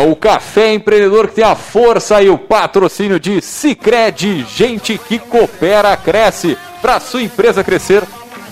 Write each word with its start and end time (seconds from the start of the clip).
o 0.00 0.16
Café 0.16 0.72
Empreendedor 0.72 1.28
que 1.28 1.36
tem 1.36 1.44
a 1.44 1.54
força 1.54 2.22
e 2.22 2.28
o 2.28 2.38
patrocínio 2.38 3.18
de 3.18 3.40
Cicred, 3.40 4.46
gente 4.54 4.98
que 4.98 5.18
coopera, 5.18 5.96
cresce. 5.96 6.56
Para 6.80 6.98
sua 6.98 7.22
empresa 7.22 7.62
crescer, 7.62 8.02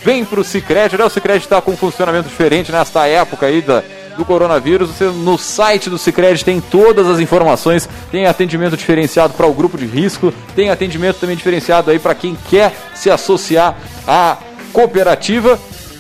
vem 0.04 0.24
para 0.24 0.40
o 0.40 0.44
Cicred. 0.44 0.96
Né? 0.96 1.04
O 1.04 1.10
Cicred 1.10 1.42
está 1.42 1.60
com 1.60 1.72
um 1.72 1.76
funcionamento 1.76 2.28
diferente 2.28 2.70
nesta 2.70 3.06
época 3.06 3.46
aí 3.46 3.62
da, 3.62 3.82
do 4.16 4.24
coronavírus. 4.24 4.90
Você, 4.90 5.04
no 5.04 5.38
site 5.38 5.88
do 5.88 5.96
Cicred 5.96 6.44
tem 6.44 6.60
todas 6.60 7.06
as 7.06 7.20
informações, 7.20 7.88
tem 8.10 8.26
atendimento 8.26 8.76
diferenciado 8.76 9.32
para 9.34 9.46
o 9.46 9.54
grupo 9.54 9.78
de 9.78 9.86
risco, 9.86 10.32
tem 10.54 10.68
atendimento 10.68 11.20
também 11.20 11.36
diferenciado 11.36 11.90
aí 11.90 11.98
para 11.98 12.14
quem 12.14 12.36
quer 12.50 12.74
se 12.94 13.10
associar 13.10 13.76
à 14.06 14.36
cooperativa. 14.72 15.58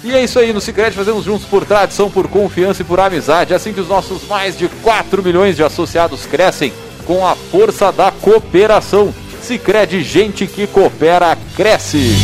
E 0.08 0.14
é 0.14 0.24
isso 0.24 0.38
aí, 0.38 0.54
no 0.54 0.60
Cicred 0.60 0.96
fazemos 0.96 1.26
juntos 1.26 1.46
por 1.46 1.66
tradição, 1.66 2.10
por 2.10 2.28
confiança 2.28 2.80
e 2.80 2.84
por 2.84 2.98
amizade. 2.98 3.52
É 3.52 3.56
assim 3.56 3.74
que 3.74 3.80
os 3.80 3.88
nossos 3.88 4.26
mais 4.26 4.56
de 4.56 4.66
4 4.66 5.22
milhões 5.22 5.54
de 5.54 5.62
associados 5.62 6.24
crescem 6.24 6.72
com 7.04 7.26
a 7.26 7.36
força 7.36 7.92
da 7.92 8.10
cooperação. 8.10 9.12
Cicred, 9.42 10.02
gente 10.02 10.46
que 10.46 10.66
coopera, 10.66 11.36
cresce. 11.54 12.16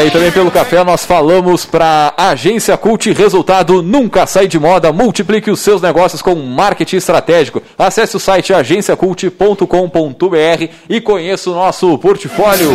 É, 0.00 0.06
e 0.06 0.10
também 0.10 0.32
pelo 0.32 0.50
café 0.50 0.82
nós 0.82 1.04
falamos 1.04 1.66
para 1.66 2.14
Agência 2.16 2.74
Cult 2.74 3.12
Resultado 3.12 3.82
nunca 3.82 4.26
sai 4.26 4.48
de 4.48 4.58
moda. 4.58 4.90
Multiplique 4.90 5.50
os 5.50 5.60
seus 5.60 5.82
negócios 5.82 6.22
com 6.22 6.34
marketing 6.36 6.96
estratégico. 6.96 7.62
Acesse 7.76 8.16
o 8.16 8.20
site 8.20 8.54
agenciacult.com.br 8.54 10.68
e 10.88 11.00
conheça 11.02 11.50
o 11.50 11.54
nosso 11.54 11.98
portfólio. 11.98 12.70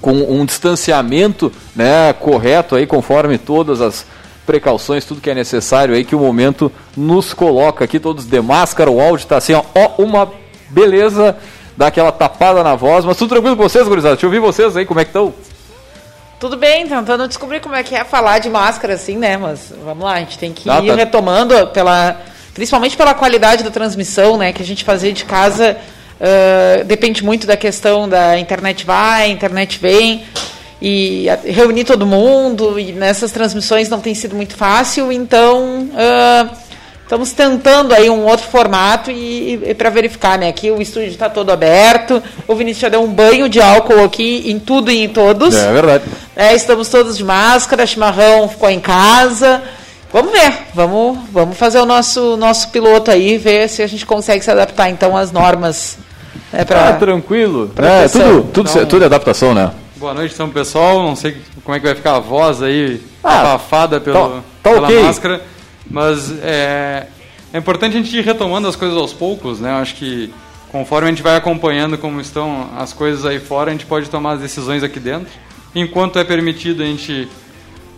com 0.00 0.10
um 0.12 0.44
distanciamento, 0.44 1.52
né, 1.76 2.12
correto 2.12 2.74
aí 2.74 2.88
conforme 2.88 3.38
todas 3.38 3.80
as 3.80 4.04
precauções, 4.44 5.04
tudo 5.04 5.20
que 5.20 5.30
é 5.30 5.34
necessário 5.34 5.94
aí 5.94 6.04
que 6.04 6.16
o 6.16 6.20
momento 6.20 6.72
nos 6.96 7.32
coloca 7.32 7.84
aqui 7.84 8.00
todos 8.00 8.24
de 8.24 8.40
máscara, 8.40 8.90
o 8.90 9.00
áudio 9.00 9.26
tá 9.26 9.36
assim, 9.36 9.52
ó, 9.54 9.62
ó 9.76 10.02
uma 10.02 10.28
beleza, 10.70 11.36
dá 11.76 11.86
aquela 11.86 12.10
tapada 12.10 12.64
na 12.64 12.74
voz, 12.74 13.04
mas 13.04 13.16
tudo 13.16 13.30
tranquilo 13.30 13.56
com 13.56 13.62
vocês, 13.62 13.86
gurizada? 13.86 14.14
Deixa 14.14 14.26
eu 14.26 14.30
ouvir 14.30 14.40
vocês 14.40 14.76
aí, 14.76 14.84
como 14.84 14.98
é 14.98 15.04
que 15.04 15.10
estão? 15.10 15.32
Tudo 16.40 16.56
bem, 16.56 16.86
tentando 16.86 17.26
descobrir 17.26 17.60
como 17.60 17.74
é 17.74 17.82
que 17.82 17.94
é 17.96 18.04
falar 18.04 18.38
de 18.38 18.48
máscara 18.48 18.94
assim, 18.94 19.16
né? 19.16 19.36
Mas 19.36 19.72
vamos 19.84 20.04
lá, 20.04 20.14
a 20.14 20.20
gente 20.20 20.38
tem 20.38 20.52
que 20.52 20.70
Ah, 20.70 20.80
ir 20.80 20.86
tá. 20.88 20.94
retomando 20.94 21.66
pela, 21.68 22.16
principalmente 22.54 22.96
pela 22.96 23.12
qualidade 23.12 23.64
da 23.64 23.70
transmissão, 23.70 24.36
né? 24.36 24.52
Que 24.52 24.62
a 24.62 24.66
gente 24.66 24.84
fazia 24.84 25.12
de 25.12 25.24
casa 25.24 25.76
ah, 26.20 26.84
depende 26.84 27.24
muito 27.24 27.44
da 27.46 27.56
questão 27.56 28.08
da 28.08 28.38
internet 28.38 28.86
vai, 28.86 29.30
internet 29.30 29.78
vem 29.80 30.22
e 30.80 31.28
a- 31.28 31.38
reunir 31.44 31.82
todo 31.84 32.06
mundo 32.06 32.78
e 32.78 32.92
nessas 32.92 33.32
transmissões 33.32 33.88
não 33.88 33.98
tem 34.00 34.14
sido 34.14 34.36
muito 34.36 34.54
fácil, 34.56 35.10
então 35.10 35.88
ah, 35.96 36.48
Estamos 37.08 37.32
tentando 37.32 37.94
aí 37.94 38.10
um 38.10 38.26
outro 38.26 38.46
formato 38.46 39.10
e, 39.10 39.54
e 39.64 39.72
para 39.74 39.88
verificar, 39.88 40.38
né? 40.38 40.48
Aqui 40.50 40.70
o 40.70 40.78
estúdio 40.82 41.08
está 41.08 41.30
todo 41.30 41.48
aberto. 41.50 42.22
O 42.46 42.54
Vinícius 42.54 42.82
já 42.82 42.88
deu 42.90 43.02
um 43.02 43.06
banho 43.08 43.48
de 43.48 43.62
álcool 43.62 44.04
aqui 44.04 44.44
em 44.50 44.58
tudo 44.58 44.90
e 44.90 45.04
em 45.04 45.08
todos. 45.08 45.54
É 45.54 45.72
verdade. 45.72 46.04
É, 46.36 46.54
estamos 46.54 46.86
todos 46.90 47.16
de 47.16 47.24
máscara, 47.24 47.86
chimarrão 47.86 48.46
ficou 48.46 48.68
em 48.68 48.78
casa. 48.78 49.62
Vamos 50.12 50.32
ver, 50.32 50.52
vamos, 50.74 51.18
vamos 51.32 51.56
fazer 51.56 51.78
o 51.78 51.86
nosso, 51.86 52.36
nosso 52.36 52.68
piloto 52.68 53.10
aí, 53.10 53.38
ver 53.38 53.68
se 53.70 53.82
a 53.82 53.86
gente 53.86 54.04
consegue 54.04 54.44
se 54.44 54.50
adaptar 54.50 54.90
então 54.90 55.16
às 55.16 55.32
normas. 55.32 55.96
Né, 56.52 56.62
pra- 56.66 56.90
Ah, 56.90 56.92
tranquilo. 56.92 57.70
É, 57.72 57.74
proteção. 57.74 58.20
tudo, 58.20 58.42
tudo, 58.52 58.70
Então- 58.70 58.86
tudo 58.86 59.02
é 59.02 59.06
adaptação, 59.06 59.54
né? 59.54 59.70
Boa 59.96 60.12
noite, 60.12 60.34
então, 60.34 60.50
pessoal. 60.50 61.02
Não 61.02 61.16
sei 61.16 61.38
como 61.64 61.74
é 61.74 61.80
que 61.80 61.86
vai 61.86 61.94
ficar 61.94 62.16
a 62.16 62.20
voz 62.20 62.62
aí, 62.62 63.00
Ah, 63.24 63.40
abafada 63.40 63.98
pelo, 63.98 64.14
tá- 64.28 64.40
tá 64.62 64.70
pela 64.74 64.86
ok. 64.88 65.02
máscara. 65.02 65.40
Mas 65.90 66.32
é, 66.42 67.06
é 67.52 67.58
importante 67.58 67.96
a 67.96 68.00
gente 68.00 68.16
ir 68.16 68.22
retomando 68.24 68.68
as 68.68 68.76
coisas 68.76 68.96
aos 68.96 69.12
poucos, 69.12 69.60
né? 69.60 69.70
Eu 69.70 69.76
acho 69.76 69.94
que 69.94 70.32
conforme 70.70 71.08
a 71.08 71.10
gente 71.10 71.22
vai 71.22 71.36
acompanhando 71.36 71.96
como 71.96 72.20
estão 72.20 72.68
as 72.76 72.92
coisas 72.92 73.24
aí 73.24 73.38
fora, 73.40 73.70
a 73.70 73.72
gente 73.72 73.86
pode 73.86 74.08
tomar 74.10 74.32
as 74.32 74.40
decisões 74.40 74.82
aqui 74.82 75.00
dentro. 75.00 75.28
Enquanto 75.74 76.18
é 76.18 76.24
permitido 76.24 76.82
a 76.82 76.86
gente 76.86 77.28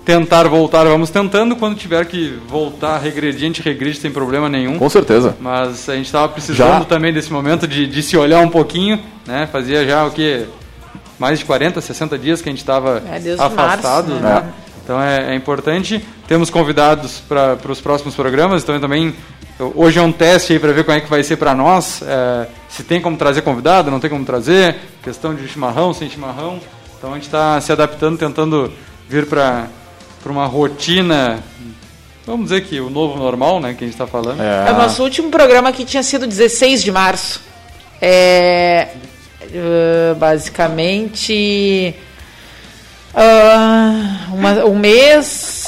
tentar 0.05 0.49
voltar, 0.49 0.85
vamos 0.85 1.11
tentando. 1.11 1.57
Quando 1.57 1.77
tiver 1.77 2.05
que 2.07 2.39
voltar, 2.49 2.99
regredir, 2.99 3.43
a 3.43 3.47
gente 3.47 3.63
regride 3.63 3.99
sem 3.99 4.11
problema 4.11 4.49
nenhum. 4.49 4.79
Com 4.79 4.89
certeza. 4.89 5.37
Mas 5.41 5.89
a 5.89 5.95
gente 5.95 6.07
estava 6.07 6.29
precisando 6.29 6.79
Já. 6.81 6.85
também 6.85 7.13
desse 7.13 7.33
momento 7.33 7.67
de, 7.67 7.87
de 7.87 8.03
se 8.03 8.17
olhar 8.17 8.41
um 8.41 8.49
pouquinho, 8.49 8.99
né? 9.27 9.49
Fazia 9.51 9.87
já 9.87 10.05
o 10.05 10.11
que? 10.11 10.47
Mais 11.19 11.39
de 11.39 11.45
40, 11.45 11.81
60 11.81 12.19
dias 12.19 12.41
que 12.41 12.49
a 12.49 12.53
gente 12.53 12.61
estava 12.61 13.03
É, 13.07 13.17
afastado, 13.39 14.09
março, 14.09 14.25
né? 14.25 14.35
né? 14.41 14.53
Então 14.91 15.01
é, 15.01 15.31
é 15.31 15.35
importante. 15.37 16.05
Temos 16.27 16.51
convidados 16.51 17.21
para 17.21 17.57
os 17.69 17.81
próximos 17.81 18.17
programas, 18.17 18.65
então 18.65 18.81
também 18.81 19.15
hoje 19.77 20.01
é 20.01 20.03
um 20.03 20.11
teste 20.11 20.53
aí 20.53 20.59
para 20.59 20.73
ver 20.73 20.83
como 20.83 20.99
é 20.99 21.01
que 21.01 21.09
vai 21.09 21.23
ser 21.23 21.37
para 21.37 21.55
nós. 21.55 22.03
é, 22.03 22.49
se 22.69 22.83
tem 22.83 23.01
como 23.01 23.17
trazer 23.17 23.43
convidado, 23.43 23.89
não 23.89 24.01
tem 24.01 24.11
como 24.11 24.25
trazer, 24.25 24.75
questão 25.01 25.33
de 25.33 25.47
chimarrão, 25.47 25.95
sem 25.95 26.11
chimarrão. 26.11 26.59
Então 26.99 27.13
a 27.13 27.15
gente 27.15 27.27
está 27.27 27.61
se 27.61 27.71
adaptando, 27.71 28.19
tentando 28.19 28.73
vir 29.09 29.27
para 29.27 29.69
uma 30.27 30.47
rotina, 30.47 31.39
vamos 32.27 32.49
dizer 32.49 32.63
que 32.63 32.81
o 32.81 32.91
novo 32.91 33.17
normal, 33.17 33.61
né, 33.61 33.75
que 33.75 33.85
a 33.85 33.87
gente 33.87 33.95
está 33.95 34.09
falando. 34.09 34.43
É, 34.43 34.73
o 34.73 34.77
nosso 34.77 35.05
último 35.05 35.31
programa 35.31 35.69
aqui 35.69 35.85
tinha 35.85 36.03
sido 36.03 36.27
16 36.27 36.83
de 36.83 36.91
março. 36.91 37.41
É, 38.03 38.89
eh, 39.53 40.15
basicamente 40.19 41.95
ah, 43.15 44.27
uma- 44.33 44.65
um 44.65 44.79
mês 44.79 45.59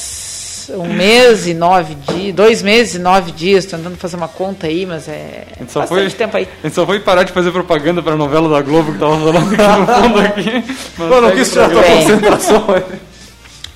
um 0.71 0.87
mês 0.95 1.47
e 1.47 1.55
nove 1.55 1.95
dias 1.95 2.35
dois 2.35 2.63
meses 2.63 2.95
e 2.95 2.99
nove 2.99 3.33
dias, 3.33 3.67
tentando 3.67 3.97
fazer 3.97 4.17
uma 4.17 4.29
conta 4.29 4.67
aí, 4.67 4.87
mas 4.87 5.09
é 5.09 5.45
bastante 5.61 5.89
foi, 5.89 6.11
tempo 6.11 6.37
aí. 6.37 6.49
A 6.63 6.67
gente 6.67 6.75
só 6.75 6.87
foi 6.87 7.01
parar 7.01 7.25
de 7.25 7.33
fazer 7.33 7.51
propaganda 7.51 8.03
para 8.03 8.13
a 8.13 8.17
novela 8.17 8.49
da 8.49 8.63
Globo 8.63 8.93
que 8.93 8.99
tava 8.99 9.19
falando 9.19 9.55
aqui 9.55 9.57
no 9.81 9.87
fundo 9.87 10.19
aqui. 10.21 10.65
Não 10.99 11.31
quis 11.33 11.51
tirar 11.51 11.67
a 11.67 11.71
tua 11.71 11.83
concentração. 11.83 12.65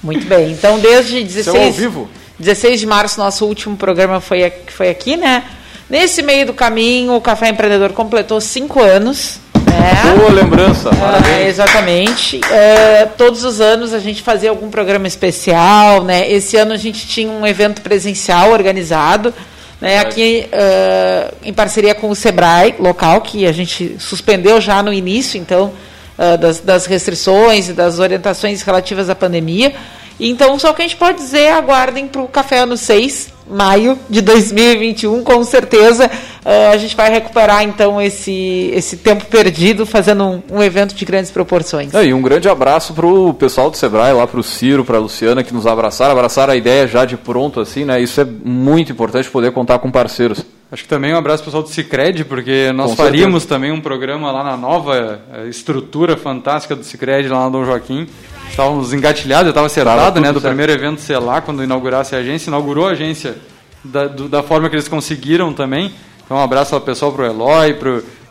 Muito 0.03 0.27
bem, 0.27 0.53
então 0.53 0.79
desde 0.79 1.23
16... 1.25 1.57
ao 1.67 1.73
vivo? 1.73 2.09
16 2.39 2.81
de 2.81 2.87
março, 2.87 3.19
nosso 3.19 3.47
último 3.47 3.77
programa 3.77 4.21
foi, 4.21 4.53
foi 4.69 4.89
aqui, 4.89 5.17
né? 5.17 5.43
Nesse 5.89 6.21
meio 6.23 6.47
do 6.47 6.53
caminho, 6.53 7.15
o 7.15 7.21
Café 7.21 7.49
Empreendedor 7.49 7.93
completou 7.93 8.41
cinco 8.41 8.83
anos. 8.83 9.39
Né? 9.81 10.17
Boa 10.19 10.31
lembrança, 10.31 10.91
É, 11.39 11.49
exatamente. 11.49 12.41
É, 12.51 13.07
todos 13.17 13.45
os 13.45 13.61
anos 13.61 13.93
a 13.93 13.99
gente 13.99 14.23
fazia 14.23 14.51
algum 14.51 14.71
programa 14.71 15.07
especial, 15.07 16.03
né? 16.03 16.31
Esse 16.31 16.57
ano 16.57 16.73
a 16.73 16.77
gente 16.77 17.07
tinha 17.07 17.31
um 17.31 17.47
evento 17.47 17.83
presencial 17.83 18.53
organizado, 18.53 19.33
né? 19.81 19.99
Aqui 19.99 20.47
uh, 20.47 21.35
em 21.43 21.53
parceria 21.53 21.95
com 21.95 22.09
o 22.09 22.17
Sebrae 22.17 22.75
local, 22.79 23.21
que 23.21 23.47
a 23.47 23.53
gente 23.53 23.97
suspendeu 23.99 24.61
já 24.61 24.83
no 24.83 24.93
início, 24.93 25.39
então, 25.39 25.73
uh, 26.19 26.39
das, 26.39 26.61
das 26.61 26.87
restrições 26.87 27.69
e 27.69 27.73
das 27.73 27.99
orientações 27.99 28.63
relativas 28.63 29.11
à 29.11 29.15
pandemia. 29.15 29.75
Então, 30.19 30.59
só 30.59 30.73
que 30.73 30.83
a 30.83 30.85
gente 30.85 30.97
pode 30.97 31.19
dizer, 31.19 31.49
aguardem 31.51 32.09
para 32.09 32.23
o 32.23 32.29
Café 32.29 32.61
Ano 32.61 32.77
6, 32.77 33.36
maio 33.49 33.99
de 34.09 34.21
2021, 34.21 35.23
com 35.23 35.45
certeza 35.45 36.07
uh, 36.07 36.73
a 36.73 36.77
gente 36.77 36.97
vai 36.97 37.11
recuperar 37.11 37.63
então 37.63 38.01
esse, 38.01 38.71
esse 38.75 38.97
tempo 38.97 39.25
perdido 39.27 39.87
fazendo 39.87 40.25
um, 40.25 40.43
um 40.51 40.63
evento 40.63 40.95
de 40.95 41.05
grandes 41.05 41.31
proporções. 41.31 41.95
É, 41.95 42.05
e 42.05 42.15
um 42.15 42.23
grande 42.23 42.49
abraço 42.49 42.93
para 42.95 43.07
o 43.07 43.33
pessoal 43.35 43.71
do 43.71 43.77
Sebrae, 43.77 44.13
lá 44.13 44.27
para 44.27 44.41
o 44.41 44.43
Ciro, 44.43 44.85
para 44.85 44.97
a 44.97 45.01
Luciana, 45.01 45.43
que 45.43 45.55
nos 45.55 45.67
abraçaram, 45.67 46.13
abraçaram 46.13 46.53
a 46.53 46.57
ideia 46.57 46.87
já 46.87 47.05
de 47.05 47.17
pronto, 47.17 47.61
assim, 47.61 47.85
né? 47.85 48.01
Isso 48.01 48.21
é 48.21 48.25
muito 48.25 48.93
importante 48.93 49.31
poder 49.31 49.53
contar 49.53 49.79
com 49.79 49.91
parceiros. 49.91 50.45
Acho 50.77 50.83
que 50.83 50.91
também 50.91 51.15
um 51.15 51.17
abraço 51.17 51.43
pessoal 51.43 51.63
do 51.63 51.71
Cicred, 51.71 52.23
porque 52.27 52.71
nós 52.75 52.91
com 52.91 52.97
faríamos 52.97 53.45
certeza. 53.45 53.49
também 53.49 53.73
um 53.73 53.81
programa 53.81 54.31
lá 54.31 54.45
na 54.45 54.59
nova 54.59 55.23
eh, 55.33 55.47
estrutura 55.49 56.19
fantástica 56.19 56.77
do 56.77 56.85
Cicred, 56.85 57.31
lá 57.31 57.45
na 57.45 57.49
Dom 57.49 57.65
Joaquim. 57.65 58.07
Estávamos 58.51 58.93
engatilhados, 58.93 59.47
eu 59.47 59.53
estava 59.53 59.69
acertado, 59.69 60.21
né, 60.21 60.29
do 60.29 60.39
certo. 60.39 60.49
primeiro 60.49 60.71
evento 60.71 61.01
ser 61.01 61.17
lá, 61.17 61.41
quando 61.41 61.65
inaugurasse 61.65 62.15
a 62.15 62.19
agência. 62.19 62.51
Inaugurou 62.51 62.87
a 62.87 62.91
agência 62.91 63.39
da, 63.83 64.07
do, 64.07 64.29
da 64.29 64.43
forma 64.43 64.69
que 64.69 64.75
eles 64.75 64.87
conseguiram 64.87 65.51
também. 65.51 65.95
Então, 66.23 66.37
um 66.37 66.43
abraço 66.43 66.75
ao 66.75 66.81
pessoal, 66.83 67.11
para 67.11 67.23
o 67.23 67.25
Eloy, 67.25 67.75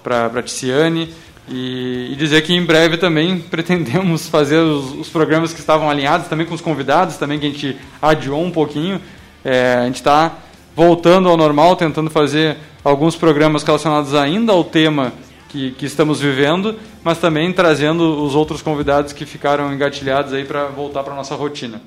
para 0.04 0.28
a 0.28 0.44
Ticiane. 0.44 1.12
E, 1.50 2.12
e, 2.12 2.16
dizer 2.16 2.44
que 2.44 2.54
em 2.54 2.64
breve 2.64 2.98
também 2.98 3.40
pretendemos 3.50 4.30
fazer 4.30 4.60
os, 4.60 4.94
os, 5.00 5.10
programas 5.10 5.52
que 5.52 5.62
estavam 5.62 5.90
alinhados, 5.90 6.28
também 6.28 6.46
com 6.46 6.54
os 6.54 6.62
convidados, 6.62 7.18
também 7.18 7.40
que 7.40 7.48
a 7.48 7.50
gente 7.50 7.78
adiou 8.00 8.44
um 8.44 8.52
pouquinho. 8.52 9.02
É, 9.44 9.78
a 9.80 9.86
gente 9.86 9.96
está 9.96 10.45
voltando 10.75 11.30
ao 11.30 11.38
normal, 11.38 11.75
tentando 11.75 12.10
fazer 12.10 12.57
alguns 12.83 13.16
programas 13.16 13.63
relacionados 13.63 14.13
ainda 14.13 14.51
ao 14.51 14.63
tema 14.63 15.13
que, 15.50 15.72
que, 15.72 15.86
estamos 15.86 16.19
vivendo, 16.19 16.75
mas 17.04 17.18
também 17.18 17.51
trazendo 17.54 18.24
os 18.24 18.36
outros 18.36 18.62
convidados 18.62 19.13
que 19.13 19.25
ficaram 19.25 19.74
engatilhados 19.74 20.33
aí 20.33 20.44
para 20.44 20.66
voltar 20.66 21.01
para 21.04 21.16
nossa 21.16 21.33
rotina. 21.36 21.81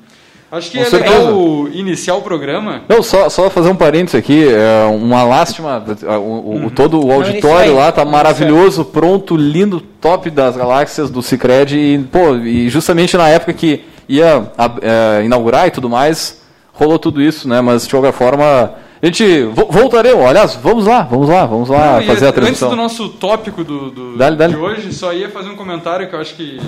Acho 0.51 0.71
que 0.71 0.79
Com 0.79 0.85
é 0.85 0.87
certeza. 0.87 1.19
legal 1.19 1.69
iniciar 1.75 2.15
o 2.15 2.23
programa. 2.23 2.81
Não, 2.89 3.03
só, 3.03 3.29
só 3.29 3.51
fazer 3.51 3.69
um 3.69 3.77
parênteses 3.77 4.15
aqui, 4.15 4.49
é 4.49 4.87
uma 4.87 5.23
lástima, 5.23 5.85
o, 6.07 6.13
uhum. 6.15 6.67
o 6.67 6.71
todo 6.71 7.05
o 7.05 7.13
auditório 7.13 7.75
lá 7.75 7.93
tá 7.93 8.03
maravilhoso, 8.03 8.83
pronto, 8.87 9.37
lindo, 9.37 9.79
top 9.79 10.31
das 10.31 10.57
galáxias 10.57 11.11
do 11.11 11.23
Cicred 11.23 11.77
e, 11.77 11.99
pô, 11.99 12.35
e 12.37 12.71
justamente 12.71 13.15
na 13.15 13.29
época 13.29 13.53
que 13.53 13.85
ia 14.09 14.51
é, 14.81 15.23
inaugurar 15.23 15.69
e 15.69 15.71
tudo 15.71 15.91
mais, 15.91 16.41
rolou 16.79 16.99
tudo 16.99 17.21
isso, 17.21 17.49
né? 17.49 17.61
Mas 17.61 17.85
de 17.85 17.91
qualquer 17.91 18.13
forma, 18.13 18.73
a 19.03 19.07
gente 19.07 19.43
voltaremos, 19.69 20.25
aliás, 20.25 20.55
vamos 20.55 20.87
lá, 20.87 21.03
vamos 21.03 21.29
lá, 21.29 21.45
vamos 21.45 21.69
lá 21.69 21.97
Não, 21.97 22.07
fazer 22.07 22.29
a 22.29 22.33
transmissão. 22.33 22.69
Antes 22.69 22.77
do 22.77 22.83
nosso 22.83 23.09
tópico 23.11 23.65
do, 23.65 23.91
do 23.91 24.17
dale, 24.17 24.37
dale. 24.37 24.55
de 24.55 24.61
hoje, 24.61 24.93
só 24.93 25.13
ia 25.13 25.29
fazer 25.29 25.51
um 25.51 25.57
comentário 25.57 26.09
que 26.09 26.15
eu 26.15 26.21
acho 26.21 26.35
que 26.37 26.61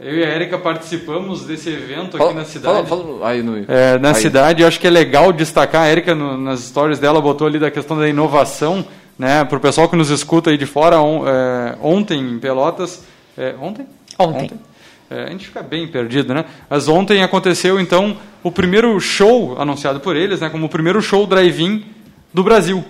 eu 0.00 0.18
e 0.18 0.24
a 0.24 0.34
Erika 0.34 0.58
participamos 0.58 1.44
desse 1.44 1.68
evento 1.68 2.16
fala, 2.16 2.30
aqui 2.30 2.38
na 2.38 2.44
cidade. 2.46 2.88
Fala, 2.88 3.04
fala, 3.04 3.28
aí 3.28 3.42
no, 3.42 3.64
é, 3.68 3.98
na 3.98 4.08
aí. 4.08 4.14
cidade, 4.14 4.62
eu 4.62 4.68
acho 4.68 4.80
que 4.80 4.86
é 4.86 4.90
legal 4.90 5.32
destacar, 5.32 5.82
a 5.82 5.90
Erika 5.90 6.14
no, 6.14 6.36
nas 6.38 6.60
histórias 6.60 6.98
dela 6.98 7.20
botou 7.20 7.46
ali 7.46 7.58
da 7.58 7.70
questão 7.70 7.98
da 7.98 8.08
inovação, 8.08 8.84
né, 9.18 9.44
para 9.44 9.58
o 9.58 9.60
pessoal 9.60 9.88
que 9.88 9.94
nos 9.94 10.08
escuta 10.08 10.50
aí 10.50 10.56
de 10.56 10.66
fora, 10.66 10.98
on, 10.98 11.24
é, 11.28 11.76
ontem 11.82 12.18
em 12.18 12.38
Pelotas, 12.38 13.04
é, 13.36 13.54
ontem? 13.60 13.86
Ontem. 14.18 14.44
ontem? 14.44 14.71
É, 15.12 15.24
a 15.24 15.30
gente 15.30 15.46
fica 15.46 15.62
bem 15.62 15.86
perdido, 15.86 16.32
né? 16.32 16.46
Mas 16.70 16.88
ontem 16.88 17.22
aconteceu, 17.22 17.78
então, 17.78 18.16
o 18.42 18.50
primeiro 18.50 18.98
show 18.98 19.60
anunciado 19.60 20.00
por 20.00 20.16
eles, 20.16 20.40
né? 20.40 20.48
Como 20.48 20.64
o 20.64 20.68
primeiro 20.70 21.02
show 21.02 21.26
drive-in 21.26 21.84
do 22.32 22.42
Brasil. 22.42 22.82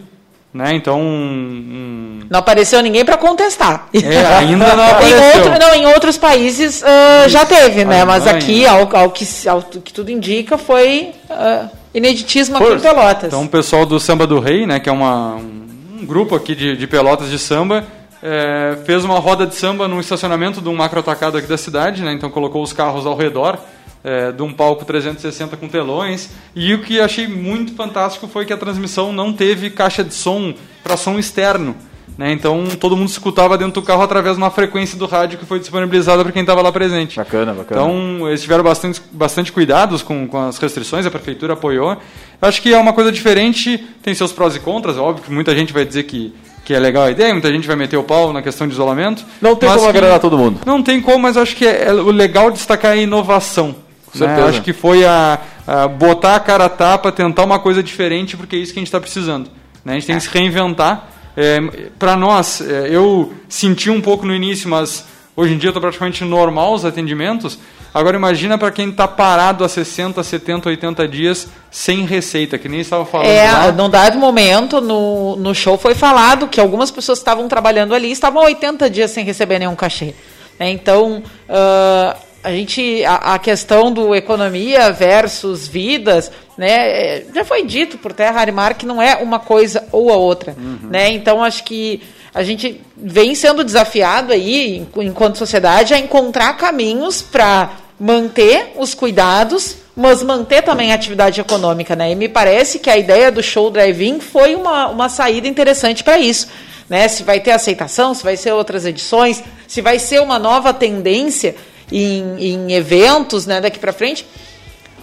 Né? 0.55 0.75
Então. 0.75 1.01
Um... 1.01 2.21
Não 2.31 2.39
apareceu 2.39 2.81
ninguém 2.81 3.05
para 3.05 3.17
contestar. 3.17 3.89
É, 3.93 4.37
ainda 4.37 4.77
não 4.77 4.87
apareceu. 4.87 5.19
em, 5.19 5.37
outro, 5.39 5.59
não, 5.59 5.75
em 5.75 5.87
outros 5.87 6.17
países 6.17 6.83
uh, 6.83 7.29
já 7.29 7.45
teve, 7.45 7.85
né? 7.85 8.05
Mas 8.05 8.27
aqui, 8.27 8.65
ao, 8.67 8.95
ao, 8.95 9.11
que, 9.11 9.27
ao 9.49 9.63
que 9.63 9.93
tudo 9.93 10.11
indica, 10.11 10.57
foi 10.57 11.13
uh, 11.29 11.69
ineditismo 11.93 12.57
aqui 12.57 12.73
em 12.73 12.79
Pelotas. 12.79 13.25
Então, 13.25 13.43
o 13.43 13.49
pessoal 13.49 13.85
do 13.85 13.99
Samba 13.99 14.27
do 14.27 14.39
Rei, 14.39 14.65
né? 14.65 14.79
Que 14.79 14.89
é 14.89 14.93
uma, 14.93 15.37
um, 15.37 15.67
um 16.03 16.07
grupo 16.07 16.37
aqui 16.37 16.55
de, 16.55 16.77
de 16.77 16.87
Pelotas 16.87 17.31
de 17.31 17.39
samba 17.39 17.85
é, 18.23 18.79
fez 18.85 19.05
uma 19.05 19.19
roda 19.19 19.47
de 19.47 19.55
samba 19.55 19.89
no 19.89 19.99
estacionamento 19.99 20.61
de 20.61 20.69
um 20.69 20.75
macro 20.77 21.01
atacado 21.01 21.37
aqui 21.37 21.49
da 21.49 21.59
cidade, 21.59 22.03
né? 22.03 22.13
Então 22.13 22.31
colocou 22.31 22.63
os 22.63 22.73
carros 22.73 23.05
ao 23.05 23.17
redor 23.17 23.59
é, 24.05 24.31
de 24.31 24.43
um 24.43 24.53
palco 24.53 24.85
360 24.85 25.57
com 25.57 25.69
telões. 25.69 26.31
E 26.55 26.73
o 26.73 26.83
que 26.83 27.01
achei 27.01 27.27
muito 27.27 27.75
fantástico 27.75 28.29
foi 28.29 28.45
que 28.45 28.53
a 28.53 28.57
transmissão 28.57 29.13
não 29.13 29.33
teve 29.33 29.71
caixa 29.71 30.05
de 30.05 30.15
som 30.15 30.55
para 30.83 30.97
som 30.97 31.19
externo. 31.19 31.75
Né? 32.17 32.31
Então 32.33 32.65
todo 32.79 32.97
mundo 32.97 33.09
escutava 33.09 33.57
dentro 33.57 33.81
do 33.81 33.83
carro 33.83 34.03
através 34.03 34.37
de 34.37 34.43
uma 34.43 34.51
frequência 34.51 34.99
do 34.99 35.07
rádio 35.07 35.39
que 35.39 35.47
foi 35.47 35.59
disponibilizada 35.59 36.23
para 36.23 36.33
quem 36.33 36.43
estava 36.43 36.61
lá 36.61 36.71
presente. 36.71 37.17
Bacana, 37.17 37.55
bacana. 37.55 37.81
Então 37.81 38.29
eles 38.29 38.43
tiveram 38.43 38.63
bastante, 38.63 39.01
bastante 39.11 39.51
cuidados 39.51 40.03
com, 40.03 40.29
com 40.29 40.39
as 40.39 40.59
restrições, 40.59 41.07
a 41.07 41.11
prefeitura 41.11 41.55
apoiou. 41.55 41.97
Acho 42.41 42.61
que 42.61 42.75
é 42.75 42.79
uma 42.79 42.93
coisa 42.93 43.11
diferente, 43.11 43.79
tem 44.03 44.15
seus 44.15 44.33
prós 44.33 44.55
e 44.55 44.61
contras, 44.61 44.99
óbvio 44.99 45.25
que 45.25 45.33
muita 45.33 45.55
gente 45.55 45.73
vai 45.73 45.85
dizer 45.85 46.03
que 46.03 46.35
que 46.65 46.73
é 46.73 46.79
legal 46.79 47.05
a 47.05 47.11
ideia, 47.11 47.33
muita 47.33 47.51
gente 47.51 47.67
vai 47.67 47.77
meter 47.77 47.97
o 47.97 48.05
pau 48.05 48.33
na 48.33 48.41
questão 48.41 48.67
de 48.67 48.73
isolamento. 48.73 49.25
Não 49.41 49.57
tem 49.57 49.69
como 49.69 49.89
agradar 49.89 50.21
todo 50.21 50.39
mundo. 50.39 50.61
Não 50.65 50.83
tem 50.83 51.01
como, 51.01 51.19
mas 51.19 51.37
acho 51.37 51.57
que 51.57 51.67
é, 51.67 51.89
é 51.89 51.93
o 51.93 52.11
legal 52.11 52.51
destacar 52.51 52.93
a 52.93 52.97
inovação. 52.97 53.75
Né? 54.15 54.43
Acho 54.45 54.63
que 54.63 54.73
foi 54.73 55.05
a, 55.05 55.41
a, 55.67 55.89
botar 55.89 56.37
a 56.37 56.41
cara 56.41 56.67
a 56.67 56.69
tapa, 56.69 57.11
tentar 57.11 57.45
uma 57.45 57.59
coisa 57.59 57.83
diferente, 57.83 58.37
porque 58.37 58.57
é 58.57 58.59
isso 58.59 58.73
que 58.73 58.79
a 58.79 58.83
gente 58.83 58.89
está 58.89 59.01
precisando. 59.01 59.51
Né? 59.85 59.93
A 59.93 59.95
gente 59.95 60.07
tem 60.07 60.17
que 60.17 60.23
se 60.23 60.29
reinventar. 60.29 61.09
É, 61.37 61.61
Para 61.99 62.17
nós, 62.17 62.61
é, 62.61 62.89
eu 62.91 63.33
senti 63.49 63.91
um 63.91 64.01
pouco 64.01 64.27
no 64.27 64.35
início, 64.35 64.69
mas 64.69 65.07
hoje 65.35 65.55
em 65.55 65.59
dia 65.59 65.71
está 65.71 65.81
praticamente 65.81 66.25
normal 66.25 66.75
os 66.75 66.85
atendimentos. 66.85 67.59
Agora 67.95 68.17
imagina 68.17 68.57
para 68.57 68.71
quem 68.71 68.89
está 68.89 69.07
parado 69.07 69.65
há 69.65 69.69
60, 69.69 70.23
70, 70.23 70.69
80 70.69 71.09
dias 71.09 71.49
sem 71.71 72.07
receita, 72.07 72.57
que 72.57 72.69
nem 72.69 72.81
estava 72.81 73.05
falando. 73.05 73.29
É, 73.29 73.51
lá. 73.51 73.73
num 73.73 73.91
dado 73.91 74.19
momento 74.19 74.81
no, 74.81 75.37
no 75.37 75.55
show 75.55 75.77
foi 75.77 75.95
falado 75.95 76.49
que 76.49 76.61
algumas 76.61 76.91
pessoas 76.91 77.19
que 77.19 77.23
estavam 77.23 77.47
trabalhando 77.49 77.95
ali 77.95 78.11
estavam 78.11 78.43
80 78.43 78.89
dias 78.89 79.11
sem 79.11 79.25
receber 79.25 79.59
nenhum 79.59 79.77
cachê. 79.77 80.15
É, 80.59 80.71
então, 80.71 81.23
uh, 81.49 82.17
a 82.43 82.51
gente 82.51 83.05
a, 83.05 83.35
a, 83.35 83.39
questão 83.39 83.93
do 83.93 84.15
economia 84.15 84.91
versus 84.91 85.69
vidas, 85.69 86.31
né, 86.57 86.71
é, 86.71 87.27
já 87.35 87.45
foi 87.45 87.65
dito 87.65 87.99
por 87.99 88.13
Terra 88.13 88.43
e 88.49 88.53
Mar 88.53 88.75
que 88.75 88.87
não 88.87 89.01
é 89.01 89.17
uma 89.17 89.39
coisa 89.39 89.87
ou 89.93 90.11
a 90.11 90.17
outra, 90.17 90.55
uhum. 90.59 90.89
né? 90.91 91.11
Então 91.13 91.43
acho 91.43 91.63
que 91.63 92.03
a 92.35 92.43
gente 92.43 92.81
vem 92.97 93.35
sendo 93.35 93.63
desafiado 93.63 94.33
aí 94.33 94.87
enquanto 94.97 95.37
sociedade 95.37 95.95
a 95.95 95.99
encontrar 95.99 96.57
caminhos 96.57 97.21
para 97.23 97.71
manter 98.03 98.73
os 98.77 98.95
cuidados, 98.95 99.77
mas 99.95 100.25
manter 100.25 100.61
também 100.63 100.91
a 100.91 100.97
atividade 100.97 101.41
econômica, 101.41 101.95
né? 101.95 102.11
E 102.11 102.17
me 102.17 102.29
parece 102.29 102.81
que 102.81 102.91
a 102.91 102.97
ideia 102.97 103.31
do 103.31 103.41
show 103.41 103.71
drive-in 103.71 104.19
foi 104.19 104.57
uma, 104.57 104.89
uma 104.89 105.09
saída 105.09 105.47
interessante 105.47 106.03
para 106.03 106.19
isso. 106.19 106.49
Né? 106.89 107.07
Se 107.07 107.23
vai 107.23 107.39
ter 107.39 107.53
aceitação, 107.53 108.13
se 108.13 108.25
vai 108.25 108.37
ser 108.37 108.51
outras 108.55 108.85
edições, 108.85 109.41
se 109.69 109.81
vai 109.81 110.01
ser 110.01 110.21
uma 110.21 110.37
nova 110.37 110.75
tendência 110.75 111.55
em, 111.93 112.35
em 112.41 112.73
eventos 112.73 113.47
né, 113.47 113.61
daqui 113.61 113.79
para 113.79 113.93
frente. 113.93 114.27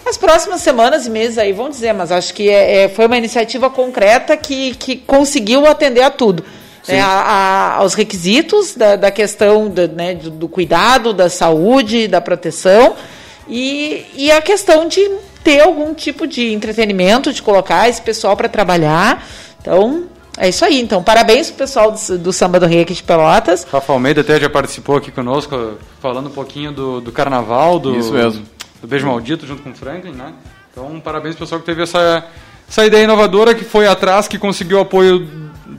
As 0.06 0.18
próximas 0.18 0.60
semanas 0.60 1.08
e 1.08 1.10
meses 1.10 1.38
aí 1.38 1.54
vão 1.54 1.70
dizer, 1.70 1.94
mas 1.94 2.12
acho 2.12 2.34
que 2.34 2.50
é, 2.50 2.84
é, 2.84 2.90
foi 2.90 3.06
uma 3.06 3.18
iniciativa 3.18 3.70
concreta 3.70 4.36
que, 4.36 4.76
que 4.76 4.98
conseguiu 4.98 5.66
atender 5.66 6.02
a 6.02 6.10
tudo. 6.10 6.44
Né, 6.88 7.02
a, 7.02 7.08
a, 7.08 7.76
aos 7.76 7.94
requisitos 7.94 8.74
da, 8.74 8.96
da 8.96 9.12
questão 9.12 9.70
da, 9.70 9.88
né, 9.88 10.16
do, 10.16 10.30
do, 10.30 10.48
cuidado, 10.48 11.14
da 11.14 11.30
saúde, 11.30 12.08
da 12.08 12.22
proteção 12.22 12.96
e, 13.48 14.06
e 14.16 14.32
a 14.32 14.42
questão 14.42 14.88
de 14.88 15.02
ter 15.44 15.60
algum 15.62 15.94
tipo 15.94 16.26
de 16.26 16.54
entretenimento, 16.54 17.34
de 17.34 17.42
colocar 17.42 17.90
esse 17.90 18.02
pessoal 18.02 18.36
para 18.36 18.48
trabalhar. 18.48 19.26
Então, 19.62 20.06
é 20.38 20.50
isso 20.50 20.64
aí. 20.64 20.80
Então, 20.80 21.04
parabéns 21.04 21.48
pro 21.50 21.58
pessoal 21.58 21.92
do, 21.92 22.18
do 22.18 22.32
Samba 22.34 22.60
do 22.60 22.66
Rei 22.66 22.82
aqui 22.82 22.94
de 22.94 23.04
Pelotas. 23.04 23.66
Rafa 23.70 23.92
Almeida 23.92 24.22
até 24.22 24.40
já 24.40 24.50
participou 24.50 24.96
aqui 24.96 25.12
conosco, 25.12 25.74
falando 26.02 26.28
um 26.28 26.32
pouquinho 26.32 26.72
do, 26.72 27.02
do 27.02 27.12
carnaval, 27.12 27.80
do, 27.80 27.98
isso 27.98 28.14
mesmo. 28.14 28.46
do 28.82 28.88
Beijo 28.88 29.06
Maldito, 29.06 29.46
junto 29.46 29.62
com 29.62 29.72
o 29.72 29.76
Franklin, 29.76 30.12
né? 30.12 30.34
Então, 30.72 31.00
parabéns 31.00 31.36
pro 31.36 31.46
pessoal 31.46 31.60
que 31.60 31.66
teve 31.66 31.84
essa 31.84 32.26
essa 32.70 32.86
ideia 32.86 33.04
inovadora 33.04 33.56
que 33.56 33.66
foi 33.66 33.88
atrás, 33.88 34.28
que 34.28 34.38
conseguiu 34.38 34.80
apoio 34.80 35.28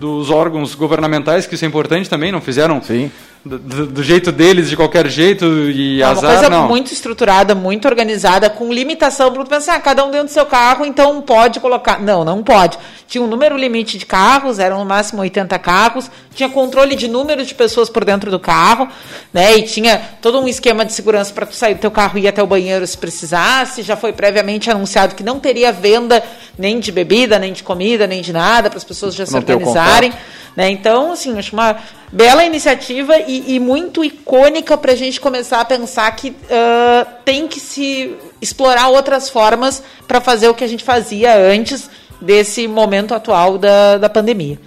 dos 0.01 0.31
órgãos 0.31 0.75
governamentais, 0.75 1.47
que 1.47 1.55
isso 1.55 1.65
é 1.65 1.69
importante 1.69 2.09
também, 2.09 2.33
não 2.33 2.41
fizeram 2.41 2.83
Sim 2.83 3.13
do, 3.45 3.87
do, 3.87 4.03
jeito 4.03 4.31
deles, 4.31 4.69
de 4.69 4.77
qualquer 4.77 5.09
jeito, 5.09 5.47
e 5.71 6.03
é 6.03 6.05
azar, 6.05 6.25
uma 6.25 6.33
coisa 6.33 6.51
não. 6.51 6.69
muito 6.69 6.93
estruturada, 6.93 7.55
muito 7.55 7.89
organizada, 7.89 8.51
com 8.51 8.71
limitação 8.71 9.33
para 9.33 9.45
pensar, 9.47 9.77
ah, 9.77 9.81
cada 9.81 10.05
um 10.05 10.11
dentro 10.11 10.27
do 10.27 10.31
seu 10.31 10.45
carro, 10.45 10.85
então 10.85 11.23
pode 11.23 11.59
colocar. 11.59 12.03
Não, 12.03 12.23
não 12.23 12.43
pode. 12.43 12.79
Tinha 13.09 13.25
um 13.25 13.27
número 13.27 13.57
limite 13.57 13.97
de 13.97 14.05
carros, 14.05 14.59
eram 14.59 14.81
no 14.81 14.85
máximo 14.85 15.23
80 15.23 15.59
carros, 15.59 16.11
tinha 16.35 16.51
controle 16.51 16.95
de 16.95 17.09
número 17.09 17.45
de 17.45 17.55
pessoas 17.55 17.89
por 17.89 18.05
dentro 18.05 18.31
do 18.31 18.39
carro, 18.39 18.87
né? 19.33 19.57
E 19.57 19.63
tinha 19.63 20.01
todo 20.21 20.39
um 20.39 20.47
esquema 20.47 20.85
de 20.85 20.93
segurança 20.93 21.33
para 21.33 21.47
tu 21.47 21.55
sair 21.55 21.75
do 21.75 21.81
teu 21.81 21.91
carro 21.91 22.19
e 22.19 22.23
ir 22.23 22.29
até 22.29 22.43
o 22.43 22.47
banheiro 22.47 22.87
se 22.87 22.99
precisasse. 22.99 23.83
Já 23.83 23.97
foi 23.97 24.13
previamente 24.13 24.71
anunciado 24.71 25.15
que 25.15 25.23
não 25.23 25.41
teria 25.41 25.73
venda 25.73 26.23
nem 26.59 26.79
de 26.79 26.93
bebida, 26.93 27.39
nem 27.39 27.55
de 27.55 27.63
comida, 27.63 28.07
nem 28.07 28.21
de 28.21 28.35
nada, 28.35 28.69
para 28.69 28.77
as 28.77 28.85
pessoas 28.85 29.15
já 29.15 29.25
se 29.25 29.35
organizarem. 29.35 30.13
Né? 30.57 30.71
Então, 30.71 31.13
assim, 31.13 31.39
acho 31.39 31.53
uma 31.53 31.77
bela 32.13 32.45
iniciativa 32.45 33.17
e, 33.19 33.55
e 33.55 33.61
muito 33.61 34.05
icônica 34.05 34.77
para 34.77 34.93
a 34.93 34.97
gente 34.97 35.21
começar 35.21 35.61
a 35.61 35.65
pensar 35.65 36.11
que 36.17 36.31
uh, 36.31 37.07
tem 37.25 37.47
que 37.47 37.61
se 37.61 38.17
explorar 38.41 38.89
outras 38.89 39.29
formas 39.29 39.83
para 40.09 40.21
fazer 40.21 40.49
o 40.49 40.55
que 40.55 40.65
a 40.65 40.69
gente 40.69 40.83
fazia 40.83 41.37
antes 41.37 41.89
desse 42.21 42.67
momento 42.67 43.15
atual 43.15 43.59
da, 43.59 43.99
da 43.99 44.09
pandemia. 44.09 44.59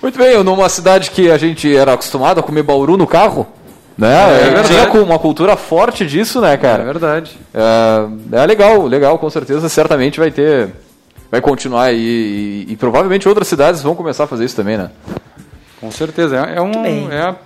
Muito 0.00 0.18
bem, 0.18 0.42
numa 0.44 0.68
cidade 0.68 1.10
que 1.10 1.30
a 1.30 1.38
gente 1.38 1.74
era 1.74 1.94
acostumado 1.94 2.38
a 2.38 2.42
comer 2.42 2.62
bauru 2.62 2.96
no 2.96 3.06
carro, 3.06 3.46
né? 3.96 4.58
É, 4.58 4.62
Tinha 4.62 5.02
uma 5.02 5.18
cultura 5.18 5.56
forte 5.56 6.04
disso, 6.04 6.40
né, 6.40 6.56
cara? 6.56 6.82
É 6.82 6.86
verdade. 6.86 7.38
É, 7.54 8.42
é 8.42 8.46
legal, 8.46 8.86
legal, 8.86 9.18
com 9.18 9.28
certeza, 9.30 9.68
certamente 9.68 10.20
vai 10.20 10.30
ter, 10.30 10.70
vai 11.30 11.40
continuar 11.40 11.92
e, 11.92 11.96
e, 11.96 12.66
e 12.72 12.76
provavelmente 12.76 13.28
outras 13.28 13.48
cidades 13.48 13.82
vão 13.82 13.94
começar 13.94 14.24
a 14.24 14.26
fazer 14.26 14.44
isso 14.44 14.56
também, 14.56 14.76
né? 14.76 14.90
Com 15.80 15.90
certeza. 15.90 16.36
É, 16.36 16.56
é 16.56 16.62
um, 16.62 17.12
é 17.12 17.22
a 17.22 17.36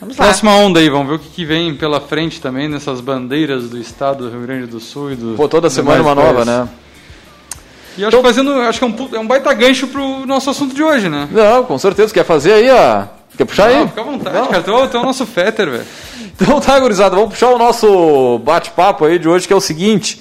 Vamos 0.00 0.16
próxima 0.16 0.52
lá. 0.52 0.58
onda 0.58 0.80
aí. 0.80 0.88
Vamos 0.88 1.08
ver 1.08 1.14
o 1.14 1.18
que, 1.18 1.28
que, 1.28 1.44
vem 1.44 1.74
pela 1.74 2.00
frente 2.00 2.40
também 2.40 2.68
nessas 2.68 3.00
bandeiras 3.00 3.68
do 3.68 3.78
estado 3.78 4.24
do 4.24 4.30
Rio 4.30 4.46
Grande 4.46 4.66
do 4.66 4.78
Sul 4.78 5.12
e 5.12 5.16
do. 5.16 5.34
Pô, 5.36 5.48
toda 5.48 5.68
semana 5.68 6.02
uma 6.02 6.14
nova, 6.14 6.44
né? 6.44 6.68
E 7.96 8.04
acho, 8.04 8.16
então, 8.16 8.20
que, 8.20 8.28
fazendo, 8.28 8.52
acho 8.60 8.78
que 8.78 8.84
é 8.84 8.88
um, 8.88 9.16
é 9.16 9.18
um 9.18 9.26
baita 9.26 9.52
gancho 9.52 9.88
pro 9.88 10.24
nosso 10.24 10.48
assunto 10.50 10.72
de 10.72 10.82
hoje, 10.82 11.08
né? 11.08 11.28
Não, 11.32 11.64
com 11.64 11.76
certeza. 11.78 12.14
Quer 12.14 12.24
fazer 12.24 12.52
aí, 12.52 12.70
ó. 12.70 13.06
Quer 13.36 13.44
puxar 13.44 13.70
Não, 13.70 13.80
aí? 13.80 13.88
Fica 13.88 14.00
à 14.00 14.04
vontade, 14.04 14.36
Não. 14.36 14.46
cara. 14.46 14.62
Tu 14.62 14.70
é 14.70 15.00
o 15.00 15.02
nosso 15.02 15.26
Fetter, 15.26 15.68
velho. 15.68 15.86
Então 16.40 16.60
tá, 16.60 16.78
gurizada. 16.78 17.16
Vamos 17.16 17.30
puxar 17.30 17.48
o 17.48 17.58
nosso 17.58 18.38
bate-papo 18.38 19.04
aí 19.04 19.18
de 19.18 19.28
hoje, 19.28 19.48
que 19.48 19.52
é 19.52 19.56
o 19.56 19.60
seguinte. 19.60 20.20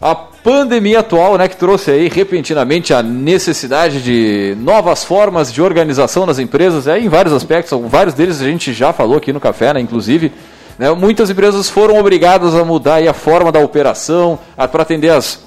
A 0.00 0.14
pandemia 0.42 1.00
atual, 1.00 1.36
né, 1.36 1.48
que 1.48 1.56
trouxe 1.56 1.90
aí 1.90 2.08
repentinamente 2.08 2.94
a 2.94 3.02
necessidade 3.02 4.02
de 4.02 4.56
novas 4.58 5.04
formas 5.04 5.52
de 5.52 5.60
organização 5.60 6.24
nas 6.24 6.38
empresas, 6.38 6.86
é, 6.86 6.98
em 6.98 7.08
vários 7.08 7.34
aspectos, 7.34 7.78
vários 7.88 8.14
deles 8.14 8.40
a 8.40 8.44
gente 8.44 8.72
já 8.72 8.92
falou 8.92 9.18
aqui 9.18 9.32
no 9.32 9.40
café, 9.40 9.74
né, 9.74 9.80
inclusive. 9.80 10.32
Né, 10.78 10.90
muitas 10.92 11.28
empresas 11.28 11.68
foram 11.68 11.98
obrigadas 11.98 12.54
a 12.54 12.64
mudar 12.64 13.06
a 13.06 13.12
forma 13.12 13.52
da 13.52 13.60
operação 13.60 14.38
para 14.56 14.82
atender 14.82 15.10
as 15.10 15.40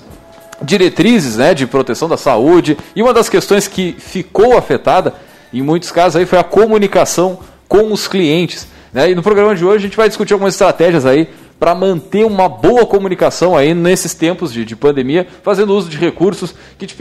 diretrizes 0.61 1.37
né, 1.37 1.53
de 1.53 1.65
proteção 1.65 2.07
da 2.07 2.17
saúde. 2.17 2.77
E 2.95 3.01
uma 3.01 3.13
das 3.13 3.29
questões 3.29 3.67
que 3.67 3.95
ficou 3.97 4.57
afetada, 4.57 5.13
em 5.51 5.61
muitos 5.61 5.91
casos, 5.91 6.15
aí, 6.15 6.25
foi 6.25 6.37
a 6.37 6.43
comunicação 6.43 7.39
com 7.67 7.91
os 7.91 8.07
clientes. 8.07 8.67
Né? 8.93 9.11
E 9.11 9.15
no 9.15 9.23
programa 9.23 9.55
de 9.55 9.65
hoje 9.65 9.77
a 9.77 9.87
gente 9.87 9.97
vai 9.97 10.07
discutir 10.07 10.33
algumas 10.33 10.53
estratégias 10.53 11.05
aí 11.05 11.27
para 11.63 11.73
manter 11.73 12.25
uma 12.25 12.49
boa 12.49 12.85
comunicação 12.85 13.55
aí 13.55 13.73
nesses 13.73 14.13
tempos 14.13 14.51
de, 14.51 14.65
de 14.65 14.75
pandemia, 14.75 15.25
fazendo 15.43 15.73
uso 15.73 15.87
de 15.87 15.95
recursos 15.95 16.53
que 16.77 16.85
te, 16.85 16.93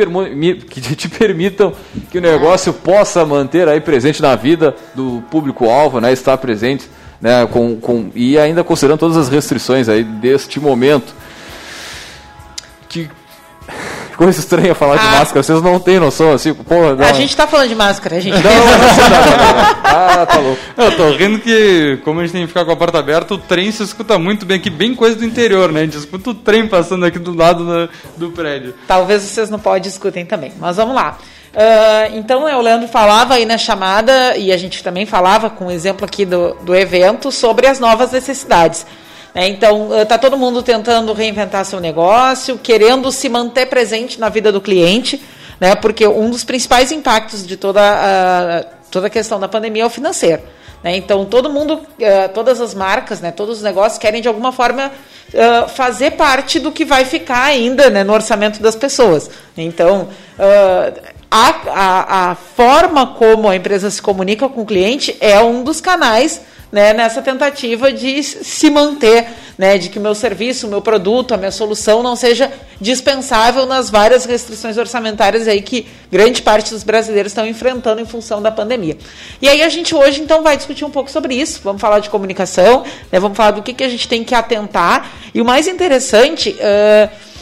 que 0.70 0.80
te 0.80 1.08
permitam 1.08 1.72
que 2.12 2.18
o 2.18 2.20
negócio 2.20 2.72
possa 2.72 3.26
manter 3.26 3.66
aí 3.66 3.80
presente 3.80 4.22
na 4.22 4.36
vida 4.36 4.72
do 4.94 5.20
público-alvo, 5.32 6.00
né, 6.00 6.12
estar 6.12 6.38
presente 6.38 6.88
né, 7.20 7.44
com, 7.50 7.74
com, 7.74 8.12
e 8.14 8.38
ainda 8.38 8.62
considerando 8.62 9.00
todas 9.00 9.16
as 9.16 9.28
restrições 9.28 9.88
aí 9.88 10.04
deste 10.04 10.60
momento. 10.60 11.12
Que 12.88 13.10
coisa 14.16 14.38
estranha 14.38 14.74
falar 14.74 14.94
ah. 14.94 14.98
de 14.98 15.18
máscara, 15.18 15.42
vocês 15.42 15.62
não 15.62 15.78
têm 15.78 15.98
noção, 15.98 16.32
assim, 16.32 16.54
porra. 16.54 16.94
Não. 16.94 17.04
A 17.04 17.12
gente 17.12 17.36
tá 17.36 17.46
falando 17.46 17.68
de 17.68 17.74
máscara, 17.74 18.16
a 18.16 18.20
gente. 18.20 18.34
Não, 18.34 18.42
não, 18.42 18.50
não, 18.50 19.82
Ah, 19.84 20.26
tá 20.26 20.38
louco. 20.38 20.60
Eu 20.76 20.96
tô 20.96 21.10
rindo 21.12 21.38
que, 21.38 21.98
como 22.04 22.20
a 22.20 22.22
gente 22.22 22.32
tem 22.32 22.42
que 22.42 22.48
ficar 22.48 22.64
com 22.64 22.72
a 22.72 22.76
porta 22.76 22.98
aberta, 22.98 23.34
o 23.34 23.38
trem 23.38 23.70
se 23.70 23.82
escuta 23.82 24.18
muito 24.18 24.46
bem 24.46 24.56
aqui, 24.58 24.70
bem 24.70 24.94
coisa 24.94 25.16
do 25.16 25.24
interior, 25.24 25.70
né? 25.72 25.80
A 25.80 25.84
gente 25.84 25.98
escuta 25.98 26.30
o 26.30 26.34
trem 26.34 26.66
passando 26.66 27.04
aqui 27.04 27.18
do 27.18 27.34
lado 27.34 27.64
do, 27.64 27.90
do 28.16 28.30
prédio. 28.30 28.74
Talvez 28.86 29.22
vocês 29.22 29.50
não 29.50 29.58
podem 29.58 29.88
escutem 29.88 30.24
também, 30.24 30.52
mas 30.58 30.76
vamos 30.76 30.94
lá. 30.94 31.18
Uh, 31.52 32.16
então, 32.16 32.44
o 32.44 32.62
Leandro 32.62 32.88
falava 32.88 33.34
aí 33.34 33.44
na 33.44 33.58
chamada, 33.58 34.36
e 34.36 34.50
a 34.50 34.56
gente 34.56 34.82
também 34.82 35.04
falava 35.04 35.50
com 35.50 35.66
o 35.66 35.70
exemplo 35.70 36.04
aqui 36.04 36.24
do, 36.24 36.54
do 36.62 36.74
evento, 36.74 37.30
sobre 37.30 37.66
as 37.66 37.78
novas 37.78 38.12
necessidades. 38.12 38.86
Né? 39.34 39.48
Então, 39.48 40.00
está 40.00 40.18
todo 40.18 40.36
mundo 40.36 40.62
tentando 40.62 41.12
reinventar 41.12 41.64
seu 41.64 41.80
negócio, 41.80 42.58
querendo 42.58 43.10
se 43.10 43.28
manter 43.28 43.66
presente 43.66 44.20
na 44.20 44.28
vida 44.28 44.52
do 44.52 44.60
cliente, 44.60 45.22
né? 45.60 45.74
porque 45.74 46.06
um 46.06 46.30
dos 46.30 46.44
principais 46.44 46.92
impactos 46.92 47.46
de 47.46 47.56
toda 47.56 47.80
a, 47.80 48.64
toda 48.90 49.06
a 49.06 49.10
questão 49.10 49.40
da 49.40 49.48
pandemia 49.48 49.84
é 49.84 49.86
o 49.86 49.90
financeiro. 49.90 50.42
Né? 50.82 50.96
Então, 50.96 51.24
todo 51.24 51.48
mundo, 51.48 51.80
todas 52.34 52.60
as 52.60 52.74
marcas, 52.74 53.20
né, 53.20 53.30
todos 53.30 53.58
os 53.58 53.62
negócios 53.62 53.98
querem, 53.98 54.20
de 54.20 54.26
alguma 54.26 54.50
forma, 54.50 54.90
fazer 55.74 56.12
parte 56.12 56.58
do 56.58 56.72
que 56.72 56.84
vai 56.84 57.04
ficar 57.04 57.44
ainda 57.44 57.88
né, 57.88 58.02
no 58.02 58.12
orçamento 58.12 58.60
das 58.60 58.74
pessoas. 58.74 59.30
Então, 59.56 60.08
a, 61.30 61.54
a, 61.70 62.30
a 62.30 62.34
forma 62.34 63.06
como 63.14 63.48
a 63.48 63.54
empresa 63.54 63.88
se 63.90 64.02
comunica 64.02 64.48
com 64.48 64.62
o 64.62 64.66
cliente 64.66 65.16
é 65.20 65.40
um 65.40 65.62
dos 65.62 65.80
canais 65.80 66.42
né, 66.72 66.94
nessa 66.94 67.20
tentativa 67.20 67.92
de 67.92 68.22
se 68.22 68.70
manter, 68.70 69.28
né, 69.58 69.76
de 69.76 69.90
que 69.90 69.98
o 69.98 70.00
meu 70.00 70.14
serviço, 70.14 70.66
o 70.66 70.70
meu 70.70 70.80
produto, 70.80 71.34
a 71.34 71.36
minha 71.36 71.50
solução 71.50 72.02
não 72.02 72.16
seja 72.16 72.50
dispensável 72.80 73.66
nas 73.66 73.90
várias 73.90 74.24
restrições 74.24 74.78
orçamentárias 74.78 75.46
aí 75.46 75.60
que 75.60 75.86
grande 76.10 76.40
parte 76.40 76.70
dos 76.70 76.82
brasileiros 76.82 77.32
estão 77.32 77.46
enfrentando 77.46 78.00
em 78.00 78.06
função 78.06 78.40
da 78.40 78.50
pandemia. 78.50 78.96
E 79.42 79.48
aí 79.50 79.62
a 79.62 79.68
gente 79.68 79.94
hoje 79.94 80.22
então 80.22 80.42
vai 80.42 80.56
discutir 80.56 80.86
um 80.86 80.90
pouco 80.90 81.10
sobre 81.10 81.34
isso, 81.34 81.60
vamos 81.62 81.80
falar 81.80 81.98
de 81.98 82.08
comunicação, 82.08 82.84
né, 83.12 83.20
vamos 83.20 83.36
falar 83.36 83.50
do 83.50 83.62
que, 83.62 83.74
que 83.74 83.84
a 83.84 83.88
gente 83.88 84.08
tem 84.08 84.24
que 84.24 84.34
atentar, 84.34 85.12
e 85.34 85.42
o 85.42 85.44
mais 85.44 85.68
interessante... 85.68 86.56
Uh, 86.58 87.32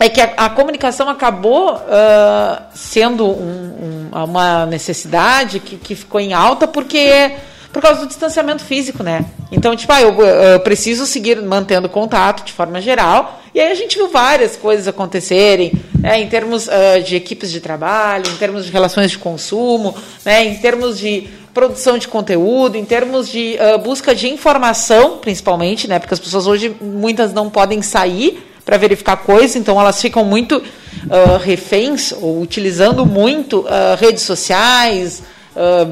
é 0.00 0.08
que 0.08 0.20
a, 0.20 0.32
a, 0.36 0.50
comunicação 0.50 1.08
acabou 1.08 1.76
uh, 1.76 2.62
sendo 2.74 3.24
um, 3.26 4.10
um, 4.12 4.24
uma 4.24 4.66
necessidade 4.66 5.60
que, 5.60 5.76
que 5.76 5.94
ficou 5.94 6.20
em 6.20 6.32
alta 6.32 6.66
porque 6.66 7.32
por 7.74 7.82
causa 7.82 8.02
do 8.02 8.06
distanciamento 8.06 8.62
físico, 8.62 9.02
né? 9.02 9.26
Então, 9.50 9.74
tipo, 9.74 9.92
ah, 9.92 10.00
eu, 10.00 10.18
eu, 10.20 10.60
preciso 10.60 11.04
seguir 11.06 11.42
mantendo 11.42 11.88
contato 11.88 12.44
de 12.44 12.52
forma 12.52 12.80
geral. 12.80 13.40
E 13.52 13.60
aí 13.60 13.70
a 13.70 13.74
gente 13.74 13.96
viu 13.96 14.08
várias 14.08 14.56
coisas 14.56 14.86
acontecerem, 14.86 15.72
né, 15.98 16.20
em 16.20 16.28
termos 16.28 16.68
uh, 16.68 17.02
de 17.04 17.16
equipes 17.16 17.50
de 17.50 17.60
trabalho, 17.60 18.24
em 18.28 18.36
termos 18.36 18.64
de 18.64 18.70
relações 18.70 19.10
de 19.10 19.18
consumo, 19.18 19.94
né, 20.24 20.44
em 20.44 20.56
termos 20.56 20.98
de 20.98 21.28
produção 21.52 21.98
de 21.98 22.06
conteúdo, 22.06 22.76
em 22.76 22.84
termos 22.84 23.28
de 23.28 23.56
uh, 23.58 23.78
busca 23.78 24.14
de 24.14 24.28
informação, 24.28 25.18
principalmente, 25.18 25.88
né? 25.88 25.98
Porque 25.98 26.14
as 26.14 26.20
pessoas 26.20 26.46
hoje 26.46 26.74
muitas 26.80 27.32
não 27.32 27.50
podem 27.50 27.82
sair 27.82 28.44
para 28.64 28.76
verificar 28.76 29.16
coisas, 29.18 29.56
então 29.56 29.80
elas 29.80 30.00
ficam 30.00 30.24
muito 30.24 30.56
uh, 30.58 31.38
reféns 31.42 32.12
ou 32.12 32.40
utilizando 32.40 33.04
muito 33.04 33.60
uh, 33.60 33.96
redes 33.98 34.22
sociais, 34.22 35.22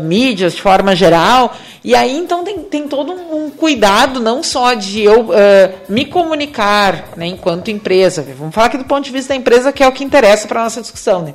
mídias 0.02 0.54
de 0.54 0.60
forma 0.60 0.96
geral. 0.96 1.54
E 1.84 1.96
aí, 1.96 2.16
então, 2.16 2.44
tem, 2.44 2.60
tem 2.60 2.86
todo 2.86 3.12
um 3.12 3.50
cuidado, 3.50 4.20
não 4.20 4.42
só 4.42 4.74
de 4.74 5.02
eu 5.02 5.22
uh, 5.22 5.32
me 5.88 6.04
comunicar 6.04 7.08
né, 7.16 7.26
enquanto 7.26 7.70
empresa. 7.72 8.24
Vamos 8.38 8.54
falar 8.54 8.68
aqui 8.68 8.78
do 8.78 8.84
ponto 8.84 9.04
de 9.04 9.10
vista 9.10 9.30
da 9.30 9.36
empresa, 9.36 9.72
que 9.72 9.82
é 9.82 9.88
o 9.88 9.92
que 9.92 10.04
interessa 10.04 10.46
para 10.46 10.60
a 10.60 10.64
nossa 10.64 10.80
discussão. 10.80 11.22
Né? 11.22 11.34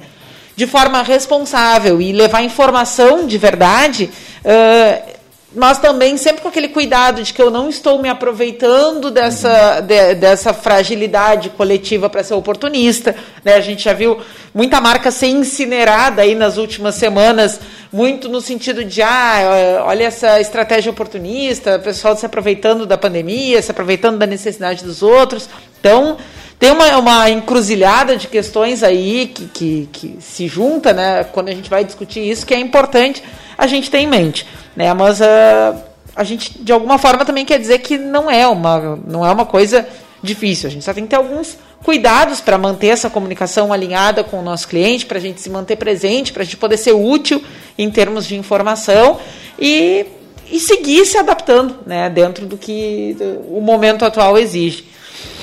De 0.55 0.65
forma 0.65 1.03
responsável 1.03 2.01
e 2.01 2.13
levar 2.13 2.43
informação 2.43 3.27
de 3.27 3.37
verdade. 3.37 4.09
Uh, 4.39 5.16
mas 5.57 5.79
também 5.79 6.17
sempre 6.17 6.43
com 6.43 6.49
aquele 6.49 6.67
cuidado 6.67 7.23
de 7.23 7.33
que 7.33 7.41
eu 7.41 7.49
não 7.49 7.67
estou 7.67 7.99
me 7.99 8.07
aproveitando 8.07 9.09
dessa, 9.09 9.79
de, 9.79 10.13
dessa 10.13 10.53
fragilidade 10.53 11.49
coletiva 11.49 12.07
para 12.07 12.23
ser 12.23 12.35
oportunista. 12.35 13.15
Né? 13.43 13.55
A 13.55 13.59
gente 13.59 13.83
já 13.83 13.91
viu 13.91 14.19
muita 14.53 14.79
marca 14.79 15.09
ser 15.09 15.27
incinerada 15.27 16.21
aí 16.21 16.35
nas 16.35 16.57
últimas 16.57 16.93
semanas, 16.93 17.59
muito 17.91 18.29
no 18.29 18.39
sentido 18.39 18.85
de, 18.85 19.01
ah, 19.01 19.83
olha 19.87 20.03
essa 20.03 20.39
estratégia 20.39 20.91
oportunista, 20.91 21.77
o 21.77 21.79
pessoal 21.79 22.15
se 22.15 22.25
aproveitando 22.25 22.85
da 22.85 22.97
pandemia, 22.97 23.59
se 23.59 23.71
aproveitando 23.71 24.19
da 24.19 24.27
necessidade 24.27 24.83
dos 24.83 25.01
outros. 25.01 25.49
Então, 25.79 26.17
tem 26.59 26.69
uma, 26.69 26.97
uma 26.99 27.29
encruzilhada 27.31 28.15
de 28.15 28.27
questões 28.27 28.83
aí 28.83 29.31
que, 29.33 29.45
que, 29.47 29.89
que 29.91 30.17
se 30.19 30.47
junta, 30.47 30.93
né, 30.93 31.23
quando 31.23 31.49
a 31.49 31.53
gente 31.55 31.67
vai 31.69 31.83
discutir 31.83 32.19
isso, 32.19 32.45
que 32.45 32.53
é 32.53 32.59
importante 32.59 33.23
a 33.57 33.65
gente 33.65 33.89
ter 33.89 33.97
em 33.97 34.07
mente. 34.07 34.45
Né? 34.77 34.93
Mas 34.93 35.19
uh, 35.19 35.75
a 36.15 36.23
gente, 36.23 36.59
de 36.59 36.71
alguma 36.71 36.99
forma, 36.99 37.25
também 37.25 37.43
quer 37.43 37.59
dizer 37.59 37.79
que 37.79 37.97
não 37.97 38.29
é 38.29 38.47
uma, 38.47 38.95
não 39.07 39.25
é 39.25 39.31
uma 39.31 39.45
coisa 39.45 39.87
difícil. 40.21 40.67
A 40.67 40.71
gente 40.71 40.85
só 40.85 40.93
tem 40.93 41.03
que 41.03 41.09
ter 41.09 41.15
alguns 41.15 41.57
cuidados 41.83 42.41
para 42.41 42.59
manter 42.59 42.87
essa 42.87 43.09
comunicação 43.09 43.73
alinhada 43.73 44.23
com 44.23 44.39
o 44.39 44.43
nosso 44.43 44.67
cliente, 44.67 45.07
para 45.07 45.17
a 45.17 45.21
gente 45.21 45.41
se 45.41 45.49
manter 45.49 45.77
presente, 45.77 46.31
para 46.31 46.43
a 46.43 46.45
gente 46.45 46.57
poder 46.57 46.77
ser 46.77 46.91
útil 46.91 47.43
em 47.75 47.89
termos 47.89 48.27
de 48.27 48.35
informação 48.35 49.19
e, 49.57 50.05
e 50.51 50.59
seguir 50.59 51.07
se 51.07 51.17
adaptando 51.17 51.77
né, 51.83 52.07
dentro 52.07 52.45
do 52.45 52.55
que 52.55 53.17
o 53.49 53.59
momento 53.61 54.05
atual 54.05 54.37
exige. 54.37 54.85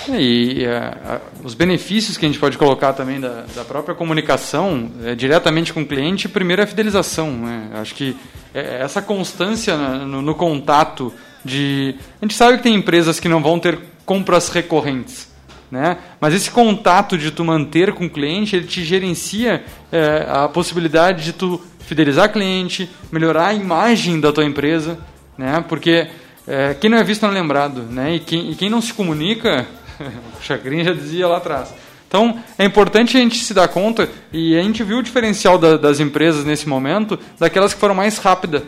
E 0.08 0.64
uh, 0.66 1.20
os 1.42 1.54
benefícios 1.54 2.16
que 2.16 2.24
a 2.24 2.28
gente 2.28 2.38
pode 2.38 2.58
colocar 2.58 2.92
também 2.92 3.20
da, 3.20 3.44
da 3.54 3.64
própria 3.64 3.94
comunicação 3.94 4.90
é, 5.04 5.14
diretamente 5.14 5.72
com 5.72 5.82
o 5.82 5.86
cliente, 5.86 6.28
primeiro 6.28 6.62
é 6.62 6.64
a 6.64 6.68
fidelização. 6.68 7.30
Né? 7.30 7.70
Acho 7.74 7.94
que 7.94 8.16
é, 8.52 8.80
essa 8.82 9.00
constância 9.00 9.76
no, 9.76 10.20
no, 10.20 10.34
contato 10.34 11.12
de. 11.44 11.94
A 12.20 12.24
gente 12.24 12.34
sabe 12.34 12.58
que 12.58 12.62
tem 12.62 12.74
empresas 12.74 13.18
que 13.18 13.28
não 13.28 13.42
vão 13.42 13.58
ter 13.58 13.78
compras 14.04 14.48
recorrentes. 14.48 15.32
Né? 15.70 15.96
Mas 16.20 16.34
esse 16.34 16.50
contato 16.50 17.18
de 17.18 17.30
tu 17.30 17.44
manter 17.44 17.92
com 17.92 18.06
o 18.06 18.10
cliente, 18.10 18.54
ele 18.54 18.66
te 18.66 18.84
gerencia 18.84 19.64
é, 19.90 20.26
a 20.28 20.48
possibilidade 20.48 21.24
de 21.24 21.32
tu 21.32 21.60
fidelizar 21.80 22.32
cliente, 22.32 22.88
melhorar 23.10 23.48
a 23.48 23.54
imagem 23.54 24.20
da 24.20 24.32
tua 24.32 24.44
empresa, 24.44 24.98
né? 25.36 25.64
Porque 25.68 26.08
é, 26.46 26.74
quem 26.74 26.90
não 26.90 26.98
é 26.98 27.04
visto 27.04 27.22
não 27.22 27.30
é 27.30 27.34
lembrado, 27.34 27.82
né? 27.82 28.14
E 28.14 28.20
quem, 28.20 28.50
e 28.50 28.54
quem 28.54 28.70
não 28.70 28.80
se 28.80 28.92
comunica 28.92 29.66
o 30.40 30.42
Chacrin 30.42 30.84
já 30.84 30.92
dizia 30.92 31.26
lá 31.26 31.38
atrás. 31.38 31.74
Então, 32.06 32.38
é 32.56 32.64
importante 32.64 33.16
a 33.16 33.20
gente 33.20 33.44
se 33.44 33.52
dar 33.52 33.66
conta, 33.66 34.08
e 34.32 34.56
a 34.56 34.62
gente 34.62 34.84
viu 34.84 34.98
o 34.98 35.02
diferencial 35.02 35.58
da, 35.58 35.76
das 35.76 35.98
empresas 35.98 36.44
nesse 36.44 36.68
momento, 36.68 37.18
daquelas 37.38 37.74
que 37.74 37.80
foram 37.80 37.94
mais 37.94 38.18
rápidas 38.18 38.62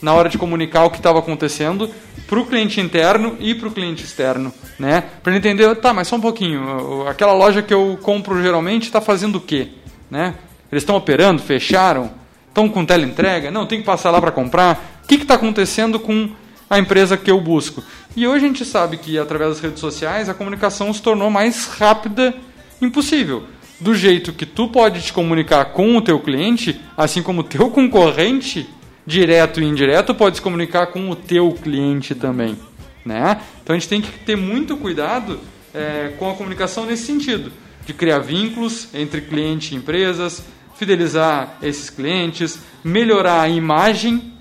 na 0.00 0.12
hora 0.12 0.28
de 0.28 0.38
comunicar 0.38 0.84
o 0.84 0.90
que 0.90 0.98
estava 0.98 1.18
acontecendo 1.18 1.90
para 2.28 2.38
o 2.38 2.46
cliente 2.46 2.80
interno 2.80 3.36
e 3.40 3.54
para 3.54 3.68
o 3.68 3.70
cliente 3.70 4.04
externo. 4.04 4.52
Né? 4.78 5.02
Para 5.22 5.32
ele 5.32 5.38
entender, 5.38 5.74
tá, 5.76 5.92
mas 5.92 6.06
só 6.06 6.16
um 6.16 6.20
pouquinho, 6.20 7.08
aquela 7.08 7.32
loja 7.32 7.62
que 7.62 7.72
eu 7.72 7.98
compro 8.02 8.40
geralmente 8.42 8.84
está 8.84 9.00
fazendo 9.00 9.36
o 9.36 9.40
quê? 9.40 9.68
Né? 10.10 10.34
Eles 10.70 10.82
estão 10.82 10.94
operando, 10.94 11.42
fecharam, 11.42 12.12
estão 12.48 12.68
com 12.68 12.84
teleentrega? 12.84 13.50
Não, 13.50 13.66
tem 13.66 13.80
que 13.80 13.86
passar 13.86 14.10
lá 14.10 14.20
para 14.20 14.30
comprar. 14.30 15.00
O 15.02 15.06
que 15.06 15.14
está 15.14 15.34
acontecendo 15.34 15.98
com 15.98 16.30
a 16.68 16.78
empresa 16.78 17.16
que 17.16 17.30
eu 17.30 17.40
busco. 17.40 17.82
E 18.16 18.26
hoje 18.26 18.44
a 18.44 18.48
gente 18.48 18.64
sabe 18.64 18.96
que 18.96 19.18
através 19.18 19.50
das 19.50 19.60
redes 19.60 19.80
sociais 19.80 20.28
a 20.28 20.34
comunicação 20.34 20.92
se 20.92 21.02
tornou 21.02 21.30
mais 21.30 21.66
rápida 21.66 22.34
impossível. 22.80 23.44
Do 23.80 23.94
jeito 23.94 24.32
que 24.32 24.46
tu 24.46 24.68
pode 24.68 25.02
te 25.02 25.12
comunicar 25.12 25.66
com 25.66 25.96
o 25.96 26.02
teu 26.02 26.20
cliente, 26.20 26.80
assim 26.96 27.22
como 27.22 27.40
o 27.40 27.44
teu 27.44 27.70
concorrente, 27.70 28.68
direto 29.06 29.60
e 29.60 29.64
indireto, 29.64 30.14
pode 30.14 30.36
se 30.36 30.42
comunicar 30.42 30.86
com 30.86 31.10
o 31.10 31.16
teu 31.16 31.52
cliente 31.52 32.14
também. 32.14 32.56
Né? 33.04 33.40
Então 33.62 33.74
a 33.74 33.78
gente 33.78 33.88
tem 33.88 34.00
que 34.00 34.10
ter 34.20 34.36
muito 34.36 34.76
cuidado 34.76 35.38
é, 35.74 36.14
com 36.18 36.30
a 36.30 36.34
comunicação 36.34 36.86
nesse 36.86 37.04
sentido, 37.04 37.52
de 37.84 37.92
criar 37.92 38.20
vínculos 38.20 38.88
entre 38.94 39.20
cliente 39.20 39.74
e 39.74 39.76
empresas, 39.76 40.42
fidelizar 40.76 41.58
esses 41.62 41.90
clientes, 41.90 42.58
melhorar 42.82 43.42
a 43.42 43.48
imagem 43.48 44.33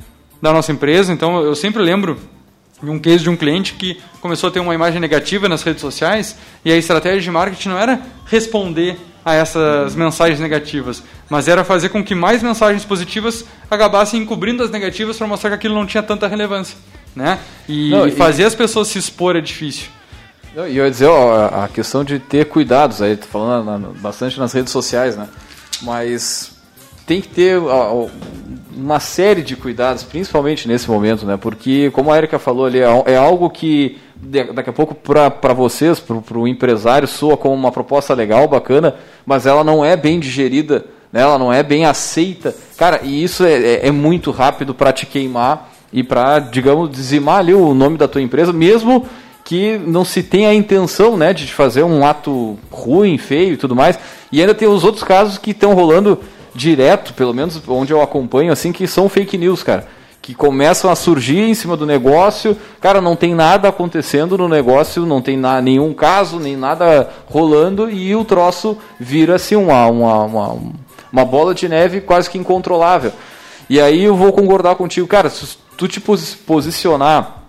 da 0.43 0.51
nossa 0.51 0.73
empresa. 0.73 1.13
Então, 1.13 1.41
eu 1.41 1.55
sempre 1.55 1.81
lembro 1.81 2.19
de 2.81 2.89
um 2.89 2.99
case 2.99 3.23
de 3.23 3.29
um 3.29 3.37
cliente 3.37 3.75
que 3.75 3.97
começou 4.19 4.49
a 4.49 4.51
ter 4.51 4.59
uma 4.59 4.75
imagem 4.75 4.99
negativa 4.99 5.47
nas 5.47 5.63
redes 5.63 5.79
sociais 5.79 6.35
e 6.65 6.71
a 6.71 6.75
estratégia 6.75 7.21
de 7.21 7.31
marketing 7.31 7.69
não 7.69 7.77
era 7.77 8.01
responder 8.25 8.97
a 9.23 9.33
essas 9.33 9.95
mensagens 9.95 10.41
negativas, 10.41 11.01
mas 11.29 11.47
era 11.47 11.63
fazer 11.63 11.87
com 11.87 12.03
que 12.03 12.13
mais 12.13 12.43
mensagens 12.43 12.83
positivas 12.83 13.45
acabassem 13.71 14.21
encobrindo 14.21 14.61
as 14.61 14.69
negativas 14.69 15.17
para 15.17 15.25
mostrar 15.27 15.51
que 15.51 15.55
aquilo 15.55 15.75
não 15.75 15.85
tinha 15.85 16.03
tanta 16.03 16.27
relevância, 16.27 16.75
né? 17.15 17.39
E, 17.69 17.89
não, 17.89 18.05
e 18.05 18.11
fazer 18.11 18.43
as 18.43 18.53
pessoas 18.53 18.89
se 18.89 18.99
expor 18.99 19.37
é 19.37 19.41
difícil. 19.41 19.87
E 20.53 20.57
eu 20.57 20.83
ia 20.83 20.91
dizer, 20.91 21.05
ó, 21.05 21.63
a 21.63 21.69
questão 21.69 22.03
de 22.03 22.19
ter 22.19 22.47
cuidados 22.47 23.01
aí, 23.01 23.15
tô 23.15 23.27
falando 23.27 23.97
bastante 24.01 24.37
nas 24.37 24.51
redes 24.51 24.73
sociais, 24.73 25.15
né? 25.15 25.29
Mas 25.81 26.52
tem 27.05 27.21
que 27.21 27.27
ter 27.27 27.59
uma 28.75 28.99
série 28.99 29.41
de 29.41 29.55
cuidados, 29.55 30.03
principalmente 30.03 30.67
nesse 30.67 30.89
momento, 30.89 31.25
né? 31.25 31.37
Porque, 31.37 31.91
como 31.91 32.11
a 32.11 32.17
Erika 32.17 32.39
falou 32.39 32.65
ali, 32.65 32.79
é, 32.79 33.03
é 33.05 33.17
algo 33.17 33.49
que 33.49 33.97
daqui 34.53 34.69
a 34.69 34.73
pouco 34.73 34.95
para 34.95 35.53
vocês, 35.53 35.99
para 35.99 36.37
o 36.37 36.47
empresário, 36.47 37.07
soa 37.07 37.35
como 37.35 37.53
uma 37.53 37.71
proposta 37.71 38.13
legal, 38.13 38.47
bacana, 38.47 38.95
mas 39.25 39.45
ela 39.45 39.63
não 39.63 39.83
é 39.83 39.97
bem 39.97 40.19
digerida, 40.19 40.85
né? 41.11 41.21
ela 41.21 41.37
não 41.37 41.51
é 41.51 41.61
bem 41.61 41.85
aceita. 41.85 42.55
Cara, 42.77 43.01
e 43.03 43.23
isso 43.23 43.43
é, 43.43 43.53
é, 43.53 43.87
é 43.87 43.91
muito 43.91 44.31
rápido 44.31 44.73
para 44.73 44.93
te 44.93 45.05
queimar 45.05 45.71
e 45.91 46.03
para, 46.03 46.39
digamos, 46.39 46.89
dizimar 46.89 47.39
ali 47.39 47.53
o 47.53 47.73
nome 47.73 47.97
da 47.97 48.07
tua 48.07 48.21
empresa, 48.21 48.53
mesmo 48.53 49.05
que 49.43 49.77
não 49.77 50.05
se 50.05 50.23
tenha 50.23 50.49
a 50.49 50.53
intenção 50.53 51.17
né, 51.17 51.33
de 51.33 51.51
fazer 51.53 51.83
um 51.83 52.05
ato 52.05 52.57
ruim, 52.71 53.17
feio 53.17 53.53
e 53.53 53.57
tudo 53.57 53.75
mais. 53.75 53.99
E 54.31 54.39
ainda 54.39 54.55
tem 54.55 54.67
os 54.67 54.83
outros 54.83 55.03
casos 55.03 55.37
que 55.37 55.51
estão 55.51 55.73
rolando 55.73 56.19
direto, 56.53 57.13
pelo 57.13 57.33
menos 57.33 57.61
onde 57.67 57.91
eu 57.91 58.01
acompanho, 58.01 58.51
assim, 58.51 58.71
que 58.71 58.87
são 58.87 59.09
fake 59.09 59.37
news, 59.37 59.63
cara. 59.63 59.87
Que 60.21 60.33
começam 60.33 60.89
a 60.89 60.95
surgir 60.95 61.41
em 61.41 61.53
cima 61.53 61.75
do 61.75 61.85
negócio. 61.85 62.55
Cara, 62.79 63.01
não 63.01 63.15
tem 63.15 63.35
nada 63.35 63.67
acontecendo 63.67 64.37
no 64.37 64.47
negócio, 64.47 65.05
não 65.05 65.21
tem 65.21 65.35
na, 65.35 65.61
nenhum 65.61 65.93
caso, 65.93 66.39
nem 66.39 66.55
nada 66.55 67.09
rolando, 67.25 67.89
e 67.89 68.15
o 68.15 68.23
troço 68.23 68.77
vira 68.99 69.35
assim 69.35 69.55
uma, 69.55 69.85
uma, 69.87 70.23
uma, 70.23 70.57
uma 71.11 71.25
bola 71.25 71.53
de 71.53 71.67
neve 71.67 71.99
quase 71.99 72.29
que 72.29 72.37
incontrolável. 72.37 73.11
E 73.69 73.81
aí 73.81 74.03
eu 74.03 74.15
vou 74.15 74.31
concordar 74.31 74.75
contigo, 74.75 75.07
cara, 75.07 75.29
se 75.29 75.57
tu 75.77 75.87
te 75.87 75.99
posicionar 75.99 77.43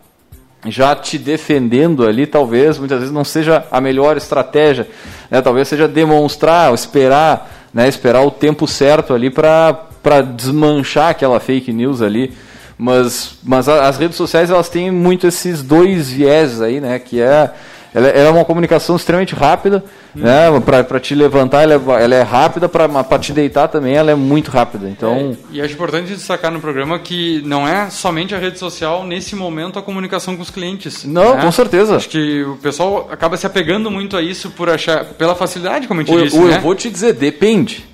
já 0.67 0.95
te 0.97 1.19
defendendo 1.19 2.07
ali, 2.07 2.27
talvez 2.27 2.79
muitas 2.79 2.99
vezes 3.01 3.13
não 3.13 3.25
seja 3.25 3.67
a 3.71 3.81
melhor 3.81 4.17
estratégia, 4.17 4.89
né? 5.31 5.43
talvez 5.43 5.69
seja 5.69 5.87
demonstrar, 5.87 6.73
esperar 6.73 7.54
né, 7.75 7.89
esperar 7.89 8.23
o 8.23 8.31
tempo 8.31 8.69
certo 8.69 9.13
ali 9.13 9.29
para 9.29 10.23
desmanchar 10.35 11.11
aquela 11.11 11.41
fake 11.41 11.73
news 11.73 12.01
ali. 12.01 12.33
Mas, 12.79 13.37
mas 13.43 13.69
as 13.69 13.99
redes 13.99 14.17
sociais 14.17 14.51
elas 14.51 14.69
têm 14.69 14.91
muito 14.91 15.27
esses 15.27 15.63
dois 15.63 16.11
viés 16.11 16.61
aí, 16.61 16.81
né? 16.81 16.99
Que 16.99 17.21
é 17.21 17.53
ela, 17.95 18.09
ela 18.09 18.29
é 18.29 18.31
uma 18.31 18.45
comunicação 18.45 18.97
extremamente 18.97 19.37
rápida, 19.37 19.85
hum. 20.17 20.21
né? 20.21 20.49
Para 20.61 20.99
te 20.99 21.15
levantar, 21.15 21.63
ela 21.63 21.75
é, 21.75 22.03
ela 22.03 22.15
é 22.17 22.23
rápida, 22.23 22.69
para 22.69 23.19
te 23.21 23.33
deitar 23.33 23.69
também, 23.69 23.95
ela 23.95 24.11
é 24.11 24.15
muito 24.17 24.51
rápida. 24.51 24.89
Então... 24.89 25.37
É, 25.53 25.57
e 25.57 25.63
acho 25.63 25.75
importante 25.75 26.09
destacar 26.09 26.51
no 26.51 26.61
programa 26.61 26.99
que 26.99 27.41
não 27.47 27.67
é 27.67 27.89
somente 27.91 28.35
a 28.35 28.39
rede 28.39 28.59
social, 28.59 29.05
nesse 29.05 29.37
momento, 29.37 29.79
a 29.79 29.83
comunicação 29.83 30.35
com 30.35 30.43
os 30.43 30.51
clientes. 30.51 31.05
Não, 31.05 31.37
né? 31.37 31.43
com 31.43 31.53
certeza. 31.53 31.95
Acho 31.95 32.09
que 32.09 32.43
o 32.43 32.57
pessoal 32.57 33.09
acaba 33.13 33.37
se 33.37 33.47
apegando 33.47 33.89
muito 33.91 34.17
a 34.17 34.23
isso 34.23 34.51
por 34.51 34.69
achar, 34.69 35.05
pela 35.05 35.37
facilidade, 35.37 35.87
como 35.87 36.01
a 36.01 36.05
gente 36.05 36.17
o, 36.17 36.23
disse. 36.25 36.37
O, 36.37 36.47
né? 36.47 36.57
Eu 36.57 36.61
vou 36.61 36.75
te 36.75 36.91
dizer, 36.91 37.13
depende. 37.13 37.85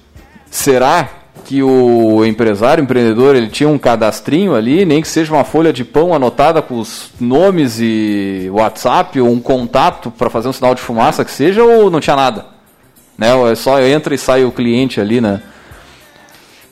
Será 0.51 1.20
que 1.41 1.63
o 1.63 2.25
empresário, 2.25 2.83
o 2.83 2.85
empreendedor, 2.85 3.35
ele 3.35 3.49
tinha 3.49 3.69
um 3.69 3.79
cadastrinho 3.79 4.55
ali, 4.55 4.85
nem 4.85 5.03
que 5.03 5.09
seja 5.09 5.33
uma 5.33 5.45
folha 5.45 5.73
de 5.73 5.85
pão 5.85 6.15
anotada 6.15 6.63
com 6.63 6.79
os 6.79 7.11
nomes 7.21 7.79
e 7.81 8.49
WhatsApp 8.53 9.21
ou 9.21 9.31
um 9.31 9.41
contato 9.41 10.11
para 10.11 10.31
fazer 10.31 10.49
um 10.49 10.53
sinal 10.53 10.75
de 10.75 10.81
fumaça 10.81 11.25
que 11.25 11.31
seja, 11.31 11.65
ou 11.65 11.91
não 11.91 12.01
tinha 12.01 12.17
nada? 12.17 12.47
Né? 13.19 13.29
É 13.51 13.55
só 13.55 13.81
entra 13.81 14.15
e 14.15 14.19
sai 14.19 14.45
o 14.45 14.53
cliente 14.53 15.01
ali, 15.01 15.21
né? 15.21 15.43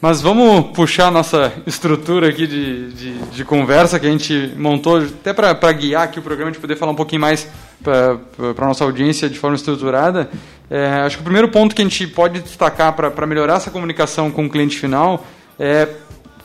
Mas 0.00 0.20
vamos 0.20 0.70
puxar 0.76 1.10
nossa 1.10 1.52
estrutura 1.66 2.28
aqui 2.28 2.46
de, 2.46 2.92
de, 2.92 3.18
de 3.18 3.44
conversa 3.44 3.98
que 3.98 4.06
a 4.06 4.10
gente 4.10 4.52
montou, 4.56 4.98
até 4.98 5.32
para 5.32 5.72
guiar 5.72 6.04
aqui 6.04 6.20
o 6.20 6.22
programa, 6.22 6.52
de 6.52 6.58
poder 6.58 6.76
falar 6.76 6.92
um 6.92 6.94
pouquinho 6.94 7.20
mais 7.20 7.48
para 7.82 8.16
a 8.56 8.66
nossa 8.66 8.84
audiência 8.84 9.28
de 9.28 9.36
forma 9.36 9.56
estruturada. 9.56 10.30
É, 10.70 10.86
acho 11.00 11.16
que 11.16 11.22
o 11.22 11.24
primeiro 11.24 11.48
ponto 11.48 11.74
que 11.74 11.80
a 11.80 11.84
gente 11.84 12.06
pode 12.06 12.40
destacar 12.40 12.92
para 12.92 13.26
melhorar 13.26 13.54
essa 13.54 13.70
comunicação 13.70 14.30
com 14.30 14.46
o 14.46 14.50
cliente 14.50 14.78
final 14.78 15.24
é, 15.58 15.88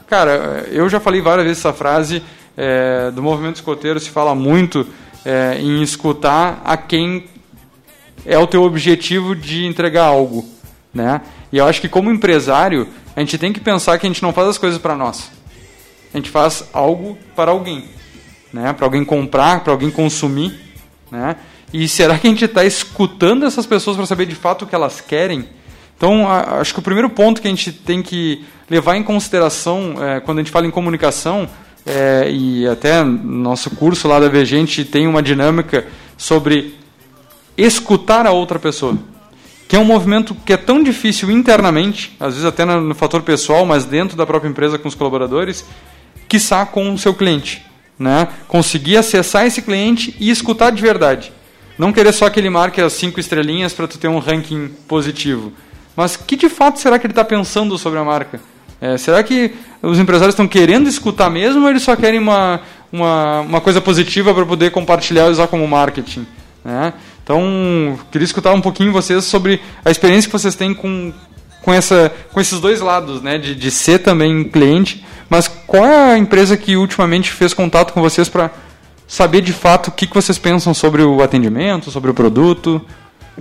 cara, 0.08 0.66
eu 0.72 0.90
já 0.90 1.00
falei 1.00 1.22
várias 1.22 1.46
vezes 1.46 1.60
essa 1.60 1.74
frase, 1.74 2.24
é, 2.58 3.12
do 3.12 3.22
movimento 3.22 3.56
escoteiro 3.56 4.00
se 4.00 4.10
fala 4.10 4.34
muito 4.34 4.88
é, 5.26 5.58
em 5.60 5.82
escutar 5.82 6.62
a 6.64 6.76
quem 6.78 7.26
é 8.26 8.38
o 8.38 8.48
teu 8.48 8.64
objetivo 8.64 9.36
de 9.36 9.66
entregar 9.66 10.06
algo, 10.06 10.46
né? 10.94 11.22
E 11.52 11.58
eu 11.58 11.66
acho 11.66 11.82
que 11.82 11.90
como 11.90 12.12
empresário, 12.12 12.88
a 13.16 13.20
gente 13.20 13.38
tem 13.38 13.52
que 13.52 13.60
pensar 13.60 13.98
que 13.98 14.06
a 14.06 14.10
gente 14.10 14.24
não 14.24 14.34
faz 14.34 14.48
as 14.48 14.58
coisas 14.58 14.80
para 14.80 14.96
nós. 14.96 15.32
A 16.14 16.18
gente 16.18 16.30
faz 16.30 16.70
algo 16.74 17.18
para 17.36 17.52
alguém, 17.52 17.86
né? 18.52 18.72
Para 18.74 18.86
alguém 18.86 19.04
comprar, 19.04 19.64
para 19.64 19.74
alguém 19.74 19.92
consumir, 19.92 20.60
né? 21.12 21.36
E 21.74 21.88
será 21.88 22.18
que 22.18 22.28
a 22.28 22.30
gente 22.30 22.46
está 22.46 22.64
escutando 22.64 23.46
essas 23.46 23.66
pessoas 23.66 23.98
para 23.98 24.06
saber 24.06 24.28
de 24.28 24.36
fato 24.36 24.62
o 24.64 24.68
que 24.68 24.76
elas 24.76 25.02
querem? 25.02 25.50
Então, 25.98 26.28
acho 26.30 26.74
que 26.74 26.80
o 26.80 26.84
primeiro 26.84 27.10
ponto 27.10 27.42
que 27.42 27.48
a 27.48 27.50
gente 27.50 27.72
tem 27.72 28.02
que 28.02 28.46
levar 28.70 28.96
em 28.96 29.04
consideração 29.04 29.96
é, 30.00 30.20
quando 30.20 30.38
a 30.40 30.42
gente 30.42 30.52
fala 30.52 30.68
em 30.68 30.72
comunicação, 30.72 31.50
é, 31.86 32.30
e 32.32 32.68
até 32.68 33.04
no 33.04 33.40
nosso 33.40 33.72
curso 33.72 34.08
lá 34.08 34.20
da 34.20 34.30
VG, 34.30 34.40
a 34.40 34.46
gente 34.46 34.86
tem 34.86 35.08
uma 35.08 35.22
dinâmica 35.22 35.88
sobre 36.18 36.76
escutar 37.58 38.26
a 38.28 38.32
outra 38.32 38.60
pessoa 38.60 38.98
que 39.74 39.76
é 39.76 39.80
um 39.80 39.86
movimento 39.86 40.36
que 40.46 40.54
é 40.54 40.58
tão 40.58 40.84
difícil 40.84 41.32
internamente, 41.32 42.16
às 42.20 42.34
vezes 42.34 42.46
até 42.46 42.64
no, 42.64 42.94
fator 42.94 43.24
pessoal, 43.24 43.66
mas 43.66 43.86
dentro 43.86 44.16
da 44.16 44.24
própria 44.24 44.48
empresa 44.48 44.78
com 44.78 44.88
os 44.88 44.94
colaboradores, 44.94 45.66
quiçá 46.30 46.64
com 46.64 46.94
o 46.94 46.98
seu 47.00 47.12
cliente. 47.12 47.66
Né? 47.98 48.28
Conseguir 48.48 48.98
acessar 48.98 49.48
esse 49.48 49.64
cliente 49.64 50.16
e 50.20 50.30
escutar 50.30 50.70
de 50.70 50.80
verdade. 50.80 51.34
Não 51.78 51.92
querer 51.92 52.14
só 52.14 52.30
que 52.30 52.40
ele 52.40 52.50
marque 52.50 52.82
as 52.82 52.94
cinco 52.94 53.20
estrelinhas 53.20 53.74
para 53.74 53.88
tu 53.88 53.98
ter 53.98 54.08
um 54.08 54.20
ranking 54.20 54.70
positivo. 54.88 55.52
Mas 55.96 56.16
que 56.16 56.36
de 56.36 56.50
fato 56.50 56.80
será 56.80 56.98
que 56.98 57.06
ele 57.06 57.12
está 57.12 57.24
pensando 57.24 57.78
sobre 57.78 58.00
a 58.00 58.04
marca? 58.04 58.40
É, 58.82 58.98
será 58.98 59.24
que 59.24 59.54
os 59.82 59.98
empresários 59.98 60.34
estão 60.34 60.48
querendo 60.48 60.90
escutar 60.90 61.30
mesmo 61.30 61.64
ou 61.64 61.70
eles 61.70 61.84
só 61.84 61.96
querem 61.96 62.20
uma, 62.20 62.60
uma, 62.92 63.40
uma 63.42 63.62
coisa 63.62 63.80
positiva 63.80 64.34
para 64.34 64.46
poder 64.46 64.72
compartilhar 64.72 65.28
e 65.28 65.32
usar 65.32 65.48
como 65.48 65.68
marketing? 65.68 66.28
Né? 66.66 66.94
Então, 67.24 67.98
queria 68.12 68.26
escutar 68.26 68.54
um 68.54 68.62
pouquinho 68.62 68.92
vocês 68.92 69.24
sobre 69.24 69.62
a 69.86 69.90
experiência 69.90 70.30
que 70.30 70.38
vocês 70.38 70.56
têm 70.56 70.74
com, 70.74 71.14
com, 71.62 71.74
essa, 71.74 72.12
com 72.34 72.42
esses 72.42 72.60
dois 72.60 72.82
lados, 72.82 73.22
né? 73.22 73.38
de, 73.38 73.56
de 73.56 73.72
ser 73.72 74.00
também 74.00 74.44
cliente, 74.44 75.06
mas 75.30 75.48
qual 75.48 75.86
é 75.86 76.14
a 76.14 76.18
empresa 76.18 76.58
que 76.58 76.76
ultimamente 76.76 77.32
fez 77.32 77.54
contato 77.54 77.94
com 77.94 78.02
vocês 78.02 78.28
para 78.28 78.52
saber 79.08 79.42
de 79.42 79.54
fato 79.54 79.88
o 79.88 79.92
que, 79.92 80.08
que 80.08 80.16
vocês 80.16 80.38
pensam 80.38 80.74
sobre 80.74 81.04
o 81.04 81.22
atendimento, 81.22 81.92
sobre 81.92 82.12
o 82.12 82.14
produto? 82.14 82.82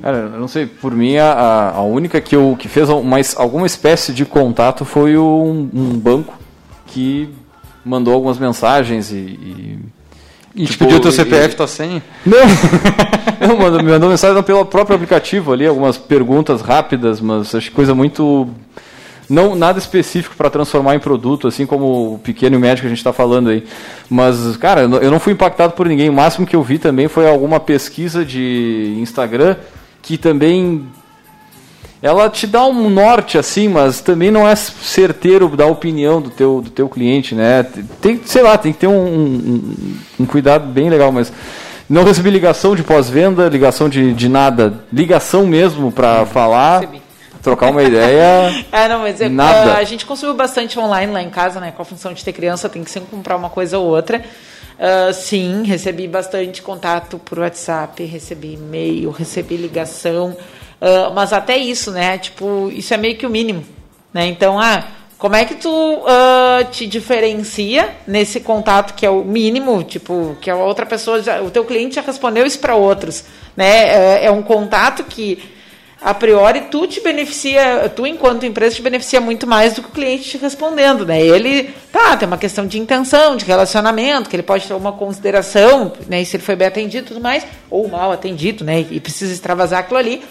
Cara, 0.00 0.30
eu 0.32 0.40
não 0.40 0.48
sei, 0.48 0.66
por 0.66 0.94
mim 0.94 1.16
a, 1.16 1.72
a 1.74 1.82
única 1.82 2.20
que, 2.20 2.34
eu, 2.34 2.56
que 2.58 2.68
fez 2.68 2.88
mais, 3.04 3.36
alguma 3.36 3.66
espécie 3.66 4.12
de 4.12 4.24
contato 4.24 4.84
foi 4.84 5.18
um, 5.18 5.68
um 5.72 5.98
banco 5.98 6.34
que 6.86 7.28
mandou 7.84 8.14
algumas 8.14 8.38
mensagens 8.38 9.10
e. 9.10 9.16
E, 9.16 9.78
e 10.54 10.66
tipo, 10.66 10.72
te 10.72 10.78
pediu 10.78 11.00
teu 11.00 11.12
CPF, 11.12 11.54
e, 11.54 11.56
tua 11.56 11.66
senha? 11.66 12.02
Não, 12.24 12.38
não 13.48 13.58
mandou, 13.58 13.82
me 13.82 13.90
mandou 13.90 14.10
mensagem 14.10 14.42
pelo 14.42 14.64
próprio 14.64 14.96
aplicativo 14.96 15.52
ali, 15.52 15.66
algumas 15.66 15.96
perguntas 15.96 16.60
rápidas, 16.60 17.20
mas 17.20 17.54
acho 17.54 17.70
que 17.70 17.74
coisa 17.74 17.94
muito. 17.94 18.48
Não, 19.32 19.54
nada 19.54 19.78
específico 19.78 20.36
para 20.36 20.50
transformar 20.50 20.94
em 20.94 20.98
produto, 20.98 21.48
assim 21.48 21.64
como 21.64 22.14
o 22.14 22.18
pequeno 22.18 22.56
e 22.56 22.58
médio 22.58 22.82
que 22.82 22.86
a 22.86 22.90
gente 22.90 22.98
está 22.98 23.14
falando 23.14 23.48
aí. 23.48 23.64
Mas, 24.10 24.58
cara, 24.58 24.82
eu 24.82 25.10
não 25.10 25.18
fui 25.18 25.32
impactado 25.32 25.72
por 25.72 25.88
ninguém. 25.88 26.10
O 26.10 26.12
máximo 26.12 26.46
que 26.46 26.54
eu 26.54 26.62
vi 26.62 26.78
também 26.78 27.08
foi 27.08 27.26
alguma 27.26 27.58
pesquisa 27.58 28.26
de 28.26 28.94
Instagram 28.98 29.56
que 30.02 30.18
também 30.18 30.86
ela 32.02 32.28
te 32.28 32.46
dá 32.46 32.66
um 32.66 32.90
norte 32.90 33.38
assim, 33.38 33.68
mas 33.68 34.02
também 34.02 34.30
não 34.30 34.46
é 34.46 34.54
certeiro 34.54 35.48
da 35.56 35.64
opinião 35.64 36.20
do 36.20 36.28
teu, 36.28 36.60
do 36.60 36.68
teu 36.68 36.86
cliente, 36.86 37.34
né? 37.34 37.64
Tem, 38.02 38.20
sei 38.26 38.42
lá, 38.42 38.58
tem 38.58 38.70
que 38.70 38.80
ter 38.80 38.86
um, 38.86 39.02
um, 39.02 39.76
um 40.20 40.26
cuidado 40.26 40.66
bem 40.66 40.90
legal, 40.90 41.10
mas 41.10 41.32
não 41.88 42.04
recebi 42.04 42.28
ligação 42.28 42.76
de 42.76 42.82
pós-venda, 42.82 43.48
ligação 43.48 43.88
de, 43.88 44.12
de 44.12 44.28
nada, 44.28 44.84
ligação 44.92 45.46
mesmo 45.46 45.90
para 45.90 46.26
falar, 46.26 46.80
recebi. 46.80 47.02
Trocar 47.42 47.70
uma 47.70 47.82
ideia. 47.82 48.64
é, 48.70 48.88
não, 48.88 49.00
mas 49.00 49.18
nada. 49.30 49.74
a 49.74 49.84
gente 49.84 50.06
consumiu 50.06 50.34
bastante 50.34 50.78
online 50.78 51.12
lá 51.12 51.20
em 51.20 51.28
casa, 51.28 51.60
né? 51.60 51.72
Com 51.76 51.82
a 51.82 51.84
função 51.84 52.12
de 52.12 52.24
ter 52.24 52.32
criança, 52.32 52.68
tem 52.68 52.84
que 52.84 52.90
sempre 52.90 53.10
comprar 53.10 53.36
uma 53.36 53.50
coisa 53.50 53.78
ou 53.78 53.86
outra. 53.86 54.22
Uh, 54.78 55.12
sim, 55.12 55.64
recebi 55.64 56.08
bastante 56.08 56.62
contato 56.62 57.18
por 57.18 57.40
WhatsApp, 57.40 58.02
recebi 58.04 58.54
e-mail, 58.54 59.10
recebi 59.10 59.56
ligação, 59.56 60.30
uh, 60.30 61.12
mas 61.14 61.32
até 61.32 61.56
isso, 61.56 61.90
né? 61.90 62.16
Tipo, 62.18 62.70
isso 62.72 62.94
é 62.94 62.96
meio 62.96 63.16
que 63.16 63.26
o 63.26 63.30
mínimo, 63.30 63.64
né? 64.12 64.26
Então, 64.26 64.58
ah, 64.58 64.82
como 65.18 65.36
é 65.36 65.44
que 65.44 65.54
tu 65.54 65.68
uh, 65.70 66.64
te 66.70 66.86
diferencia 66.86 67.90
nesse 68.08 68.40
contato 68.40 68.94
que 68.94 69.06
é 69.06 69.10
o 69.10 69.22
mínimo, 69.22 69.84
tipo, 69.84 70.36
que 70.40 70.50
a 70.50 70.56
outra 70.56 70.84
pessoa, 70.84 71.22
já, 71.22 71.40
o 71.40 71.50
teu 71.50 71.64
cliente 71.64 71.94
já 71.94 72.02
respondeu 72.02 72.44
isso 72.44 72.58
para 72.58 72.74
outros, 72.74 73.24
né? 73.56 73.88
É, 73.88 74.24
é 74.24 74.30
um 74.32 74.42
contato 74.42 75.04
que 75.04 75.40
a 76.02 76.12
priori 76.12 76.62
tu 76.62 76.86
te 76.86 77.00
beneficia, 77.00 77.88
tu 77.94 78.06
enquanto 78.06 78.44
empresa 78.44 78.74
te 78.74 78.82
beneficia 78.82 79.20
muito 79.20 79.46
mais 79.46 79.74
do 79.74 79.82
que 79.82 79.88
o 79.88 79.92
cliente 79.92 80.24
te 80.24 80.36
respondendo, 80.36 81.06
né? 81.06 81.20
Ele, 81.20 81.72
tá, 81.92 82.16
tem 82.16 82.26
uma 82.26 82.38
questão 82.38 82.66
de 82.66 82.78
intenção, 82.78 83.36
de 83.36 83.44
relacionamento, 83.44 84.28
que 84.28 84.34
ele 84.34 84.42
pode 84.42 84.66
ter 84.66 84.74
uma 84.74 84.92
consideração, 84.92 85.92
né, 86.08 86.24
se 86.24 86.36
ele 86.36 86.42
foi 86.42 86.56
bem 86.56 86.66
atendido 86.66 87.04
e 87.04 87.08
tudo 87.08 87.20
mais, 87.20 87.46
ou 87.70 87.88
mal 87.88 88.10
atendido, 88.10 88.64
né, 88.64 88.84
e 88.90 88.98
precisa 88.98 89.32
extravasar 89.32 89.80
aquilo 89.80 89.98
ali. 89.98 90.22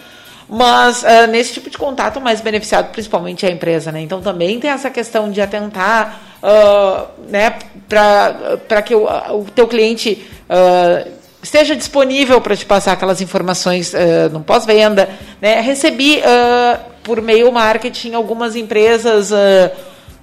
Mas 0.50 1.04
uh, 1.04 1.28
nesse 1.30 1.54
tipo 1.54 1.70
de 1.70 1.78
contato, 1.78 2.20
mais 2.20 2.42
beneficiado 2.42 2.92
principalmente 2.92 3.46
é 3.46 3.50
a 3.50 3.52
empresa, 3.54 3.90
né? 3.90 4.02
Então 4.02 4.22
também 4.22 4.60
tem 4.60 4.70
essa 4.70 4.90
questão 4.90 5.32
de 5.32 5.40
atentar, 5.40 6.20
uh, 6.44 7.08
né, 7.30 7.58
para 7.88 8.82
que 8.82 8.94
o, 8.94 9.06
o 9.06 9.46
teu 9.56 9.70
cliente 9.70 10.28
uh, 10.50 11.21
esteja 11.42 11.76
disponível 11.76 12.40
para 12.40 12.56
te 12.56 12.66
passar 12.66 12.94
aquelas 12.94 13.22
informações 13.22 13.94
uh, 13.94 14.30
no 14.32 14.42
pós-venda. 14.42 15.10
Né? 15.42 15.60
Recebi 15.62 16.20
uh, 16.20 16.80
por 17.04 17.22
meio 17.22 17.52
marketing 17.52 18.14
algumas 18.14 18.56
empresas 18.56 19.32
uh, 19.32 19.72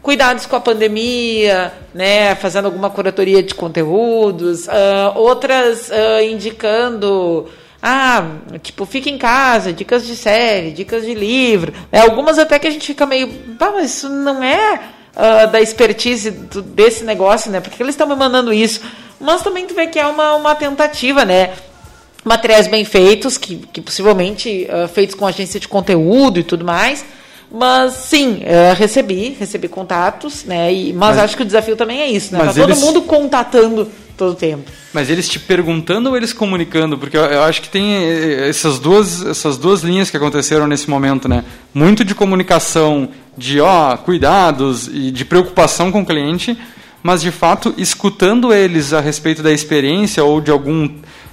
cuidados 0.00 0.46
com 0.46 0.56
a 0.56 0.60
pandemia, 0.60 1.72
né? 1.92 2.34
fazendo 2.36 2.66
alguma 2.66 2.88
curatoria 2.88 3.42
de 3.42 3.54
conteúdos, 3.54 4.66
outras 5.16 5.90
indicando. 6.30 7.46
Ah, 7.82 8.24
tipo, 8.62 8.86
fica 8.86 9.10
em 9.10 9.18
casa, 9.18 9.72
dicas 9.72 10.06
de 10.06 10.16
série, 10.16 10.70
dicas 10.70 11.04
de 11.04 11.14
livro. 11.14 11.74
Né? 11.92 12.00
Algumas 12.00 12.38
até 12.38 12.58
que 12.58 12.66
a 12.66 12.70
gente 12.70 12.86
fica 12.86 13.04
meio. 13.04 13.28
mas 13.60 13.96
isso 13.96 14.08
não 14.08 14.42
é 14.42 14.80
da 15.50 15.60
expertise 15.60 16.30
do, 16.30 16.62
desse 16.62 17.04
negócio, 17.04 17.50
né? 17.50 17.60
Porque 17.60 17.82
eles 17.82 17.94
estão 17.94 18.06
me 18.06 18.14
mandando 18.14 18.52
isso 18.52 18.80
mas 19.20 19.42
também 19.42 19.66
tu 19.66 19.74
vê 19.74 19.86
que 19.86 19.98
é 19.98 20.06
uma, 20.06 20.34
uma 20.34 20.54
tentativa, 20.54 21.24
né? 21.24 21.50
Materiais 22.24 22.66
bem 22.66 22.84
feitos, 22.84 23.38
que, 23.38 23.56
que 23.72 23.80
possivelmente 23.80 24.68
uh, 24.70 24.88
feitos 24.88 25.14
com 25.14 25.26
agência 25.26 25.58
de 25.58 25.68
conteúdo 25.68 26.38
e 26.38 26.42
tudo 26.42 26.64
mais. 26.64 27.04
Mas 27.50 27.94
sim, 27.94 28.42
uh, 28.42 28.74
recebi, 28.76 29.36
recebi 29.38 29.68
contatos, 29.68 30.44
né? 30.44 30.72
E, 30.72 30.92
mas, 30.92 31.16
mas, 31.16 31.24
acho 31.24 31.36
que 31.36 31.42
o 31.42 31.46
desafio 31.46 31.76
também 31.76 32.00
é 32.00 32.06
isso, 32.06 32.32
né? 32.32 32.40
Tá 32.40 32.52
todo 32.52 32.70
eles... 32.70 32.80
mundo 32.80 33.02
contatando 33.02 33.90
todo 34.16 34.32
o 34.32 34.34
tempo. 34.34 34.70
Mas 34.92 35.08
eles 35.08 35.28
te 35.28 35.38
perguntando 35.38 36.10
ou 36.10 36.16
eles 36.16 36.32
comunicando? 36.32 36.98
Porque 36.98 37.16
eu, 37.16 37.24
eu, 37.24 37.42
acho 37.44 37.62
que 37.62 37.68
tem 37.68 37.94
eh, 37.94 38.48
essas 38.48 38.78
duas, 38.78 39.24
essas 39.24 39.56
duas 39.56 39.82
linhas 39.82 40.10
que 40.10 40.16
aconteceram 40.16 40.66
nesse 40.66 40.90
momento, 40.90 41.28
né? 41.28 41.44
Muito 41.72 42.04
de 42.04 42.14
comunicação, 42.14 43.08
de 43.36 43.60
ó, 43.60 43.96
cuidados 43.96 44.88
e 44.88 45.10
de 45.10 45.24
preocupação 45.24 45.90
com 45.90 46.02
o 46.02 46.06
cliente 46.06 46.58
mas 47.02 47.22
de 47.22 47.30
fato 47.30 47.74
escutando 47.76 48.52
eles 48.52 48.92
a 48.92 49.00
respeito 49.00 49.42
da 49.42 49.52
experiência 49.52 50.22
ou 50.24 50.40
de 50.40 50.50
algum 50.50 50.88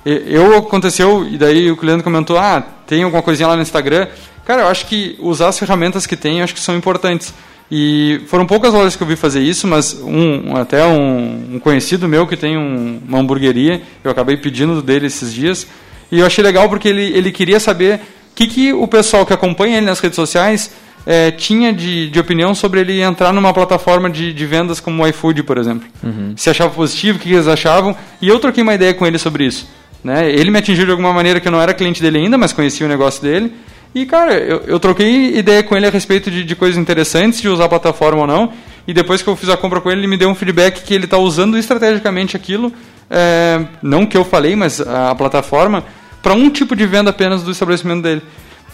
eu 0.06 0.56
aconteceu 0.56 1.28
e 1.28 1.36
daí 1.36 1.72
o 1.72 1.78
cliente 1.78 2.04
comentou 2.04 2.38
ah 2.38 2.62
tem 2.86 3.02
alguma 3.02 3.24
coisinha 3.24 3.48
lá 3.48 3.56
no 3.56 3.62
Instagram. 3.64 4.08
Cara 4.46 4.62
eu 4.62 4.68
acho 4.68 4.86
que 4.86 5.16
usar 5.20 5.48
as 5.48 5.58
ferramentas 5.58 6.06
que 6.06 6.16
tem 6.16 6.38
eu 6.38 6.44
acho 6.44 6.54
que 6.54 6.60
são 6.60 6.76
importantes. 6.76 7.34
E 7.72 8.22
foram 8.28 8.46
poucas 8.46 8.72
lojas 8.72 8.96
que 8.96 9.02
eu 9.02 9.08
vi 9.08 9.16
fazer 9.16 9.42
isso 9.42 9.68
mas 9.68 9.94
um 10.00 10.56
até 10.56 10.86
um, 10.86 11.56
um 11.56 11.60
conhecido 11.60 12.08
meu 12.08 12.28
que 12.28 12.38
tem 12.38 12.56
um, 12.56 13.02
uma 13.08 13.18
hamburgueria 13.18 13.82
eu 14.04 14.12
acabei 14.12 14.38
pedindo 14.38 14.82
dele 14.84 15.08
esses 15.08 15.34
dias. 15.34 15.66
E 16.12 16.20
eu 16.20 16.26
achei 16.28 16.44
legal 16.44 16.70
porque 16.70 16.88
ele 16.88 17.18
ele 17.18 17.32
queria 17.32 17.60
saber 17.60 17.96
o 17.96 18.36
que, 18.36 18.46
que 18.46 18.74
o 18.74 18.88
pessoal 18.88 19.26
que 19.26 19.34
acompanha 19.34 19.78
ele 19.78 19.88
nas 19.88 20.00
redes 20.00 20.16
sociais 20.16 20.70
é, 21.06 21.32
tinha 21.32 21.72
de, 21.72 22.10
de 22.10 22.20
opinião 22.20 22.56
sobre 22.56 22.80
ele 22.80 23.02
entrar 23.02 23.32
numa 23.32 23.54
plataforma 23.54 24.10
de, 24.10 24.34
de 24.34 24.46
vendas 24.46 24.80
como 24.80 25.04
o 25.04 25.08
iFood, 25.08 25.44
por 25.44 25.58
exemplo. 25.58 25.88
Uhum. 26.04 26.34
Se 26.36 26.50
achava 26.50 26.74
positivo, 26.74 27.18
o 27.18 27.22
que 27.22 27.32
eles 27.32 27.48
achavam. 27.48 27.96
E 28.22 28.28
eu 28.28 28.40
troquei 28.40 28.64
uma 28.64 28.74
ideia 28.74 28.94
com 28.94 29.06
ele 29.06 29.18
sobre 29.18 29.46
isso. 29.46 29.70
Né? 30.04 30.30
Ele 30.32 30.52
me 30.52 30.60
atingiu 30.60 30.86
de 30.86 30.92
alguma 30.92 31.14
maneira 31.14 31.40
que 31.40 31.48
eu 31.48 31.52
não 31.52 31.62
era 31.62 31.74
cliente 31.74 32.02
dele 32.02 32.18
ainda, 32.18 32.38
mas 32.38 32.54
conhecia 32.54 32.86
o 32.86 32.90
negócio 32.90 33.22
dele. 33.22 33.54
E, 33.94 34.06
cara, 34.06 34.34
eu, 34.34 34.64
eu 34.68 34.80
troquei 34.80 35.38
ideia 35.38 35.64
com 35.64 35.76
ele 35.76 35.88
a 35.88 35.90
respeito 35.90 36.30
de, 36.30 36.44
de 36.44 36.56
coisas 36.56 36.78
interessantes, 36.78 37.42
de 37.42 37.48
usar 37.48 37.66
a 37.66 37.70
plataforma 37.70 38.22
ou 38.22 38.28
não. 38.28 38.52
E 38.88 38.94
depois 38.94 39.22
que 39.22 39.28
eu 39.28 39.36
fiz 39.36 39.50
a 39.50 39.58
compra 39.58 39.80
com 39.80 39.90
ele, 39.90 40.02
ele 40.02 40.08
me 40.08 40.18
deu 40.18 40.30
um 40.30 40.36
feedback 40.36 40.84
que 40.84 40.94
ele 40.94 41.06
está 41.06 41.18
usando 41.18 41.58
estrategicamente 41.58 42.36
aquilo, 42.36 42.74
é, 43.10 43.66
não 43.82 44.06
que 44.06 44.18
eu 44.18 44.26
falei, 44.26 44.56
mas 44.56 44.82
a, 44.82 45.12
a 45.12 45.16
plataforma, 45.16 45.84
para 46.22 46.34
um 46.34 46.50
tipo 46.50 46.76
de 46.76 46.86
venda 46.86 47.10
apenas 47.10 47.42
do 47.42 47.52
estabelecimento 47.52 48.04
dele. 48.04 48.22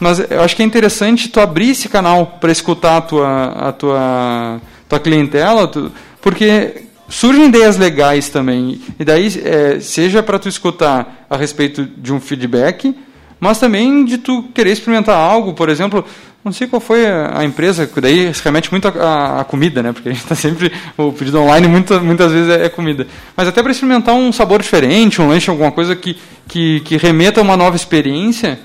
Mas 0.02 0.18
eu 0.32 0.42
acho 0.42 0.56
que 0.56 0.64
é 0.64 0.66
interessante 0.66 1.30
tu 1.30 1.40
abrir 1.40 1.70
esse 1.70 1.88
canal 1.88 2.40
para 2.42 2.52
escutar 2.52 2.98
a 2.98 3.02
tua, 3.02 3.46
a 3.46 3.72
tua, 3.72 4.62
tua 4.90 5.00
clientela, 5.00 5.68
tu, 5.68 5.92
porque 6.20 6.86
surgem 7.08 7.46
ideias 7.46 7.78
legais 7.78 8.28
também. 8.28 8.82
E 9.00 9.06
daí, 9.06 9.28
é, 9.46 9.80
seja 9.80 10.24
para 10.24 10.40
tu 10.40 10.50
escutar 10.50 11.28
a 11.30 11.38
respeito 11.38 11.86
de 11.86 12.12
um 12.12 12.20
feedback, 12.20 12.96
mas 13.40 13.60
também 13.60 14.04
de 14.04 14.18
tu 14.18 14.42
querer 14.56 14.72
experimentar 14.72 15.16
algo, 15.16 15.54
por 15.54 15.70
exemplo, 15.70 16.04
não 16.44 16.52
sei 16.52 16.68
qual 16.68 16.80
foi 16.80 17.06
a, 17.06 17.44
empresa, 17.44 17.86
que 17.86 18.02
daí 18.02 18.34
se 18.34 18.44
remete 18.44 18.72
muito 18.72 18.88
à 18.88 19.46
comida, 19.48 19.84
né? 19.84 19.94
Porque 19.94 20.10
a 20.10 20.14
gente 20.14 20.24
está 20.24 20.34
sempre. 20.34 20.72
O 20.98 21.14
pedido 21.14 21.40
online 21.40 21.68
muita, 21.68 22.00
muitas 22.00 22.32
vezes 22.32 22.50
é, 22.50 22.66
é 22.66 22.70
comida. 22.70 23.06
Mas 23.38 23.48
até 23.48 23.62
para 23.62 23.72
experimentar 23.72 24.16
um 24.16 24.32
sabor 24.32 24.64
diferente, 24.64 25.22
um 25.22 25.28
lanche, 25.28 25.48
alguma 25.48 25.72
coisa 25.72 25.96
que, 25.96 26.18
que, 26.48 26.80
que 26.80 26.98
remeta 26.98 27.40
a 27.40 27.44
uma 27.44 27.56
nova 27.56 27.76
experiência 27.76 28.58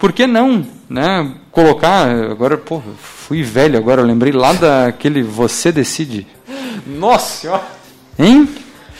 por 0.00 0.12
que 0.12 0.26
não, 0.26 0.66
né? 0.88 1.30
Colocar, 1.52 2.08
agora, 2.08 2.56
pô, 2.56 2.82
fui 2.98 3.42
velho 3.42 3.78
agora, 3.78 4.00
eu 4.00 4.06
lembrei 4.06 4.32
lá 4.32 4.54
daquele 4.54 5.22
Você 5.22 5.70
Decide. 5.70 6.26
Nossa 6.86 7.42
senhora! 7.42 7.62
Hein? 8.18 8.48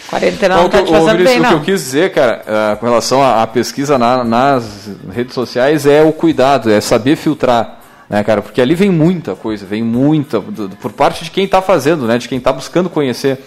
Quarentena 0.08 0.56
não 0.56 0.68
tá 0.68 0.82
te 0.82 0.90
fazendo 0.90 1.24
bem, 1.24 1.40
não. 1.40 1.48
O 1.48 1.52
que 1.52 1.70
eu 1.70 1.74
quis 1.74 1.84
dizer, 1.84 2.12
cara, 2.12 2.42
uh, 2.44 2.76
com 2.76 2.86
relação 2.86 3.22
à, 3.22 3.46
pesquisa 3.46 3.96
na, 3.96 4.22
nas 4.22 4.90
redes 5.10 5.34
sociais 5.34 5.86
é 5.86 6.02
o 6.02 6.12
cuidado, 6.12 6.70
é 6.70 6.80
saber 6.80 7.16
filtrar. 7.16 7.78
Né, 8.08 8.22
cara, 8.24 8.42
porque 8.42 8.60
ali 8.60 8.74
vem 8.74 8.90
muita 8.90 9.36
coisa, 9.36 9.64
vem 9.64 9.84
muita 9.84 10.40
do, 10.40 10.68
por 10.76 10.92
parte 10.92 11.24
de 11.24 11.30
quem 11.30 11.44
está 11.44 11.62
fazendo, 11.62 12.06
né, 12.06 12.18
de 12.18 12.28
quem 12.28 12.38
está 12.38 12.52
buscando 12.52 12.90
conhecer. 12.90 13.38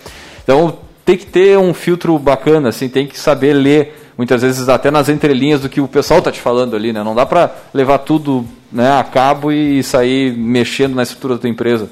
Então 0.42 0.80
tem 1.06 1.18
que 1.18 1.26
ter 1.26 1.58
um 1.58 1.74
filtro 1.74 2.18
bacana, 2.18 2.70
assim, 2.70 2.88
tem 2.88 3.06
que 3.06 3.20
saber 3.20 3.54
ler 3.54 4.03
muitas 4.18 4.42
vezes 4.42 4.70
até 4.70 4.92
nas 4.92 5.10
entrelinhas 5.10 5.62
do 5.62 5.70
que 5.70 5.82
o 5.82 5.88
pessoal 5.88 6.20
está 6.20 6.32
te 6.32 6.40
falando 6.40 6.76
ali, 6.76 6.94
né? 6.94 7.04
Não 7.04 7.16
dá 7.16 7.26
para 7.26 7.54
levar 7.74 8.00
tudo 8.00 8.46
né, 8.72 8.92
a 8.98 9.04
cabo 9.04 9.52
e 9.52 9.84
sair 9.84 10.36
mexendo 10.36 10.96
na 10.96 11.04
estrutura 11.04 11.36
da 11.36 11.42
tua 11.42 11.50
empresa. 11.50 11.90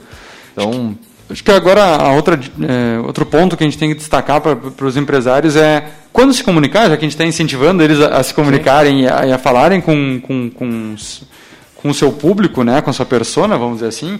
Então, 0.51 0.97
acho 1.29 1.43
que 1.43 1.51
agora 1.51 1.83
a 1.83 2.11
outra, 2.13 2.39
é, 2.61 2.99
outro 2.99 3.25
ponto 3.25 3.55
que 3.55 3.63
a 3.63 3.67
gente 3.67 3.77
tem 3.77 3.89
que 3.89 3.95
destacar 3.95 4.41
para 4.41 4.85
os 4.85 4.97
empresários 4.97 5.55
é 5.55 5.89
quando 6.11 6.33
se 6.33 6.43
comunicar, 6.43 6.89
já 6.89 6.97
que 6.97 7.05
a 7.05 7.07
gente 7.07 7.13
está 7.13 7.25
incentivando 7.25 7.81
eles 7.81 7.99
a, 7.99 8.17
a 8.17 8.23
se 8.23 8.33
comunicarem 8.33 9.03
e 9.03 9.07
a, 9.07 9.25
e 9.27 9.31
a, 9.31 9.37
falarem 9.37 9.79
com, 9.79 10.19
com, 10.19 10.49
com, 10.49 10.95
com 11.75 11.89
o 11.89 11.93
seu 11.93 12.11
público, 12.11 12.63
né, 12.63 12.81
com 12.81 12.89
a 12.89 12.93
sua 12.93 13.05
persona, 13.05 13.57
vamos 13.57 13.75
dizer 13.75 13.87
assim, 13.87 14.19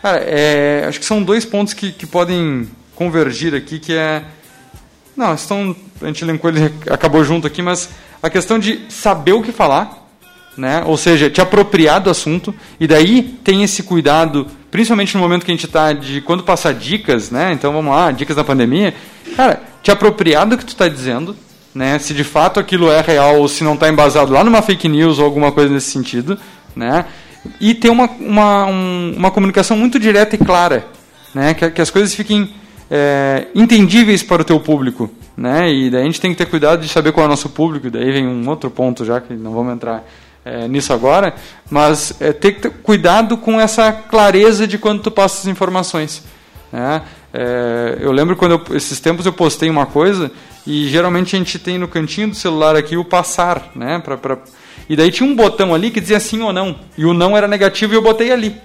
cara, 0.00 0.18
é, 0.18 0.84
acho 0.88 1.00
que 1.00 1.06
são 1.06 1.22
dois 1.22 1.44
pontos 1.44 1.74
que, 1.74 1.90
que 1.90 2.06
podem 2.06 2.68
convergir 2.94 3.54
aqui, 3.54 3.78
que 3.78 3.92
é 3.92 4.22
não, 5.16 5.34
estão, 5.34 5.74
a 6.02 6.06
gente 6.06 6.24
elencou 6.24 6.50
ele 6.50 6.72
acabou 6.90 7.22
junto 7.24 7.46
aqui, 7.46 7.62
mas 7.62 7.88
a 8.22 8.28
questão 8.28 8.58
de 8.58 8.80
saber 8.88 9.32
o 9.32 9.42
que 9.42 9.52
falar, 9.52 10.08
né? 10.56 10.82
Ou 10.86 10.96
seja, 10.96 11.30
te 11.30 11.40
apropriar 11.40 12.00
do 12.00 12.10
assunto 12.10 12.54
e 12.78 12.86
daí 12.86 13.22
tem 13.22 13.62
esse 13.62 13.82
cuidado, 13.82 14.46
principalmente 14.70 15.14
no 15.14 15.20
momento 15.20 15.44
que 15.44 15.50
a 15.50 15.54
gente 15.54 15.66
está 15.66 15.92
de 15.92 16.20
quando 16.20 16.42
passar 16.42 16.74
dicas, 16.74 17.30
né? 17.30 17.52
Então 17.52 17.72
vamos 17.72 17.94
lá, 17.94 18.10
dicas 18.10 18.36
da 18.36 18.44
pandemia, 18.44 18.94
cara, 19.36 19.62
te 19.82 19.90
apropriar 19.90 20.46
do 20.46 20.56
que 20.58 20.64
tu 20.64 20.70
está 20.70 20.88
dizendo, 20.88 21.36
né? 21.74 21.98
Se 21.98 22.14
de 22.14 22.24
fato 22.24 22.58
aquilo 22.58 22.90
é 22.90 23.00
real 23.00 23.38
ou 23.38 23.48
se 23.48 23.62
não 23.62 23.74
está 23.74 23.88
embasado 23.88 24.32
lá 24.32 24.42
numa 24.42 24.62
fake 24.62 24.88
news 24.88 25.18
ou 25.18 25.24
alguma 25.24 25.52
coisa 25.52 25.72
nesse 25.72 25.90
sentido, 25.90 26.38
né? 26.74 27.04
E 27.60 27.74
ter 27.74 27.90
uma, 27.90 28.08
uma, 28.18 28.66
um, 28.66 29.14
uma 29.16 29.30
comunicação 29.30 29.76
muito 29.76 29.98
direta 29.98 30.34
e 30.34 30.38
clara, 30.38 30.86
né? 31.34 31.54
Que, 31.54 31.70
que 31.70 31.82
as 31.82 31.90
coisas 31.90 32.14
fiquem 32.14 32.52
é, 32.90 33.46
entendíveis 33.54 34.22
para 34.22 34.42
o 34.42 34.44
teu 34.44 34.60
público, 34.60 35.10
né? 35.36 35.72
E 35.72 35.90
daí 35.90 36.02
a 36.02 36.04
gente 36.04 36.20
tem 36.20 36.30
que 36.30 36.38
ter 36.38 36.46
cuidado 36.46 36.80
de 36.80 36.88
saber 36.88 37.12
qual 37.12 37.24
é 37.24 37.26
o 37.26 37.30
nosso 37.30 37.48
público. 37.48 37.90
Daí 37.90 38.12
vem 38.12 38.26
um 38.26 38.48
outro 38.48 38.70
ponto 38.70 39.04
já 39.04 39.20
que 39.20 39.34
não 39.34 39.52
vamos 39.52 39.74
entrar 39.74 40.04
é, 40.44 40.68
nisso 40.68 40.92
agora, 40.92 41.34
mas 41.70 42.14
é, 42.20 42.32
ter 42.32 42.60
ter 42.60 42.70
cuidado 42.70 43.36
com 43.36 43.60
essa 43.60 43.92
clareza 43.92 44.66
de 44.66 44.78
quando 44.78 45.02
tu 45.02 45.10
passa 45.10 45.40
as 45.40 45.46
informações. 45.46 46.22
Né? 46.70 47.02
É, 47.32 47.98
eu 48.00 48.12
lembro 48.12 48.36
quando 48.36 48.52
eu, 48.52 48.76
esses 48.76 49.00
tempos 49.00 49.24
eu 49.24 49.32
postei 49.32 49.70
uma 49.70 49.86
coisa 49.86 50.30
e 50.66 50.88
geralmente 50.88 51.34
a 51.34 51.38
gente 51.38 51.58
tem 51.58 51.78
no 51.78 51.88
cantinho 51.88 52.28
do 52.28 52.34
celular 52.34 52.76
aqui 52.76 52.96
o 52.96 53.04
passar, 53.04 53.70
né? 53.74 53.98
Pra, 53.98 54.16
pra, 54.16 54.38
e 54.88 54.94
daí 54.94 55.10
tinha 55.10 55.28
um 55.28 55.34
botão 55.34 55.74
ali 55.74 55.90
que 55.90 56.00
dizia 56.00 56.20
sim 56.20 56.40
ou 56.42 56.52
não. 56.52 56.76
E 56.96 57.04
o 57.04 57.14
não 57.14 57.36
era 57.36 57.48
negativo 57.48 57.94
e 57.94 57.96
eu 57.96 58.02
botei 58.02 58.30
ali. 58.30 58.56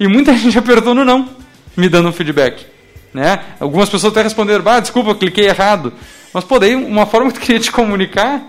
E 0.00 0.08
muita 0.08 0.32
gente 0.36 0.58
apertou 0.58 0.94
no 0.94 1.04
não, 1.04 1.28
me 1.76 1.88
dando 1.88 2.08
um 2.08 2.12
feedback. 2.12 2.66
Né? 3.12 3.40
Algumas 3.58 3.88
pessoas 3.88 4.12
até 4.12 4.22
responderam, 4.22 4.64
ah, 4.66 4.80
desculpa, 4.80 5.14
cliquei 5.14 5.46
errado. 5.46 5.92
Mas, 6.32 6.44
pô, 6.44 6.58
daí 6.58 6.74
uma 6.74 7.06
forma 7.06 7.30
que 7.32 7.40
tu 7.40 7.44
queria 7.44 7.60
te 7.60 7.72
comunicar 7.72 8.42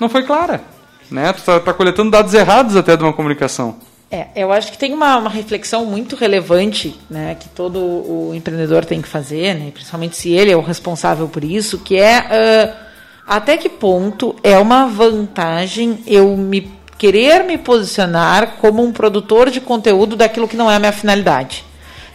não 0.00 0.08
foi 0.08 0.22
clara. 0.22 0.62
Né? 1.10 1.32
Tu 1.32 1.38
está 1.38 1.60
tá 1.60 1.72
coletando 1.72 2.10
dados 2.10 2.34
errados 2.34 2.76
até 2.76 2.96
de 2.96 3.02
uma 3.02 3.12
comunicação. 3.12 3.76
É, 4.10 4.28
eu 4.36 4.52
acho 4.52 4.70
que 4.70 4.78
tem 4.78 4.92
uma, 4.92 5.16
uma 5.16 5.30
reflexão 5.30 5.84
muito 5.84 6.14
relevante 6.14 6.98
né, 7.10 7.34
que 7.34 7.48
todo 7.48 7.80
o 7.80 8.32
empreendedor 8.32 8.84
tem 8.84 9.02
que 9.02 9.08
fazer, 9.08 9.54
né, 9.54 9.72
principalmente 9.72 10.16
se 10.16 10.30
ele 10.30 10.52
é 10.52 10.56
o 10.56 10.60
responsável 10.60 11.26
por 11.26 11.42
isso, 11.42 11.78
que 11.78 11.96
é 11.96 12.20
uh, 12.20 12.84
até 13.26 13.56
que 13.56 13.68
ponto 13.68 14.36
é 14.42 14.56
uma 14.56 14.86
vantagem 14.86 15.98
eu 16.06 16.36
me 16.36 16.70
querer 16.96 17.42
me 17.42 17.58
posicionar 17.58 18.58
como 18.60 18.84
um 18.84 18.92
produtor 18.92 19.50
de 19.50 19.60
conteúdo 19.60 20.14
daquilo 20.14 20.46
que 20.46 20.56
não 20.56 20.70
é 20.70 20.76
a 20.76 20.78
minha 20.78 20.92
finalidade. 20.92 21.64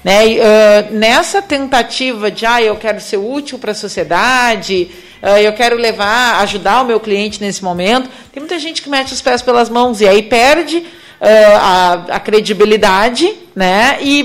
Né? 0.03 0.25
Uh, 0.25 0.93
nessa 0.93 1.41
tentativa 1.41 2.31
de, 2.31 2.45
ah, 2.45 2.61
eu 2.61 2.75
quero 2.77 3.01
ser 3.01 3.17
útil 3.17 3.59
para 3.59 3.71
a 3.71 3.75
sociedade, 3.75 4.89
uh, 5.21 5.37
eu 5.37 5.51
quero 5.53 5.75
levar, 5.75 6.41
ajudar 6.41 6.81
o 6.81 6.85
meu 6.85 6.99
cliente 6.99 7.41
nesse 7.41 7.63
momento, 7.63 8.09
tem 8.31 8.39
muita 8.39 8.57
gente 8.57 8.81
que 8.81 8.89
mete 8.89 9.13
os 9.13 9.21
pés 9.21 9.41
pelas 9.41 9.69
mãos 9.69 9.99
e 9.99 10.07
aí 10.07 10.21
perde 10.21 10.77
uh, 10.77 10.85
a, 11.59 11.93
a, 12.11 12.19
credibilidade, 12.19 13.33
né? 13.53 13.97
E, 14.01 14.21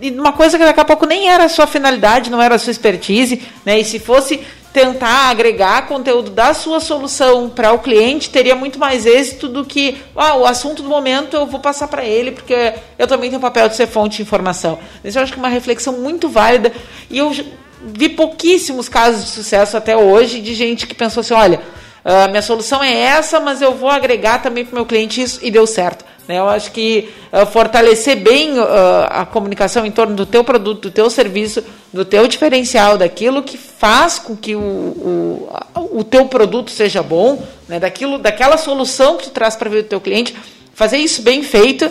e, 0.00 0.08
e, 0.08 0.10
uma 0.10 0.32
coisa 0.32 0.58
que 0.58 0.64
daqui 0.64 0.80
a 0.80 0.84
pouco 0.84 1.06
nem 1.06 1.28
era 1.28 1.44
a 1.44 1.48
sua 1.48 1.68
finalidade, 1.68 2.30
não 2.30 2.42
era 2.42 2.56
a 2.56 2.58
sua 2.58 2.72
expertise, 2.72 3.42
né? 3.64 3.78
E 3.78 3.84
se 3.84 4.00
fosse 4.00 4.40
tentar 4.76 5.30
agregar 5.30 5.86
conteúdo 5.86 6.30
da 6.30 6.52
sua 6.52 6.80
solução 6.80 7.48
para 7.48 7.72
o 7.72 7.78
cliente 7.78 8.28
teria 8.28 8.54
muito 8.54 8.78
mais 8.78 9.06
êxito 9.06 9.48
do 9.48 9.64
que 9.64 9.96
ah, 10.14 10.36
o 10.36 10.44
assunto 10.44 10.82
do 10.82 10.88
momento 10.90 11.34
eu 11.34 11.46
vou 11.46 11.60
passar 11.60 11.88
para 11.88 12.04
ele, 12.04 12.32
porque 12.32 12.74
eu 12.98 13.06
também 13.06 13.30
tenho 13.30 13.38
o 13.38 13.42
papel 13.42 13.70
de 13.70 13.74
ser 13.74 13.86
fonte 13.86 14.18
de 14.18 14.22
informação. 14.22 14.78
Isso 15.02 15.18
eu 15.18 15.22
acho 15.22 15.32
que 15.32 15.38
é 15.38 15.42
uma 15.42 15.48
reflexão 15.48 15.94
muito 15.94 16.28
válida 16.28 16.70
e 17.08 17.16
eu 17.16 17.34
vi 17.86 18.10
pouquíssimos 18.10 18.86
casos 18.86 19.24
de 19.24 19.30
sucesso 19.30 19.78
até 19.78 19.96
hoje 19.96 20.42
de 20.42 20.52
gente 20.52 20.86
que 20.86 20.94
pensou 20.94 21.22
assim, 21.22 21.32
olha, 21.32 21.58
uh, 22.04 22.28
minha 22.28 22.42
solução 22.42 22.84
é 22.84 22.92
essa, 22.94 23.40
mas 23.40 23.62
eu 23.62 23.74
vou 23.74 23.88
agregar 23.88 24.42
também 24.42 24.62
para 24.62 24.72
o 24.72 24.74
meu 24.76 24.84
cliente 24.84 25.22
isso 25.22 25.40
e 25.42 25.50
deu 25.50 25.66
certo. 25.66 26.04
Né? 26.28 26.38
Eu 26.38 26.48
acho 26.48 26.72
que 26.72 27.08
uh, 27.32 27.46
fortalecer 27.46 28.16
bem 28.16 28.58
uh, 28.58 28.64
a 29.08 29.24
comunicação 29.24 29.86
em 29.86 29.90
torno 29.90 30.14
do 30.14 30.26
teu 30.26 30.42
produto, 30.42 30.82
do 30.82 30.90
teu 30.90 31.08
serviço, 31.08 31.62
do 31.92 32.04
teu 32.04 32.26
diferencial, 32.26 32.98
daquilo 32.98 33.42
que 33.42 33.56
faz 33.56 34.18
com 34.18 34.36
que 34.36 34.54
o, 34.54 34.60
o, 34.60 35.48
o 36.00 36.04
teu 36.04 36.26
produto 36.26 36.70
seja 36.70 37.02
bom, 37.02 37.42
né? 37.68 37.78
daquilo, 37.78 38.18
daquela 38.18 38.56
solução 38.56 39.16
que 39.16 39.24
tu 39.24 39.30
traz 39.30 39.56
para 39.56 39.70
o 39.70 39.82
teu 39.82 40.00
cliente, 40.00 40.34
fazer 40.74 40.98
isso 40.98 41.22
bem 41.22 41.42
feito. 41.42 41.90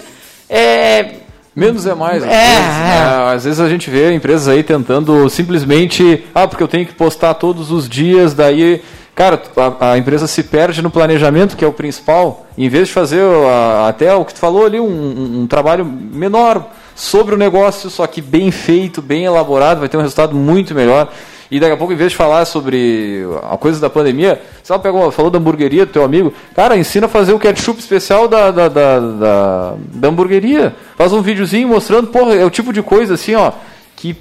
É, 0.50 1.16
Menos 1.56 1.86
é 1.86 1.96
mais. 1.96 2.22
É, 2.22 2.28
vezes, 2.28 2.78
né? 2.78 2.98
é. 2.98 3.34
às 3.34 3.46
vezes 3.46 3.60
a 3.62 3.70
gente 3.70 3.90
vê 3.90 4.14
empresas 4.14 4.50
aí 4.50 4.62
tentando 4.62 5.30
simplesmente, 5.30 6.26
ah, 6.36 6.46
porque 6.46 6.62
eu 6.62 6.68
tenho 6.68 6.86
que 6.86 6.94
postar 6.94 7.34
todos 7.36 7.72
os 7.72 7.88
dias, 7.88 8.34
daí 8.34 8.82
Cara, 9.16 9.42
a, 9.56 9.92
a, 9.92 9.98
empresa 9.98 10.28
se 10.28 10.44
perde 10.44 10.82
no 10.82 10.92
planejamento, 10.92 11.56
que 11.56 11.64
é 11.64 11.68
o 11.68 11.72
principal, 11.72 12.46
em 12.58 12.68
vez 12.68 12.90
de 12.90 12.94
fazer 12.94 13.24
a, 13.24 13.88
até 13.88 14.14
o 14.14 14.26
que 14.26 14.34
tu 14.34 14.40
falou 14.40 14.66
ali, 14.66 14.78
um, 14.78 15.42
um, 15.42 15.48
trabalho 15.48 15.86
menor 15.86 16.68
sobre 16.94 17.34
o 17.34 17.38
negócio, 17.38 17.90
só 17.90 18.06
que 18.08 18.22
bem 18.22 18.52
feito, 18.52 19.02
bem 19.02 19.24
elaborado, 19.24 19.80
vai 19.80 19.88
ter 19.88 19.96
um 19.96 20.02
resultado 20.02 20.36
muito 20.36 20.76
melhor. 20.76 21.10
E 21.50 21.62
daqui 21.62 21.74
a 21.74 21.78
pouco, 21.78 21.94
em 21.94 21.96
vez 21.96 22.12
de 22.12 22.18
falar 22.18 22.44
sobre 22.44 23.24
a 23.50 23.56
coisa 23.56 23.80
da 23.80 23.90
pandemia, 23.90 24.42
você 24.62 24.78
pegou, 24.80 25.10
falou 25.12 25.32
da 25.32 25.38
hamburgueria 25.38 25.86
do 25.86 25.94
teu 25.94 26.04
amigo, 26.04 26.34
cara, 26.54 26.76
ensina 26.76 27.06
a 27.06 27.10
fazer 27.10 27.32
o 27.32 27.40
ketchup 27.40 27.80
especial 27.80 28.28
da, 28.28 28.52
da, 28.52 28.68
da, 28.68 29.00
da, 29.00 29.74
da 29.94 30.08
hamburgueria. 30.10 30.76
Faz 30.98 31.14
um 31.14 31.22
videozinho 31.22 31.70
mostrando, 31.70 32.08
porra, 32.08 32.36
é 32.36 32.44
o 32.44 32.50
tipo 32.50 32.74
de 32.74 32.82
coisa 32.82 33.14
assim, 33.14 33.36
ó, 33.36 33.54
que 33.96 34.18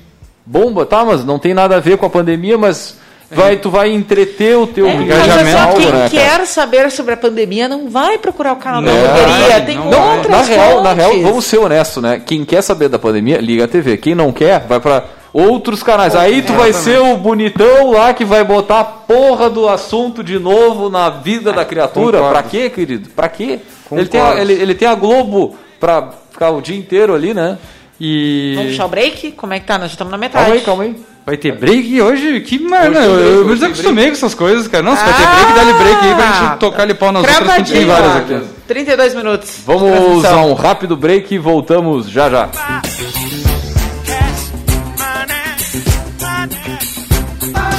bomba, 0.47 0.87
tá, 0.87 1.05
mas 1.05 1.25
não 1.25 1.39
tem 1.39 1.53
nada 1.53 1.77
a 1.77 1.81
ver 1.81 1.97
com 1.97 2.07
a 2.07 2.11
pandemia, 2.11 2.57
mas 2.57 3.03
vai, 3.35 3.57
tu 3.57 3.71
vai 3.71 3.93
entreter 3.93 4.57
o 4.57 4.67
teu 4.67 4.87
é, 4.87 4.95
engajamento. 4.95 5.77
Quem 5.77 5.93
né, 5.93 6.09
quer 6.11 6.47
saber 6.47 6.91
sobre 6.91 7.15
a 7.15 7.17
pandemia 7.17 7.69
não 7.69 7.89
vai 7.89 8.19
procurar 8.19 8.53
o 8.53 8.57
canal 8.57 8.81
não, 8.81 8.93
da 8.93 9.11
hamburgueria, 9.11 9.61
tem 9.61 9.77
não 9.77 10.17
outras 10.17 10.31
na 10.31 10.43
real, 10.43 10.83
na 10.83 10.93
real, 10.93 11.21
vamos 11.23 11.45
ser 11.45 11.59
honestos, 11.59 12.03
né? 12.03 12.23
Quem 12.25 12.45
quer 12.45 12.63
saber 12.63 12.89
da 12.89 12.99
pandemia, 12.99 13.39
liga 13.39 13.65
a 13.65 13.69
TV. 13.69 13.97
Quem 13.97 14.15
não 14.15 14.33
quer, 14.33 14.61
vai 14.67 14.81
para 14.81 15.05
outros 15.33 15.83
canais. 15.83 16.15
Aí 16.15 16.43
tu 16.43 16.53
vai 16.53 16.73
ser 16.73 17.01
o 17.01 17.17
bonitão 17.17 17.91
lá 17.91 18.15
que 18.15 18.25
vai 18.25 18.45
botar 18.45 18.81
a 18.81 18.85
porra 18.85 19.51
do 19.51 19.69
assunto 19.69 20.23
de 20.23 20.39
novo 20.39 20.89
na 20.89 21.11
vida 21.11 21.53
da 21.53 21.65
criatura. 21.65 22.19
Concordo. 22.19 22.31
Pra 22.31 22.43
quê, 22.43 22.71
querido? 22.71 23.11
Pra 23.11 23.29
quê? 23.29 23.59
Ele 23.91 24.07
tem, 24.07 24.21
a, 24.21 24.41
ele, 24.41 24.53
ele 24.53 24.75
tem 24.75 24.89
a 24.89 24.95
Globo 24.95 25.57
pra 25.79 26.11
ficar 26.31 26.51
o 26.51 26.61
dia 26.61 26.77
inteiro 26.77 27.15
ali, 27.15 27.35
né? 27.35 27.59
E... 28.01 28.55
Vamos 28.57 28.71
puxar 28.73 28.87
o 28.87 28.89
break? 28.89 29.33
Como 29.33 29.53
é 29.53 29.61
que 29.61 29.67
tá? 29.67 29.79
Nós 29.79 29.89
já 29.89 29.95
estamos 29.95 30.11
na 30.11 30.19
metade. 30.19 30.45
Calma 30.45 30.55
aí, 30.55 30.65
calma 30.65 30.83
aí. 30.85 31.14
Vai 31.27 31.39
ter 31.39 31.59
break 31.59 32.03
hoje? 32.03 32.41
Que 32.41 32.59
mano, 32.59 32.97
eu, 32.99 33.39
eu 33.39 33.45
me 33.47 33.55
desacostumei 33.55 34.07
com 34.07 34.13
essas 34.13 34.35
coisas, 34.35 34.69
cara. 34.69 34.83
Nossa, 34.83 35.03
ah, 35.03 35.05
vai 35.07 35.15
ter 35.15 35.27
break, 35.27 35.55
dá-lhe 35.55 35.73
break 35.73 36.07
aí 36.07 36.15
pra 36.15 36.33
gente 36.33 36.59
tocar 36.59 36.83
ali 36.83 36.95
pau 36.95 37.13
nas 37.13 37.23
outras, 37.27 37.57
que 37.57 37.73
tem 37.73 37.87
várias 37.87 38.17
aqui. 38.17 38.41
32 38.69 39.15
minutos. 39.15 39.61
Vamos 39.65 40.25
a 40.25 40.45
um 40.45 40.53
rápido 40.53 40.97
break 40.97 41.35
e 41.35 41.39
voltamos 41.39 42.11
já 42.11 42.29
já. 42.29 42.49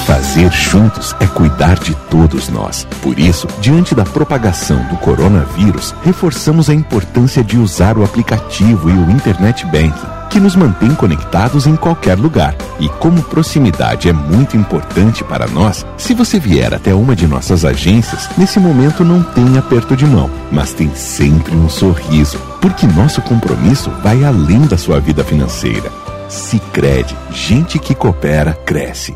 Fazer 0.08 0.52
juntos 0.52 1.16
é 1.20 1.28
cuidar 1.28 1.78
de 1.80 1.96
todos 2.10 2.50
nós. 2.50 2.88
Por 3.04 3.20
isso, 3.20 3.48
diante 3.60 3.94
da 3.94 4.04
propagação 4.04 4.78
do 4.88 4.98
coronavírus, 4.98 5.94
reforçamos 6.04 6.68
a 6.68 6.74
importância 6.74 7.44
de 7.44 7.58
usar 7.58 7.96
o 7.96 8.04
aplicativo 8.04 8.90
e 8.90 8.94
o 8.94 9.12
Internet 9.12 9.66
Banking 9.66 10.15
que 10.36 10.40
nos 10.42 10.54
mantém 10.54 10.94
conectados 10.94 11.66
em 11.66 11.78
qualquer 11.78 12.18
lugar. 12.18 12.58
E 12.78 12.90
como 12.90 13.24
proximidade 13.24 14.10
é 14.10 14.12
muito 14.12 14.58
importante 14.58 15.24
para 15.24 15.48
nós, 15.48 15.86
se 15.96 16.14
você 16.14 16.38
vier 16.38 16.74
até 16.74 16.94
uma 16.94 17.16
de 17.16 17.26
nossas 17.26 17.64
agências, 17.64 18.30
nesse 18.38 18.60
momento 18.60 19.06
não 19.06 19.24
tem 19.24 19.58
aperto 19.58 19.96
de 19.96 20.06
mão, 20.06 20.30
mas 20.52 20.74
tem 20.74 20.94
sempre 20.94 21.56
um 21.56 21.70
sorriso, 21.70 22.38
porque 22.60 22.86
nosso 22.86 23.22
compromisso 23.22 23.90
vai 24.04 24.26
além 24.26 24.68
da 24.68 24.78
sua 24.78 25.00
vida 25.00 25.24
financeira. 25.24 25.90
Se 26.28 26.60
crede, 26.60 27.16
gente 27.32 27.80
que 27.80 27.96
coopera, 27.96 28.60
cresce. 28.66 29.16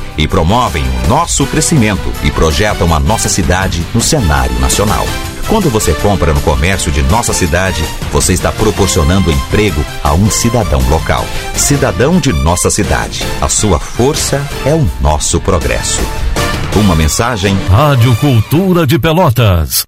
e 0.17 0.27
promovem 0.27 0.83
o 0.83 1.07
nosso 1.07 1.45
crescimento 1.45 2.11
e 2.23 2.31
projetam 2.31 2.93
a 2.93 2.99
nossa 2.99 3.29
cidade 3.29 3.85
no 3.93 4.01
cenário 4.01 4.57
nacional. 4.59 5.05
Quando 5.47 5.69
você 5.69 5.93
compra 5.93 6.33
no 6.33 6.41
comércio 6.41 6.91
de 6.91 7.01
nossa 7.03 7.33
cidade, 7.33 7.83
você 8.11 8.33
está 8.33 8.51
proporcionando 8.51 9.31
emprego 9.31 9.83
a 10.03 10.13
um 10.13 10.29
cidadão 10.29 10.81
local. 10.89 11.25
Cidadão 11.55 12.19
de 12.19 12.31
nossa 12.31 12.69
cidade. 12.69 13.23
A 13.41 13.49
sua 13.49 13.79
força 13.79 14.41
é 14.65 14.73
o 14.73 14.89
nosso 15.01 15.41
progresso. 15.41 15.99
Uma 16.75 16.95
mensagem. 16.95 17.57
Rádio 17.69 18.15
Cultura 18.15 18.87
de 18.87 18.97
Pelotas. 18.97 19.85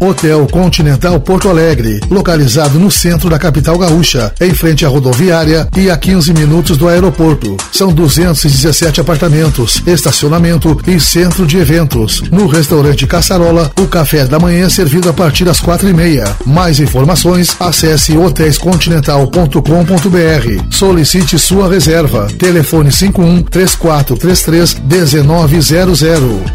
Hotel 0.00 0.46
Continental 0.46 1.20
Porto 1.20 1.48
Alegre, 1.48 2.00
localizado 2.10 2.78
no 2.78 2.90
centro 2.90 3.30
da 3.30 3.38
capital 3.38 3.78
gaúcha, 3.78 4.32
em 4.40 4.52
frente 4.54 4.84
à 4.84 4.88
rodoviária 4.88 5.68
e 5.76 5.88
a 5.90 5.96
15 5.96 6.32
minutos 6.32 6.76
do 6.76 6.88
aeroporto. 6.88 7.56
São 7.72 7.92
217 7.92 9.00
apartamentos, 9.00 9.82
estacionamento 9.86 10.80
e 10.86 11.00
centro 11.00 11.46
de 11.46 11.58
eventos. 11.58 12.22
No 12.30 12.46
restaurante 12.46 13.06
Caçarola, 13.06 13.70
o 13.80 13.86
café 13.86 14.26
da 14.26 14.38
manhã 14.38 14.66
é 14.66 14.68
servido 14.68 15.08
a 15.08 15.12
partir 15.12 15.44
das 15.44 15.60
quatro 15.60 15.88
e 15.88 15.94
meia. 15.94 16.36
Mais 16.44 16.80
informações, 16.80 17.56
acesse 17.60 18.16
hotéiscontinental.com.br. 18.16 20.64
Solicite 20.70 21.38
sua 21.38 21.68
reserva. 21.68 22.26
Telefone 22.38 22.90
51 22.92 23.42
3433 23.42 24.80
1900 24.80 26.02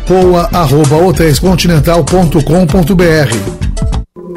ou 0.10 0.38
arroba 0.38 0.98
hotéiscontinental.com.br 0.98 3.23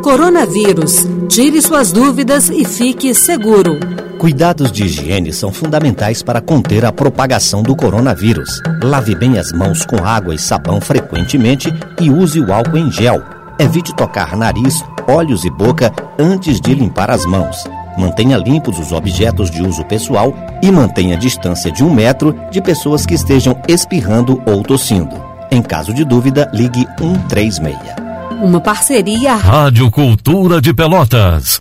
Coronavírus. 0.03 1.05
Tire 1.29 1.61
suas 1.61 1.91
dúvidas 1.91 2.49
e 2.49 2.65
fique 2.65 3.13
seguro. 3.15 3.79
Cuidados 4.19 4.71
de 4.71 4.85
higiene 4.85 5.33
são 5.33 5.53
fundamentais 5.53 6.23
para 6.23 6.41
conter 6.41 6.85
a 6.85 6.93
propagação 6.93 7.63
do 7.63 7.75
coronavírus. 7.75 8.63
Lave 8.83 9.15
bem 9.15 9.39
as 9.39 9.53
mãos 9.53 9.85
com 9.85 10.05
água 10.05 10.35
e 10.35 10.39
sabão 10.39 10.81
frequentemente 10.81 11.73
e 12.01 12.09
use 12.11 12.41
o 12.41 12.53
álcool 12.53 12.79
em 12.79 12.91
gel. 12.91 13.23
Evite 13.59 13.95
tocar 13.97 14.37
nariz, 14.37 14.85
olhos 15.09 15.45
e 15.45 15.51
boca 15.51 15.93
antes 16.19 16.61
de 16.61 16.73
limpar 16.75 17.11
as 17.11 17.27
mãos. 17.27 17.65
Mantenha 17.99 18.37
limpos 18.37 18.79
os 18.79 18.93
objetos 18.93 19.51
de 19.51 19.63
uso 19.63 19.85
pessoal 19.85 20.33
e 20.63 20.71
mantenha 20.71 21.17
a 21.17 21.19
distância 21.19 21.73
de 21.73 21.83
um 21.83 21.93
metro 21.93 22.35
de 22.51 22.61
pessoas 22.63 23.05
que 23.05 23.15
estejam 23.15 23.61
espirrando 23.67 24.41
ou 24.47 24.63
tossindo. 24.63 25.17
Em 25.51 25.63
caso 25.63 25.93
de 25.93 26.05
dúvida, 26.05 26.49
ligue 26.55 26.87
136. 26.99 28.06
Uma 28.41 28.61
parceria. 28.61 29.35
Rádio 29.35 29.91
Cultura 29.91 30.61
de 30.61 30.75
Pelotas. 30.75 31.59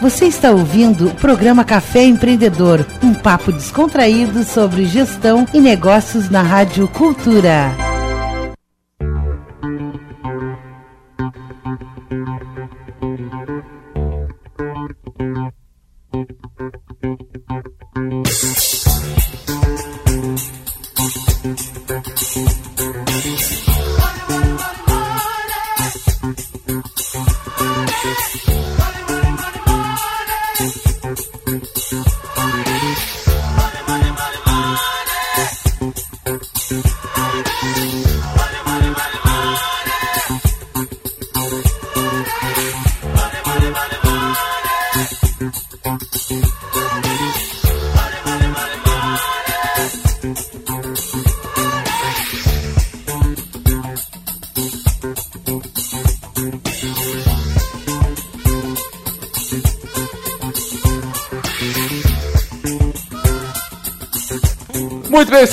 Você 0.00 0.26
está 0.26 0.50
ouvindo 0.50 1.08
o 1.08 1.14
programa 1.14 1.64
Café 1.64 2.04
Empreendedor, 2.04 2.86
um 3.02 3.12
papo 3.12 3.50
descontraído 3.50 4.44
sobre 4.44 4.86
gestão 4.86 5.46
e 5.52 5.60
negócios 5.60 6.30
na 6.30 6.42
Rádio 6.42 6.86
Cultura. 6.88 7.86
Muito 28.16 28.55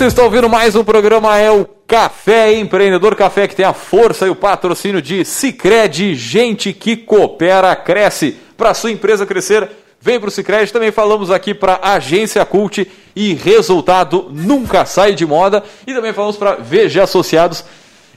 bem, 0.03 0.09
vocês 0.09 0.11
estão 0.11 0.25
ouvindo 0.25 0.49
mais 0.49 0.75
um 0.75 0.83
programa, 0.83 1.37
é 1.37 1.49
o 1.49 1.65
Café 1.87 2.53
Empreendedor 2.53 3.15
Café, 3.15 3.47
que 3.47 3.55
tem 3.55 3.65
a 3.65 3.71
força 3.71 4.27
e 4.27 4.29
o 4.29 4.35
patrocínio 4.35 5.01
de 5.01 5.23
Cicred, 5.23 6.13
gente 6.13 6.73
que 6.73 6.97
coopera, 6.97 7.73
cresce. 7.73 8.37
Para 8.57 8.73
sua 8.73 8.91
empresa 8.91 9.25
crescer, 9.25 9.69
vem 10.01 10.19
para 10.19 10.27
o 10.27 10.31
Cicred. 10.31 10.73
Também 10.73 10.91
falamos 10.91 11.31
aqui 11.31 11.53
para 11.53 11.79
Agência 11.81 12.43
Cult 12.43 12.85
e 13.15 13.33
resultado 13.33 14.29
nunca 14.29 14.83
sai 14.83 15.13
de 15.13 15.25
moda. 15.25 15.63
E 15.87 15.93
também 15.93 16.11
falamos 16.11 16.35
para 16.35 16.55
VG 16.55 16.99
Associados 16.99 17.63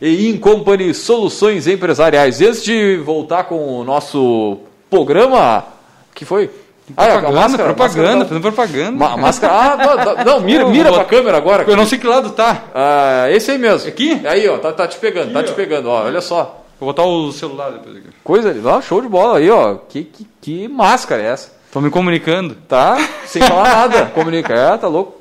e 0.03 0.29
Incompany 0.29 0.93
Soluções 0.93 1.69
Empresariais. 1.69 2.41
Antes 2.41 2.65
de 2.65 2.97
voltar 2.97 3.45
com 3.45 3.79
o 3.79 3.85
nosso 3.85 4.59
programa, 4.91 5.65
que 6.13 6.25
foi? 6.25 6.51
Propaganda, 6.95 7.29
ah, 7.29 7.33
máscara, 7.33 7.75
propaganda, 7.75 8.01
máscara, 8.03 8.25
fazendo 8.29 8.43
propaganda. 8.43 8.93
Ma 8.93 9.17
máscara. 9.17 9.53
Ah, 9.53 10.25
não, 10.25 10.41
mira, 10.41 10.69
mira 10.69 10.93
pra 10.93 11.05
câmera 11.05 11.37
agora. 11.37 11.65
Eu 11.67 11.77
não 11.77 11.85
sei 11.85 11.99
que 11.99 12.07
lado 12.07 12.31
tá. 12.31 12.65
Ah, 12.75 13.27
esse 13.31 13.51
aí 13.51 13.59
mesmo. 13.59 13.89
Aqui? 13.89 14.21
Aí, 14.25 14.49
ó, 14.49 14.59
tá, 14.59 14.73
tá 14.73 14.87
te 14.87 14.97
pegando, 14.99 15.33
tá 15.33 15.41
aqui, 15.41 15.49
tá 15.49 15.55
te 15.55 15.57
pegando, 15.57 15.89
ó, 15.89 16.05
olha 16.05 16.21
só. 16.21 16.63
Vou 16.79 16.89
botar 16.89 17.05
o 17.05 17.33
celular 17.33 17.73
depois 17.73 17.97
aqui. 17.97 18.09
Coisa 18.23 18.51
ali, 18.51 18.63
ó, 18.65 18.81
show 18.81 19.01
de 19.01 19.09
bola 19.09 19.39
aí, 19.39 19.51
ó. 19.51 19.77
Que, 19.89 20.05
que, 20.05 20.27
que 20.41 20.69
máscara 20.69 21.23
é 21.23 21.27
essa? 21.27 21.53
Tô 21.73 21.81
me 21.81 21.91
comunicando. 21.91 22.57
Tá, 22.69 22.97
sem 23.27 23.43
falar 23.43 23.69
nada. 23.69 24.07
Comunica, 24.15 24.55
é, 24.55 24.77
tá 24.77 24.87
louco. 24.87 25.21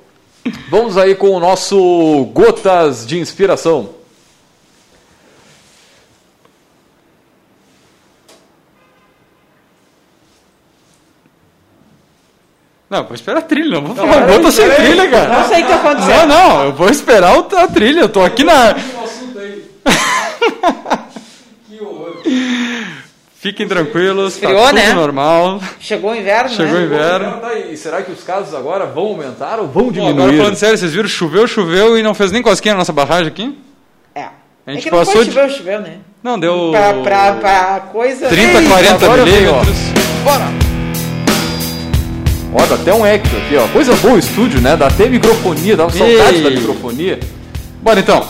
Vamos 0.69 0.97
aí 0.97 1.15
com 1.15 1.31
o 1.31 1.39
nosso 1.39 2.29
Gotas 2.31 3.07
de 3.07 3.17
Inspiração. 3.19 3.94
Não, 12.89 13.03
vou 13.03 13.15
esperar 13.15 13.39
a 13.39 13.41
trilha, 13.41 13.81
não 13.81 13.81
vou 13.81 13.95
falar 13.95 14.21
não, 14.21 14.27
gota 14.27 14.51
sem 14.51 14.69
trilha, 14.69 15.09
cara. 15.09 15.39
Não 15.39 15.47
sei 15.47 15.61
o 15.61 15.65
que 15.65 15.71
tá 15.71 15.75
acontecendo. 15.75 16.27
Não, 16.27 16.27
não, 16.27 16.63
eu 16.65 16.73
vou 16.73 16.89
esperar 16.89 17.37
a 17.37 17.67
trilha, 17.67 18.01
eu 18.01 18.09
tô 18.09 18.21
aqui 18.21 18.43
na. 18.43 18.75
Fiquem 23.45 23.67
tranquilos, 23.67 24.33
Esfriou, 24.33 24.59
tá 24.59 24.69
tudo 24.69 24.75
né? 24.75 24.93
normal. 24.93 25.61
Chegou 25.79 26.11
o 26.11 26.15
inverno, 26.15 26.49
Chegou 26.49 26.73
né? 26.73 26.79
o 26.79 26.83
inverno. 26.83 27.41
E 27.71 27.77
será 27.77 28.01
que 28.01 28.11
os 28.11 28.23
casos 28.23 28.55
agora 28.55 28.87
vão 28.87 29.03
aumentar 29.03 29.59
ou 29.59 29.67
vão 29.67 29.91
diminuir? 29.91 30.13
Bom, 30.13 30.23
agora 30.23 30.37
falando 30.37 30.55
sério, 30.55 30.75
vocês 30.75 30.91
viram, 30.91 31.07
choveu, 31.07 31.47
choveu 31.47 31.95
e 31.95 32.01
não 32.01 32.15
fez 32.15 32.31
nem 32.31 32.41
cosquinha 32.41 32.73
na 32.73 32.79
nossa 32.79 32.91
barragem 32.91 33.27
aqui? 33.27 33.55
É. 34.15 34.29
A 34.65 34.71
gente 34.71 34.87
é 34.87 34.89
que 34.89 34.89
passou 34.89 35.17
não 35.17 35.25
choveu, 35.25 35.47
de... 35.47 35.53
choveu, 35.53 35.79
né? 35.79 35.97
Não, 36.23 36.39
deu... 36.39 36.71
Pra, 36.71 36.93
pra, 37.03 37.33
pra 37.33 37.79
coisa... 37.91 38.29
30, 38.29 38.67
40 38.67 39.17
milímetros. 39.17 39.77
Bora! 40.23 40.64
Até 42.57 42.93
um 42.93 43.05
eco 43.05 43.27
aqui, 43.27 43.55
ó. 43.57 43.67
Coisa 43.69 43.95
boa 43.95 44.13
o 44.13 44.19
estúdio, 44.19 44.61
né? 44.61 44.77
Dá 44.77 44.87
até 44.87 45.09
microfonia, 45.09 45.75
dá 45.75 45.89
saudade 45.89 46.41
da 46.41 46.49
microfonia. 46.49 47.19
Bora 47.81 47.99
então. 47.99 48.27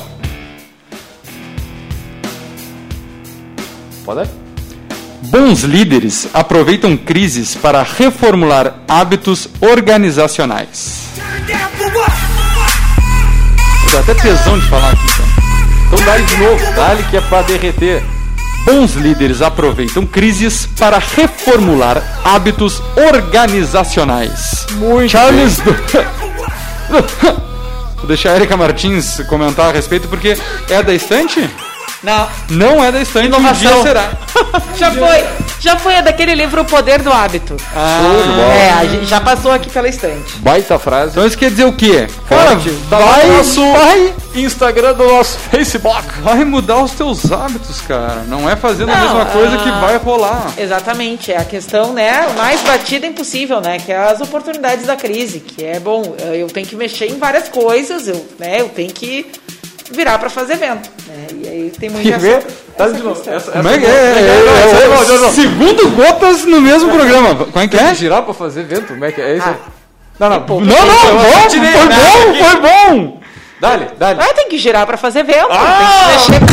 Pode? 4.06 4.30
Bons 5.24 5.64
líderes 5.64 6.30
aproveitam 6.34 6.96
crises 6.96 7.56
para 7.56 7.84
reformular 7.84 8.76
hábitos 8.88 9.50
organizacionais. 9.60 11.10
Dá 13.92 14.00
até 14.00 14.14
tesão 14.14 14.58
de 14.60 14.66
falar 14.68 14.92
aqui, 14.92 15.04
então. 15.04 15.26
Então 15.88 16.06
dá 16.06 16.18
de 16.18 16.38
novo, 16.38 16.76
dá 16.76 16.96
que 17.10 17.18
é 17.18 17.22
para 17.22 17.42
derreter. 17.44 18.15
Bons 18.66 18.96
líderes 18.96 19.42
aproveitam 19.44 20.06
crises 20.06 20.66
para 20.78 20.98
reformular 20.98 22.02
hábitos 22.24 22.82
organizacionais. 22.98 24.66
Muito 24.72 25.12
Charles. 25.12 25.60
Vou 27.96 28.08
deixar 28.08 28.32
a 28.32 28.36
Erika 28.36 28.58
Martins 28.58 29.22
comentar 29.30 29.70
a 29.70 29.72
respeito, 29.72 30.08
porque 30.08 30.38
é 30.70 30.84
da 30.84 30.94
estante? 30.94 31.48
Não. 32.06 32.30
Não 32.52 32.84
é 32.84 32.92
da 32.92 33.02
estante, 33.02 33.36
um 33.36 33.54
dia 33.54 33.82
será. 33.82 34.12
já 34.78 34.92
foi. 34.92 35.26
Já 35.60 35.78
foi 35.78 35.96
a 35.98 36.02
daquele 36.02 36.36
livro 36.36 36.62
O 36.62 36.66
Poder 36.66 37.02
do 37.02 37.12
Hábito. 37.12 37.58
Ah, 37.76 38.00
é, 38.56 38.70
a 38.72 38.86
gente 38.86 39.06
já 39.06 39.20
passou 39.20 39.52
aqui 39.52 39.70
pela 39.70 39.90
estante. 39.90 40.38
Baita 40.38 40.78
frase. 40.78 41.12
Então 41.12 41.26
isso 41.26 41.38
quer 41.38 41.50
dizer 41.50 41.66
o 41.66 41.74
quê? 41.74 42.08
Cara, 42.30 42.56
Tá 42.90 43.00
vai, 43.00 43.26
no 43.26 43.38
nosso 43.38 43.72
vai, 43.72 44.14
Instagram 44.36 44.94
do 44.94 45.08
nosso 45.08 45.40
Facebook. 45.40 46.04
vai 46.22 46.44
mudar 46.46 46.84
os 46.84 46.92
teus 46.92 47.32
hábitos, 47.32 47.82
cara. 47.82 48.24
Não 48.28 48.48
é 48.48 48.56
fazendo 48.56 48.92
a 48.92 48.96
Não, 48.96 49.04
mesma 49.04 49.26
coisa 49.26 49.58
que 49.58 49.70
ah, 49.70 49.80
vai 49.80 49.98
rolar. 49.98 50.52
Exatamente, 50.58 51.32
é 51.32 51.38
a 51.38 51.46
questão, 51.46 51.94
né, 51.94 52.28
mais 52.38 52.62
batida 52.62 53.08
impossível, 53.08 53.60
né, 53.62 53.80
que 53.80 53.92
é 53.92 53.98
as 53.98 54.22
oportunidades 54.22 54.86
da 54.86 54.96
crise, 54.96 55.40
que 55.40 55.64
é 55.66 55.80
bom, 55.80 56.16
eu 56.34 56.48
tenho 56.48 56.68
que 56.68 56.76
mexer 56.76 57.08
em 57.08 57.18
várias 57.18 57.50
coisas, 57.50 58.08
eu, 58.08 58.26
né, 58.38 58.62
eu 58.62 58.70
tenho 58.70 58.92
que 58.92 59.26
virar 59.92 60.18
para 60.18 60.30
fazer 60.30 60.56
vento, 60.58 60.90
né, 61.08 61.28
e 61.44 61.48
aí 61.48 61.72
tem 61.80 61.90
vê? 61.90 62.10
essa, 62.10 62.48
Tá 62.78 62.86
essa 62.86 62.94
de 62.94 63.04
novo. 63.04 63.22
Essa, 63.30 63.52
Como 63.52 63.68
é 63.70 63.78
que 63.78 63.86
é? 63.86 63.90
É, 63.90 63.92
é, 63.92 64.44
Não, 64.46 64.80
é, 64.82 64.88
não, 64.88 65.08
não, 65.08 65.22
não. 65.24 65.32
Segundo 65.32 65.90
gotas 65.92 66.44
no 66.46 66.60
mesmo 66.60 66.92
programa. 66.92 67.36
Como 67.36 67.60
é 67.64 67.68
que 67.68 67.78
Tem 67.78 67.86
é? 67.86 67.90
que 67.92 67.96
girar 67.96 68.24
pra 68.24 68.34
fazer 68.34 68.64
vento? 68.64 68.88
Como 68.88 69.06
é 69.06 69.12
que 69.12 69.22
é? 69.22 69.32
É 69.34 69.38
isso 69.38 69.48
aí. 69.48 69.56
Ah. 69.56 69.70
Não, 70.20 70.30
não. 70.30 70.42
Pô, 70.44 70.60
Não, 70.60 70.66
não, 70.66 71.18
bom, 71.18 71.48
tirei, 71.50 71.72
foi 71.72 71.86
né, 71.86 71.96
bom, 71.96 72.30
aqui. 72.30 72.44
foi 72.44 72.62
bom. 72.62 73.20
Dale, 73.60 73.88
dale. 73.98 74.20
Ah, 74.22 74.34
tem 74.34 74.50
que 74.50 74.58
girar 74.58 74.86
para 74.86 74.98
fazer 74.98 75.24
vento, 75.24 75.48
Ah! 75.52 76.08
tem 76.08 76.18
que 76.18 76.32
mexer. 76.32 76.46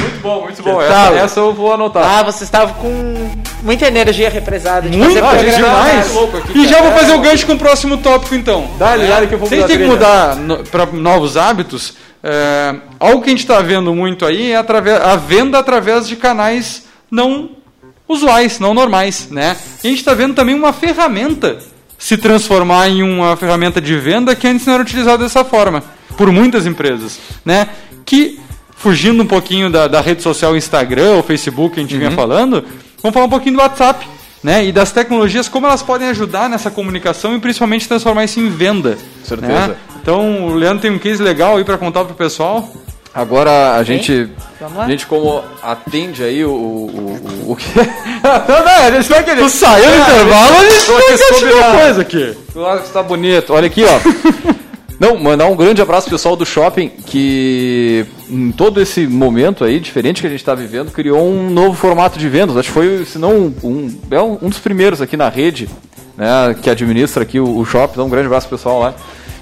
Muito 0.00 0.22
bom, 0.22 0.40
muito 0.42 0.62
bom. 0.62 0.78
Tá. 0.78 0.84
Essa, 0.84 1.14
essa 1.24 1.40
eu 1.40 1.52
vou 1.52 1.72
anotar. 1.72 2.04
Ah, 2.04 2.22
você 2.22 2.44
estava 2.44 2.72
com 2.74 3.30
muita 3.62 3.86
energia 3.86 4.30
represada 4.30 4.88
de 4.88 4.96
Muito 4.96 5.18
fazer 5.20 5.38
gente, 5.40 5.54
programa. 5.60 5.84
demais. 5.86 6.12
louco 6.14 6.36
aqui, 6.38 6.58
E 6.58 6.68
já 6.68 6.80
vou 6.82 6.92
fazer 6.92 7.12
o 7.14 7.18
gancho 7.18 7.46
com 7.46 7.52
o 7.54 7.58
próximo 7.58 7.96
tópico, 7.98 8.34
então. 8.34 8.70
Dale, 8.78 9.06
dale 9.06 9.26
que 9.26 9.34
eu 9.34 9.38
vou 9.38 9.48
Vocês 9.48 9.64
têm 9.66 9.78
que 9.78 9.84
mudar 9.84 10.36
para 10.70 10.86
novos 10.86 11.36
hábitos. 11.36 11.94
É, 12.22 12.76
algo 13.00 13.20
que 13.20 13.28
a 13.28 13.32
gente 13.32 13.40
está 13.40 13.60
vendo 13.60 13.92
muito 13.94 14.24
aí 14.24 14.52
é 14.52 14.56
através, 14.56 15.00
a 15.00 15.16
venda 15.16 15.58
através 15.58 16.06
de 16.06 16.14
canais 16.16 16.86
não 17.10 17.50
usuais, 18.08 18.60
não 18.60 18.72
normais. 18.72 19.28
Né? 19.30 19.56
E 19.82 19.88
a 19.88 19.90
gente 19.90 19.98
está 19.98 20.14
vendo 20.14 20.34
também 20.34 20.54
uma 20.54 20.72
ferramenta 20.72 21.58
se 21.98 22.16
transformar 22.16 22.88
em 22.88 23.02
uma 23.02 23.36
ferramenta 23.36 23.80
de 23.80 23.96
venda 23.96 24.34
que 24.34 24.46
antes 24.46 24.66
não 24.66 24.74
era 24.74 24.82
utilizada 24.82 25.22
dessa 25.22 25.44
forma 25.44 25.82
por 26.16 26.30
muitas 26.30 26.66
empresas. 26.66 27.18
Né? 27.44 27.68
Que, 28.04 28.38
fugindo 28.76 29.22
um 29.22 29.26
pouquinho 29.26 29.70
da, 29.70 29.88
da 29.88 30.00
rede 30.00 30.22
social 30.22 30.56
Instagram 30.56 31.16
ou 31.16 31.22
Facebook 31.22 31.74
que 31.74 31.80
a 31.80 31.82
gente 31.82 31.96
vinha 31.96 32.10
falando, 32.10 32.64
vamos 33.02 33.14
falar 33.14 33.26
um 33.26 33.30
pouquinho 33.30 33.56
do 33.56 33.62
WhatsApp. 33.62 34.06
Né? 34.42 34.64
E 34.64 34.72
das 34.72 34.90
tecnologias, 34.90 35.48
como 35.48 35.66
elas 35.66 35.82
podem 35.82 36.08
ajudar 36.08 36.48
nessa 36.48 36.70
comunicação 36.70 37.34
e 37.36 37.38
principalmente 37.38 37.86
transformar 37.86 38.24
isso 38.24 38.40
em 38.40 38.48
venda. 38.48 38.98
Certeza. 39.22 39.52
né? 39.68 39.76
Então, 40.02 40.46
o 40.46 40.54
Leandro 40.54 40.80
tem 40.82 40.90
um 40.90 40.98
case 40.98 41.22
legal 41.22 41.56
aí 41.56 41.64
para 41.64 41.78
contar 41.78 42.04
pro 42.04 42.14
pessoal. 42.14 42.68
Agora 43.14 43.76
a 43.76 43.82
gente, 43.84 44.28
a 44.78 44.88
gente 44.88 45.06
como 45.06 45.44
atende 45.62 46.24
aí 46.24 46.42
o 46.46 46.50
o, 46.50 47.44
o, 47.46 47.52
o 47.52 47.56
que? 47.56 47.68
não, 47.78 48.64
não, 48.64 48.86
a 48.86 48.90
gente 48.90 49.08
vai 49.08 49.22
querer. 49.22 49.42
Tu 49.42 49.48
saiu 49.50 49.84
no 49.84 49.92
Ah, 50.02 50.08
intervalo, 50.08 50.56
a 50.56 50.70
gente 50.70 50.86
vai 51.50 51.62
a- 51.62 51.80
coisa 51.82 52.00
aqui. 52.00 52.36
Que 52.52 52.86
está 52.86 53.02
bonito. 53.02 53.52
Olha 53.52 53.66
aqui, 53.66 53.84
ó. 53.84 54.00
Não, 55.02 55.18
mandar 55.18 55.46
um 55.46 55.56
grande 55.56 55.82
abraço 55.82 56.06
pro 56.06 56.16
pessoal 56.16 56.36
do 56.36 56.46
shopping 56.46 56.88
que 56.88 58.06
em 58.30 58.52
todo 58.52 58.80
esse 58.80 59.04
momento 59.04 59.64
aí 59.64 59.80
diferente 59.80 60.20
que 60.20 60.28
a 60.28 60.30
gente 60.30 60.38
está 60.38 60.54
vivendo 60.54 60.92
criou 60.92 61.28
um 61.28 61.50
novo 61.50 61.74
formato 61.74 62.20
de 62.20 62.28
vendas. 62.28 62.56
Acho 62.56 62.68
que 62.68 62.72
foi, 62.72 63.04
se 63.04 63.18
não 63.18 63.52
um, 63.64 63.98
é 64.08 64.20
um, 64.20 64.38
um 64.40 64.48
dos 64.48 64.60
primeiros 64.60 65.02
aqui 65.02 65.16
na 65.16 65.28
rede, 65.28 65.68
né, 66.16 66.54
que 66.62 66.70
administra 66.70 67.24
aqui 67.24 67.40
o, 67.40 67.58
o 67.58 67.64
shopping. 67.64 67.94
Então 67.94 68.06
um 68.06 68.08
grande 68.08 68.26
abraço 68.26 68.46
pro 68.46 68.56
pessoal 68.56 68.78
lá 68.78 68.94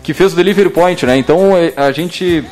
que 0.03 0.15
fez 0.15 0.33
o 0.33 0.37
delivery 0.37 0.71
point, 0.71 1.05
né? 1.05 1.19
Então 1.19 1.55
eh, 1.55 1.75
a 1.77 1.93
gente 1.93 2.43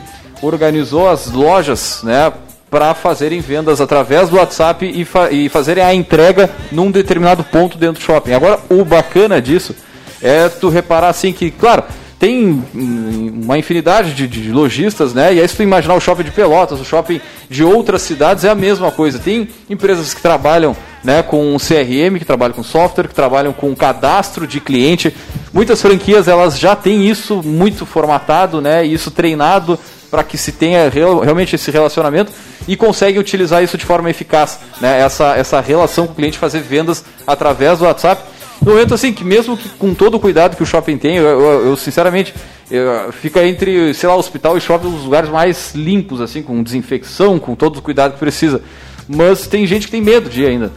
organizou 0.42 1.08
as 1.08 1.30
lojas, 1.30 2.02
né? 2.02 2.30
Para 2.68 2.92
fazerem 2.92 3.40
vendas 3.40 3.80
através 3.80 4.28
do 4.28 4.36
WhatsApp 4.36 4.84
e, 4.84 5.06
fa 5.06 5.30
e 5.30 5.48
fazerem 5.48 5.82
a 5.82 5.94
entrega 5.94 6.50
num 6.70 6.90
determinado 6.90 7.42
ponto 7.42 7.78
dentro 7.78 8.02
do 8.02 8.04
shopping. 8.04 8.34
Agora, 8.34 8.60
o 8.68 8.84
bacana 8.84 9.40
disso 9.40 9.74
é 10.20 10.50
tu 10.50 10.68
reparar 10.68 11.08
assim 11.08 11.32
que, 11.32 11.50
claro, 11.50 11.84
tem 12.18 12.64
uma 12.72 13.56
infinidade 13.58 14.12
de, 14.12 14.26
de 14.26 14.50
lojistas, 14.50 15.14
né? 15.14 15.34
E 15.34 15.40
aí 15.40 15.48
se 15.48 15.56
tu 15.56 15.62
imaginar 15.62 15.94
o 15.94 16.00
shopping 16.00 16.24
de 16.24 16.30
Pelotas, 16.32 16.80
o 16.80 16.84
shopping 16.84 17.20
de 17.48 17.62
outras 17.62 18.02
cidades 18.02 18.44
é 18.44 18.48
a 18.48 18.54
mesma 18.54 18.90
coisa. 18.90 19.18
Tem 19.18 19.48
empresas 19.70 20.12
que 20.12 20.20
trabalham 20.20 20.76
né, 21.04 21.22
com 21.22 21.56
CRM, 21.58 22.18
que 22.18 22.24
trabalham 22.24 22.54
com 22.54 22.62
software, 22.64 23.06
que 23.06 23.14
trabalham 23.14 23.52
com 23.52 23.74
cadastro 23.76 24.46
de 24.48 24.58
cliente. 24.60 25.14
Muitas 25.52 25.80
franquias 25.80 26.26
elas 26.26 26.58
já 26.58 26.74
têm 26.74 27.08
isso 27.08 27.40
muito 27.42 27.86
formatado, 27.86 28.60
né? 28.60 28.84
Isso 28.84 29.10
treinado 29.12 29.78
para 30.10 30.24
que 30.24 30.36
se 30.36 30.50
tenha 30.52 30.88
real- 30.88 31.20
realmente 31.20 31.54
esse 31.54 31.70
relacionamento 31.70 32.32
e 32.66 32.74
conseguem 32.76 33.20
utilizar 33.20 33.62
isso 33.62 33.78
de 33.78 33.84
forma 33.84 34.10
eficaz, 34.10 34.58
né? 34.80 35.00
Essa, 35.00 35.36
essa 35.36 35.60
relação 35.60 36.06
com 36.06 36.14
o 36.14 36.16
cliente, 36.16 36.36
fazer 36.36 36.60
vendas 36.62 37.04
através 37.26 37.78
do 37.78 37.84
WhatsApp. 37.84 38.22
No 38.60 38.72
momento 38.72 38.92
assim, 38.94 39.12
que 39.12 39.24
mesmo 39.24 39.56
que 39.56 39.68
com 39.70 39.94
todo 39.94 40.16
o 40.16 40.20
cuidado 40.20 40.56
que 40.56 40.62
o 40.62 40.66
shopping 40.66 40.98
tem, 40.98 41.16
eu, 41.16 41.24
eu- 41.26 41.66
eu, 41.68 41.76
sinceramente 41.76 42.34
eu, 42.70 43.12
fica 43.12 43.46
entre, 43.46 43.94
sei 43.94 44.08
lá, 44.08 44.16
hospital 44.16 44.56
e 44.56 44.60
shopping 44.60 44.88
os 44.88 45.04
lugares 45.04 45.30
mais 45.30 45.74
limpos, 45.74 46.20
assim, 46.20 46.42
com 46.42 46.62
desinfecção, 46.62 47.38
com 47.38 47.54
todo 47.54 47.76
o 47.78 47.82
cuidado 47.82 48.12
que 48.14 48.18
precisa. 48.18 48.60
Mas 49.08 49.46
tem 49.46 49.66
gente 49.66 49.86
que 49.86 49.92
tem 49.92 50.02
medo 50.02 50.28
de 50.28 50.42
ir 50.42 50.46
ainda. 50.48 50.72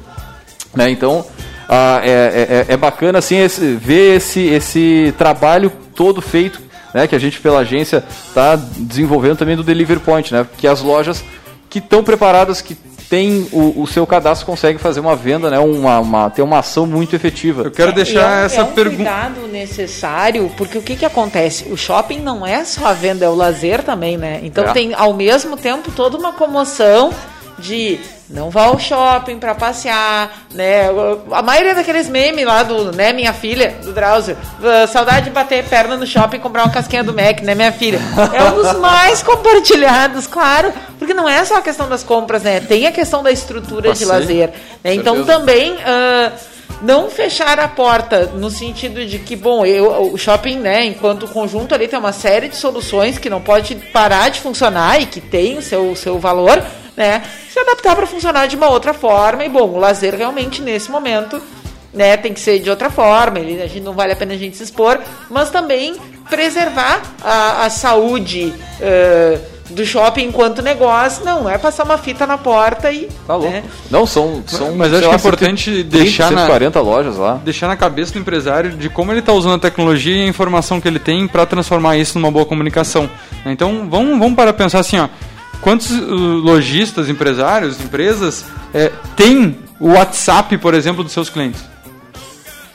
Né? 0.75 0.89
Então 0.89 1.25
ah, 1.67 2.01
é, 2.03 2.65
é- 2.69 2.73
é 2.73 2.77
bacana 2.77 3.19
assim 3.19 3.37
esse- 3.37 3.75
ver 3.75 4.15
esse, 4.17 4.39
esse 4.41 5.13
trabalho 5.17 5.71
todo 5.95 6.21
feito, 6.21 6.61
né? 6.93 7.07
Que 7.07 7.15
a 7.15 7.19
gente 7.19 7.39
pela 7.41 7.59
agência 7.59 8.03
está 8.27 8.55
desenvolvendo 8.77 9.37
também 9.37 9.55
do 9.57 9.63
Delivery 9.63 9.99
Point, 9.99 10.33
né? 10.33 10.45
Que 10.57 10.67
as 10.67 10.81
lojas 10.81 11.23
que 11.69 11.79
estão 11.79 12.03
preparadas, 12.03 12.61
que 12.61 12.77
têm 13.11 13.45
o, 13.51 13.81
o 13.81 13.85
seu 13.85 14.07
cadastro, 14.07 14.45
conseguem 14.47 14.77
fazer 14.79 15.01
uma 15.01 15.17
venda, 15.17 15.49
né? 15.51 15.59
Uma, 15.59 15.99
uma, 15.99 16.29
ter 16.29 16.41
uma 16.41 16.59
ação 16.59 16.85
muito 16.87 17.13
efetiva. 17.13 17.63
Eu 17.63 17.71
quero 17.71 17.91
E 17.91 17.95
deixar 17.95 18.21
é 18.39 18.41
um- 18.41 18.45
essa 18.45 18.61
é 18.61 18.63
um 18.63 18.71
pergunta. 18.71 18.95
cuidado 19.03 19.47
necessário, 19.49 20.49
porque 20.55 20.77
o 20.77 20.81
que, 20.81 20.95
que 20.95 21.03
acontece? 21.05 21.65
O 21.69 21.75
shopping 21.75 22.21
não 22.21 22.47
é 22.47 22.63
só 22.63 22.85
a 22.87 22.93
venda, 22.93 23.25
é 23.25 23.29
o 23.29 23.35
lazer 23.35 23.83
também, 23.83 24.15
né? 24.17 24.39
Então 24.43 24.63
É. 24.63 24.71
tem 24.71 24.93
ao 24.93 25.13
mesmo 25.13 25.57
tempo 25.57 25.91
toda 25.91 26.17
uma 26.17 26.31
comoção 26.31 27.13
de 27.59 27.99
não 28.31 28.49
vá 28.49 28.63
ao 28.65 28.79
shopping 28.79 29.37
para 29.37 29.53
passear, 29.53 30.45
né? 30.53 30.89
A 31.31 31.41
maioria 31.41 31.75
daqueles 31.75 32.07
memes 32.07 32.45
lá 32.45 32.63
do, 32.63 32.91
né, 32.95 33.11
minha 33.11 33.33
filha, 33.33 33.75
do 33.83 33.93
Drauzio, 33.93 34.37
"Ah, 34.63 34.87
saudade 34.87 35.25
de 35.25 35.31
bater 35.31 35.63
perna 35.65 35.97
no 35.97 36.07
shopping 36.07 36.37
e 36.37 36.39
comprar 36.39 36.63
uma 36.63 36.71
casquinha 36.71 37.03
do 37.03 37.13
Mac, 37.13 37.41
né, 37.41 37.53
minha 37.53 37.71
filha? 37.71 37.99
É 38.33 38.43
um 38.43 38.55
dos 38.55 38.79
mais 38.79 39.21
compartilhados, 39.21 40.25
claro, 40.25 40.73
porque 40.97 41.13
não 41.13 41.27
é 41.27 41.43
só 41.43 41.57
a 41.57 41.61
questão 41.61 41.89
das 41.89 42.03
compras, 42.03 42.43
né? 42.43 42.59
Tem 42.61 42.87
a 42.87 42.91
questão 42.91 43.21
da 43.21 43.31
estrutura 43.31 43.93
de 43.93 44.05
Passeio. 44.05 44.09
lazer, 44.09 44.49
né? 44.83 44.93
Então 44.93 45.25
também 45.25 45.77
ah, 45.85 46.31
não 46.81 47.09
fechar 47.09 47.59
a 47.59 47.67
porta 47.67 48.27
no 48.27 48.49
sentido 48.49 49.05
de 49.05 49.19
que, 49.19 49.35
bom, 49.35 49.65
eu, 49.65 50.13
o 50.13 50.17
shopping, 50.17 50.57
né, 50.57 50.85
enquanto 50.85 51.27
conjunto 51.27 51.75
ali 51.75 51.87
tem 51.87 51.99
uma 51.99 52.13
série 52.13 52.47
de 52.47 52.55
soluções 52.55 53.17
que 53.17 53.29
não 53.29 53.41
pode 53.41 53.75
parar 53.75 54.29
de 54.29 54.39
funcionar 54.39 55.01
e 55.01 55.05
que 55.05 55.21
tem 55.21 55.57
o 55.57 55.61
seu, 55.61 55.91
o 55.91 55.95
seu 55.95 56.17
valor, 56.17 56.63
né, 57.01 57.23
se 57.51 57.59
adaptar 57.59 57.95
para 57.95 58.05
funcionar 58.05 58.47
de 58.47 58.55
uma 58.55 58.69
outra 58.69 58.93
forma. 58.93 59.43
E, 59.43 59.49
bom, 59.49 59.69
o 59.69 59.79
lazer 59.79 60.13
realmente 60.15 60.61
nesse 60.61 60.91
momento, 60.91 61.41
né, 61.93 62.15
tem 62.15 62.31
que 62.33 62.39
ser 62.39 62.59
de 62.59 62.69
outra 62.69 62.89
forma, 62.91 63.39
ele, 63.39 63.61
a 63.61 63.67
gente 63.67 63.81
não 63.83 63.93
vale 63.93 64.13
a 64.13 64.15
pena 64.15 64.33
a 64.33 64.37
gente 64.37 64.55
se 64.55 64.63
expor, 64.63 64.99
mas 65.29 65.49
também 65.49 65.95
preservar 66.29 67.01
a, 67.23 67.65
a 67.65 67.69
saúde 67.69 68.53
ah, 68.81 69.37
do 69.71 69.85
shopping 69.85 70.23
enquanto 70.25 70.61
negócio, 70.61 71.23
não 71.25 71.49
é 71.49 71.57
passar 71.57 71.83
uma 71.83 71.97
fita 71.97 72.27
na 72.27 72.37
porta 72.37 72.91
e. 72.91 73.07
Tá 73.25 73.35
louco. 73.35 73.51
né, 73.51 73.63
Não, 73.89 74.05
são, 74.05 74.43
são 74.45 74.75
Mas 74.75 74.93
acho 74.93 75.07
que 75.07 75.13
é 75.13 75.15
importante 75.15 75.71
130, 75.77 75.97
deixar 75.97 76.31
na- 76.31 76.41
140 76.41 76.81
lojas 76.81 77.17
lá. 77.17 77.39
Deixar 77.43 77.67
na 77.67 77.75
cabeça 77.77 78.13
do 78.13 78.19
empresário 78.19 78.71
de 78.71 78.89
como 78.89 79.11
ele 79.11 79.19
está 79.19 79.33
usando 79.33 79.55
a 79.55 79.59
tecnologia 79.59 80.15
e 80.15 80.21
a 80.25 80.27
informação 80.27 80.79
que 80.79 80.87
ele 80.87 80.99
tem 80.99 81.27
para 81.27 81.45
transformar 81.45 81.97
isso 81.97 82.19
numa 82.19 82.31
boa 82.31 82.45
comunicação. 82.45 83.09
Então 83.45 83.87
vamos, 83.89 84.19
vamos 84.19 84.35
para 84.35 84.53
pensar 84.53 84.79
assim, 84.79 84.99
ó, 84.99 85.07
quantos 85.61 85.91
uh, 85.91 86.03
lojistas, 86.03 87.07
empresários, 87.07 87.79
empresas 87.79 88.45
é, 88.73 88.91
têm 89.15 89.59
o 89.79 89.89
WhatsApp, 89.89 90.57
por 90.57 90.73
exemplo, 90.73 91.03
dos 91.03 91.13
seus 91.13 91.29
clientes? 91.29 91.63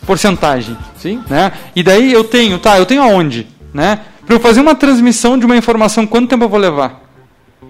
Porcentagem. 0.06 0.76
Sim. 0.96 1.22
né? 1.28 1.52
E 1.74 1.82
daí 1.82 2.12
eu 2.12 2.24
tenho, 2.24 2.58
tá, 2.58 2.78
eu 2.78 2.86
tenho 2.86 3.02
aonde, 3.02 3.46
né? 3.74 4.00
Para 4.24 4.36
eu 4.36 4.40
fazer 4.40 4.60
uma 4.60 4.74
transmissão 4.74 5.38
de 5.38 5.44
uma 5.44 5.56
informação, 5.56 6.06
quanto 6.06 6.28
tempo 6.28 6.44
eu 6.44 6.48
vou 6.48 6.58
levar? 6.58 7.05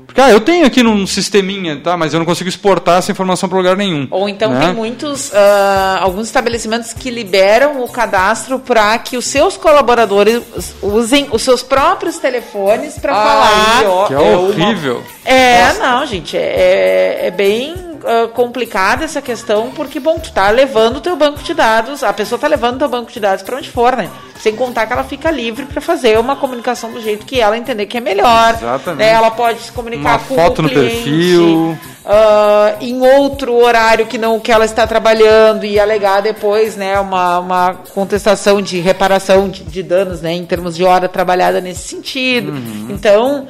Porque 0.07 0.21
ah, 0.21 0.31
eu 0.31 0.41
tenho 0.41 0.65
aqui 0.65 0.83
num 0.83 1.07
sisteminha, 1.07 1.81
tá, 1.83 1.97
mas 1.97 2.15
eu 2.15 2.19
não 2.19 2.25
consigo 2.25 2.49
exportar 2.49 2.99
essa 2.99 3.11
informação 3.11 3.49
para 3.49 3.59
lugar 3.59 3.77
nenhum. 3.77 4.07
Ou 4.11 4.29
então 4.29 4.53
né? 4.53 4.67
tem 4.67 4.75
muitos, 4.75 5.35
ah, 5.35 5.99
alguns 6.01 6.27
estabelecimentos 6.27 6.93
que 6.93 7.11
liberam 7.11 7.83
o 7.83 7.89
cadastro 7.89 8.59
para 8.59 8.97
que 8.99 9.17
os 9.17 9.27
seus 9.27 9.57
colaboradores 9.57 10.43
usem 10.83 11.27
os 11.31 11.43
seus 11.43 11.63
próprios 11.63 12.19
telefones 12.19 12.99
para 12.99 13.15
falar. 13.15 13.79
Aí, 13.79 13.87
ó, 13.87 14.07
que 14.07 14.15
é, 14.15 14.19
uma- 14.19 14.39
horrível. 14.39 15.03
É, 15.25 15.73
não, 15.75 16.07
gente, 16.07 16.37
é, 16.37 17.27
é 17.27 17.31
bem 17.31 17.96
uh, 18.07 18.29
complicada 18.29 19.05
essa 19.05 19.21
questão, 19.21 19.71
porque, 19.73 19.99
bom, 19.99 20.19
tu 20.19 20.33
tá 20.33 20.51
levando 20.51 20.99
o 20.99 21.01
teu 21.01 21.17
banco 21.17 21.43
de 21.43 21.53
dados, 21.53 22.03
a 22.03 22.13
pessoa 22.13 22.39
tá 22.39 22.47
levando 22.47 22.77
o 22.77 22.79
teu 22.79 22.89
banco 22.89 23.11
de 23.11 23.19
dados 23.19 23.43
para 23.43 23.57
onde 23.57 23.69
for, 23.69 23.97
né? 23.97 24.09
Sem 24.41 24.55
contar 24.55 24.87
que 24.87 24.93
ela 24.93 25.05
fica 25.05 25.31
livre 25.31 25.65
para 25.67 25.81
fazer 25.81 26.19
uma 26.19 26.37
comunicação 26.37 26.93
do 26.93 27.01
jeito 27.01 27.27
que 27.27 27.41
ela 27.41 27.57
entender 27.59 27.87
que 27.87 27.97
é 27.97 28.01
melhor. 28.01 28.55
Exatamente. 28.55 28.99
Né? 28.99 29.11
Ela 29.11 29.31
pode 29.31 29.61
se 29.61 29.73
comunicar 29.73 30.11
uma 30.11 30.19
com 30.19 30.35
foto 30.35 30.63
o 30.63 30.69
cliente. 30.69 30.97
no 30.97 31.03
perfil. 31.05 31.79
Uh, 32.07 32.77
em 32.81 33.01
outro 33.01 33.57
horário 33.57 34.07
que 34.07 34.17
não 34.17 34.37
o 34.37 34.41
que 34.41 34.53
ela 34.53 34.65
está 34.65 34.87
trabalhando 34.87 35.65
e 35.65 35.81
alegar 35.81 36.21
depois 36.23 36.77
né, 36.77 37.01
uma, 37.01 37.41
uma 37.41 37.75
contestação 37.93 38.63
de 38.63 38.79
reparação 38.79 39.49
de, 39.49 39.65
de 39.65 39.83
danos 39.83 40.21
né, 40.21 40.33
em 40.33 40.45
termos 40.45 40.77
de 40.77 40.85
hora 40.85 41.09
trabalhada 41.09 41.61
nesse 41.61 41.89
sentido. 41.89 42.53
Uhum. 42.53 42.89
Então, 42.91 43.49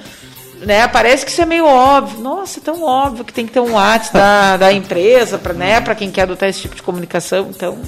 né, 0.64 0.86
parece 0.88 1.24
que 1.24 1.30
isso 1.30 1.42
é 1.42 1.46
meio 1.46 1.66
óbvio. 1.66 2.20
Nossa, 2.20 2.58
é 2.60 2.62
tão 2.62 2.82
óbvio 2.82 3.24
que 3.24 3.32
tem 3.32 3.46
que 3.46 3.52
ter 3.52 3.60
um 3.60 3.72
WhatsApp 3.72 4.16
da, 4.16 4.56
da 4.68 4.72
empresa 4.72 5.38
para 5.38 5.52
né, 5.52 5.80
quem 5.96 6.10
quer 6.10 6.22
adotar 6.22 6.48
esse 6.48 6.60
tipo 6.60 6.74
de 6.76 6.82
comunicação. 6.82 7.48
Então, 7.54 7.78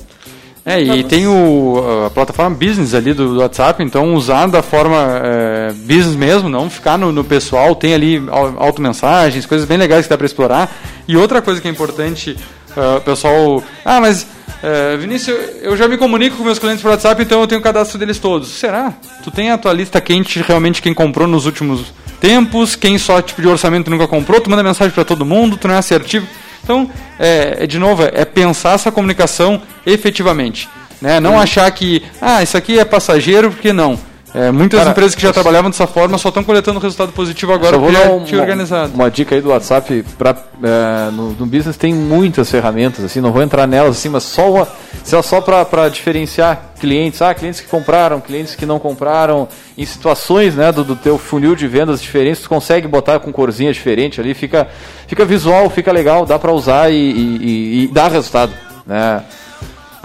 É, 0.67 0.81
e 0.83 1.03
tem 1.05 1.27
o, 1.27 2.05
a 2.07 2.11
plataforma 2.11 2.55
business 2.55 2.93
ali 2.95 3.15
do, 3.15 3.35
do 3.35 3.41
WhatsApp, 3.41 3.83
então 3.83 4.13
usar 4.15 4.47
da 4.49 4.63
forma 4.63 4.97
é, 5.25 5.73
business 5.73 6.15
mesmo, 6.15 6.49
não 6.49 6.69
ficar 6.69 6.99
no, 6.99 7.11
no 7.11 7.25
pessoal, 7.25 7.75
tem 7.75 7.95
ali 7.95 8.23
au- 8.31 8.55
automensagens, 8.59 9.47
coisas 9.47 9.67
bem 9.67 9.79
legais 9.79 10.05
que 10.05 10.11
dá 10.11 10.19
para 10.19 10.27
explorar. 10.27 10.71
E 11.07 11.17
outra 11.17 11.41
coisa 11.41 11.59
que 11.61 11.69
é 11.69 11.71
importante, 11.71 12.37
ah, 12.77 12.97
o 12.99 13.01
pessoal, 13.01 13.63
ah, 13.83 13.99
mas 13.99 14.27
é, 14.63 14.95
Vinícius, 14.99 15.39
eu, 15.63 15.71
eu 15.71 15.77
já 15.77 15.89
me 15.89 15.97
comunico 15.97 16.37
com 16.37 16.45
meus 16.45 16.59
clientes 16.59 16.83
por 16.83 16.91
WhatsApp, 16.91 17.23
então 17.23 17.41
eu 17.41 17.47
tenho 17.47 17.61
o 17.63 17.65
cadastro 17.65 17.97
deles 17.99 18.19
todos. 18.19 18.49
Será? 18.51 18.93
Tu 19.25 19.31
tem 19.31 19.51
a 19.51 19.57
tua 19.57 19.73
lista 19.73 20.01
quente, 20.03 20.43
realmente 20.47 20.83
quem 20.83 20.93
comprou 20.93 21.27
nos 21.27 21.47
últimos 21.47 21.95
tempos, 22.21 22.77
quem 22.77 22.99
só 22.99 23.21
tipo 23.21 23.41
de 23.41 23.49
orçamento 23.49 23.91
nunca 23.91 24.07
comprou, 24.07 24.41
tu 24.41 24.51
manda 24.51 24.63
mensagem 24.63 24.93
para 24.93 25.05
todo 25.05 25.25
mundo, 25.25 25.57
tu 25.57 25.69
não 25.69 25.75
é 25.75 25.79
assertivo. 25.79 26.27
Então, 26.63 26.91
é, 27.19 27.59
é, 27.61 27.67
de 27.67 27.79
novo, 27.79 28.03
é 28.03 28.25
pensar 28.25 28.75
essa 28.75 28.93
comunicação 28.93 29.63
efetivamente. 29.87 30.69
Né? 31.01 31.21
Não 31.21 31.39
achar 31.39 31.71
que, 31.71 32.03
ah, 32.21 32.43
isso 32.43 32.57
aqui 32.57 32.79
é 32.79 32.85
passageiro, 32.85 33.51
porque 33.51 33.73
não. 33.73 33.99
É, 34.35 34.51
muitas 34.51 34.79
Cara, 34.81 34.91
empresas 34.91 35.15
que 35.15 35.23
já 35.23 35.33
trabalhavam 35.33 35.71
dessa 35.71 35.87
forma 35.87 36.19
só 36.19 36.29
estão 36.29 36.45
coletando 36.45 36.79
resultado 36.79 37.13
positivo 37.13 37.53
agora 37.53 37.79
porque 37.79 37.97
é 37.97 38.09
um- 38.11 38.25
tinha 38.25 38.41
organizado. 38.41 38.93
Uma 38.95 39.11
dica 39.11 39.35
aí 39.35 39.41
do 39.41 39.49
WhatsApp 39.49 40.05
pra, 40.19 40.37
é, 40.63 41.11
no, 41.11 41.31
no 41.33 41.47
business 41.47 41.77
tem 41.79 41.95
muitas 41.95 42.51
ferramentas, 42.51 43.03
assim, 43.05 43.21
não 43.23 43.33
vou 43.33 43.43
entrar 43.43 43.67
nelas 43.67 43.97
assim, 43.97 44.11
mas 44.11 44.25
só 44.25 44.51
uma, 44.53 44.69
só, 45.03 45.23
só 45.23 45.41
para 45.41 45.89
diferenciar 45.89 46.73
clientes, 46.79 47.23
ah, 47.23 47.35
clientes 47.35 47.61
que 47.61 47.69
compraram, 47.69 48.21
clientes 48.21 48.55
que 48.55 48.67
não 48.67 48.79
compraram, 48.79 49.49
em 49.77 49.87
situações 49.87 50.55
né, 50.55 50.71
do, 50.73 50.85
do 50.85 50.95
teu 50.95 51.17
funil 51.17 51.57
de 51.57 51.67
vendas 51.67 52.01
diferentes, 52.03 52.43
tu 52.43 52.49
consegue 52.51 52.87
botar 52.87 53.21
com 53.21 53.33
corzinha 53.33 53.73
diferente 53.73 54.21
ali, 54.21 54.35
fica, 54.35 54.69
fica 55.07 55.25
visual, 55.25 55.71
fica 55.71 55.91
legal, 55.91 56.27
dá 56.27 56.39
para 56.39 56.53
usar 56.53 56.91
e, 56.91 56.95
e, 56.97 57.37
e- 57.41 57.85
e 57.85 57.89
dá 57.89 58.09
resultado. 58.09 58.53
Né? 58.87 59.23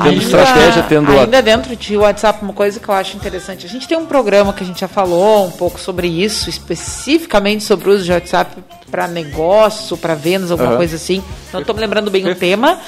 Tendo 0.02 0.22
estratégia, 0.22 0.84
tendo 0.89 1.12
a- 1.12 1.22
ainda 1.22 1.41
dentro 1.41 1.76
de 1.76 1.96
WhatsApp, 1.96 2.39
uma 2.41 2.54
coisa 2.54 2.80
que 2.80 2.89
eu 2.89 2.96
acho 2.96 3.16
interessante. 3.16 3.66
A 3.66 3.70
gente 3.70 3.88
tem 3.88 3.98
um 3.98 4.06
programa 4.08 4.52
que 4.52 4.64
a 4.64 4.66
gente 4.66 4.80
já 4.82 4.88
falou 4.88 5.46
um 5.48 5.52
pouco 5.52 5.80
sobre 5.80 6.08
isso, 6.08 6.50
especificamente 6.50 7.64
sobre 7.64 7.89
o 7.89 7.94
uso 7.94 8.04
de 8.04 8.12
WhatsApp 8.12 8.56
para 8.89 9.08
negócio, 9.08 9.96
para 9.96 10.16
vendas, 10.16 10.50
alguma 10.52 10.70
Aham. 10.70 10.78
coisa 10.78 10.96
assim. 10.96 11.24
Não 11.52 11.60
estou 11.62 11.76
me 11.76 11.82
lembrando 11.82 12.10
bem 12.10 12.28
o 12.28 12.34
tema. 12.36 12.80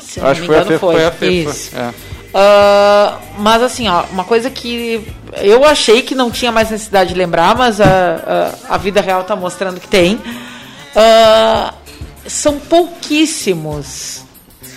Se 0.00 0.20
não 0.20 0.28
Acho 0.28 0.40
me 0.42 0.46
que 0.48 0.52
foi 0.52 0.56
a 0.56 0.62
engano, 0.62 0.66
FEFA. 0.66 0.78
foi. 0.78 0.94
Foi 0.94 1.04
a 1.06 1.10
FEFA. 1.10 1.50
Isso. 1.50 1.76
é. 1.76 1.90
Ah, 2.34 3.18
mas 3.38 3.62
assim, 3.62 3.88
ó, 3.88 4.04
uma 4.12 4.24
coisa 4.24 4.50
que 4.50 5.02
eu 5.40 5.64
achei 5.64 6.02
que 6.02 6.14
não 6.14 6.30
tinha 6.30 6.52
mais 6.52 6.70
necessidade 6.70 7.10
de 7.14 7.18
lembrar, 7.18 7.56
mas 7.56 7.80
a, 7.80 8.52
a, 8.68 8.74
a 8.74 8.78
vida 8.78 9.00
real 9.00 9.22
está 9.22 9.34
mostrando 9.34 9.80
que 9.80 9.88
tem. 9.88 10.20
Ah, 10.94 11.72
são 12.26 12.58
pouquíssimos, 12.58 14.22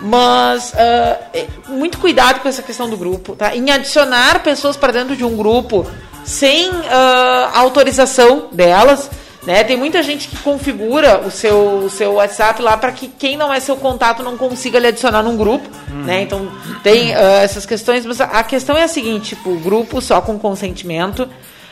Mas 0.00 0.72
ah, 0.74 1.18
é, 1.34 1.46
muito 1.68 1.98
cuidado 1.98 2.40
com 2.40 2.48
essa 2.48 2.62
questão 2.62 2.88
do 2.88 2.96
grupo, 2.96 3.36
tá? 3.36 3.54
Em 3.54 3.70
adicionar 3.70 4.42
pessoas 4.42 4.76
para 4.78 4.92
dentro 4.92 5.14
de 5.14 5.22
um 5.24 5.36
grupo 5.36 5.86
sem 6.24 6.70
ah, 6.90 7.50
autorização 7.54 8.48
delas. 8.52 9.10
Né? 9.42 9.64
Tem 9.64 9.76
muita 9.76 10.02
gente 10.02 10.28
que 10.28 10.36
configura 10.36 11.20
o 11.26 11.30
seu, 11.30 11.78
o 11.84 11.88
seu 11.90 12.12
WhatsApp 12.14 12.60
lá 12.60 12.76
para 12.76 12.92
que 12.92 13.08
quem 13.08 13.36
não 13.38 13.52
é 13.52 13.58
seu 13.58 13.74
contato 13.74 14.22
não 14.22 14.36
consiga 14.36 14.78
lhe 14.78 14.86
adicionar 14.88 15.22
num 15.22 15.36
grupo. 15.36 15.66
Né? 15.88 16.22
Então 16.22 16.46
tem 16.82 17.14
ah, 17.14 17.40
essas 17.42 17.64
questões, 17.64 18.04
mas 18.04 18.20
a- 18.20 18.42
questão 18.44 18.76
é 18.76 18.82
a 18.82 18.88
seguinte: 18.88 19.34
tipo, 19.34 19.54
grupo 19.60 20.00
só 20.02 20.20
com 20.20 20.38
consentimento. 20.38 21.26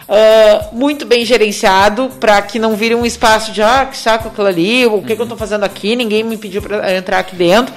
ah, 0.08 0.68
muito 0.72 1.04
bem 1.04 1.24
gerenciado 1.26 2.08
para 2.18 2.40
que 2.40 2.58
não 2.58 2.74
vire 2.74 2.94
um 2.94 3.04
espaço 3.04 3.52
de 3.52 3.62
ah, 3.62 3.86
que 3.90 3.98
saco 3.98 4.28
aquilo 4.28 4.46
ali, 4.46 4.86
o 4.86 5.02
que, 5.02 5.14
que 5.14 5.20
eu 5.20 5.24
estou 5.24 5.36
fazendo 5.36 5.64
aqui, 5.64 5.94
ninguém 5.94 6.22
me 6.24 6.38
pediu 6.38 6.62
para 6.62 6.94
entrar 6.96 7.18
aqui 7.18 7.36
dentro. 7.36 7.74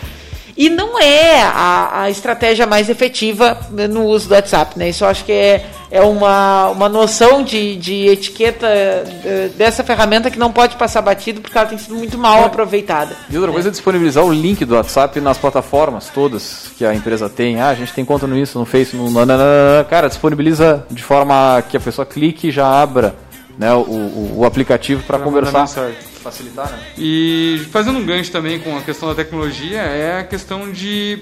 E 0.56 0.70
não 0.70 1.00
é 1.00 1.42
a, 1.42 2.04
a 2.04 2.10
estratégia 2.10 2.66
mais 2.66 2.90
efetiva 2.90 3.58
no 3.90 4.06
uso 4.06 4.28
do 4.28 4.34
WhatsApp, 4.34 4.78
né? 4.78 4.90
Isso 4.90 5.04
eu 5.04 5.08
acho 5.08 5.24
que 5.26 5.32
é, 5.32 5.66
é 5.90 6.02
uma, 6.02 6.70
uma 6.70 6.90
noção 6.90 7.44
de, 7.44 7.76
de 7.76 8.08
etiqueta 8.08 8.68
eh, 8.68 9.50
dessa 9.56 9.84
ferramenta 9.84 10.30
que 10.30 10.40
não 10.40 10.52
pode 10.52 10.76
passar 10.76 11.02
batido 11.02 11.42
porque 11.42 11.58
ela 11.58 11.68
tem 11.68 11.78
sido 11.78 11.96
muito 11.96 12.18
mal 12.18 12.46
aproveitada. 12.46 13.16
E 13.30 13.38
outra 13.38 13.52
coisa 13.52 13.70
é 13.70 13.72
disponibilizar 13.72 14.24
o 14.24 14.32
link 14.32 14.64
do 14.66 14.76
WhatsApp 14.76 15.20
nas 15.20 15.38
plataformas 15.38 16.10
todas 16.10 16.70
que 16.78 16.86
a 16.86 16.94
empresa 16.94 17.30
tem. 17.30 17.60
Ah, 17.60 17.70
a 17.70 17.76
gente 17.76 17.94
tem 17.94 18.06
conta 18.06 18.28
no 18.28 18.38
isso, 18.38 18.60
no 18.60 18.66
Face, 18.66 18.96
no. 18.96 19.12
Cara, 19.90 20.08
disponibiliza 20.08 20.86
de 20.90 21.04
forma 21.04 21.64
que 21.70 21.78
a 21.78 21.80
pessoa 21.80 22.06
clique 22.06 22.48
e 22.48 22.52
já 22.52 22.68
abra 22.68 23.16
né, 23.58 23.74
o, 23.74 23.80
o, 23.82 24.34
o 24.40 24.46
aplicativo 24.46 25.04
para 25.04 25.18
conversar. 25.20 25.68
Facilitar, 26.24 26.70
né? 26.72 26.80
E 26.98 27.62
fazendo 27.72 27.98
um 27.98 28.06
gancho 28.06 28.32
também 28.32 28.60
com 28.60 28.78
a 28.78 28.82
questão 28.82 29.10
da 29.10 29.16
tecnologia, 29.16 29.80
é 29.82 30.20
a 30.20 30.24
questão 30.24 30.72
de 30.72 31.20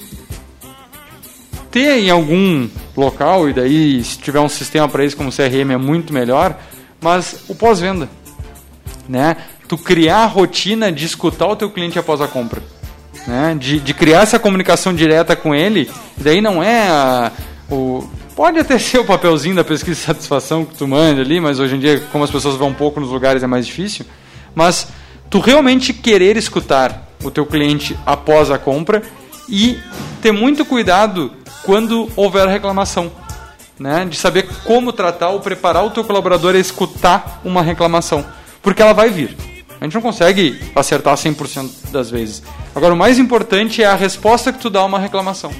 ter 1.72 2.00
em 2.00 2.10
algum 2.10 2.68
local, 2.98 3.48
e 3.50 3.54
daí 3.54 4.04
se 4.04 4.18
tiver 4.18 4.40
um 4.40 4.50
sistema 4.50 4.88
para 4.90 5.06
isso 5.06 5.16
como 5.16 5.30
o 5.30 5.32
CRM 5.32 5.72
é 5.72 5.78
muito 5.78 6.12
melhor, 6.14 6.58
mas 7.00 7.44
o 7.48 7.56
pós-venda. 7.56 8.10
Né? 9.08 9.38
Tu 9.68 9.78
criar 9.78 10.24
a 10.24 10.26
rotina 10.26 10.92
de 10.92 11.06
escutar 11.06 11.48
o 11.48 11.56
teu 11.56 11.70
cliente 11.70 11.98
após 12.00 12.20
a 12.22 12.28
compra. 12.28 12.62
Né? 13.28 13.56
De, 13.60 13.80
de 13.80 13.94
criar 13.94 14.22
essa 14.24 14.40
comunicação 14.40 14.94
direta 14.94 15.36
com 15.36 15.54
ele, 15.54 15.90
daí 16.18 16.42
não 16.42 16.62
é 16.62 16.90
a- 16.90 17.32
o. 17.72 18.04
Pode 18.40 18.58
até 18.58 18.80
ser 18.80 19.00
o 19.00 19.04
papelzinho 19.04 19.54
da 19.54 19.66
pesquisa 19.66 19.96
de 19.96 20.06
satisfação 20.06 20.64
que 20.64 20.74
tu 20.74 20.88
manda 20.88 21.20
ali, 21.20 21.42
mas 21.42 21.60
hoje 21.60 21.76
em 21.76 21.80
dia, 21.80 22.00
como 22.10 22.24
as 22.24 22.32
pessoas 22.32 22.56
vão 22.56 22.74
pouco 22.74 22.98
nos 23.02 23.10
lugares, 23.10 23.44
é 23.44 23.48
mais 23.48 23.68
difícil. 23.68 24.06
Mas 24.56 24.88
tu 25.30 25.40
realmente 25.40 25.92
querer 25.92 26.38
escutar 26.38 27.06
o 27.22 27.30
teu 27.30 27.46
cliente 27.46 28.00
após 28.06 28.50
a 28.50 28.58
compra 28.58 29.04
e 29.50 29.78
ter 30.22 30.32
muito 30.32 30.64
cuidado 30.64 31.34
quando 31.66 32.10
houver 32.16 32.48
reclamação. 32.48 33.12
Né, 33.78 34.06
de 34.06 34.18
saber 34.18 34.48
como 34.66 34.94
tratar 34.94 35.30
ou 35.30 35.40
preparar 35.42 35.86
o 35.86 35.90
teu 35.90 36.04
colaborador 36.06 36.56
a 36.56 36.60
escutar 36.60 37.42
uma 37.44 37.62
reclamação. 37.62 38.26
Porque 38.62 38.82
ela 38.82 38.94
vai 38.94 39.10
vir. 39.10 39.36
A 39.82 39.84
gente 39.84 39.96
não 39.96 40.02
consegue 40.02 40.60
acertar 40.74 41.16
100% 41.16 41.92
das 41.92 42.10
vezes. 42.10 42.42
Agora, 42.74 42.94
o 42.94 42.98
mais 42.98 43.20
importante 43.20 43.84
é 43.84 43.86
a 43.86 43.96
resposta 43.96 44.54
que 44.54 44.60
tu 44.60 44.70
dá 44.70 44.80
a 44.80 44.86
uma 44.86 45.00
reclamação. 45.00 45.52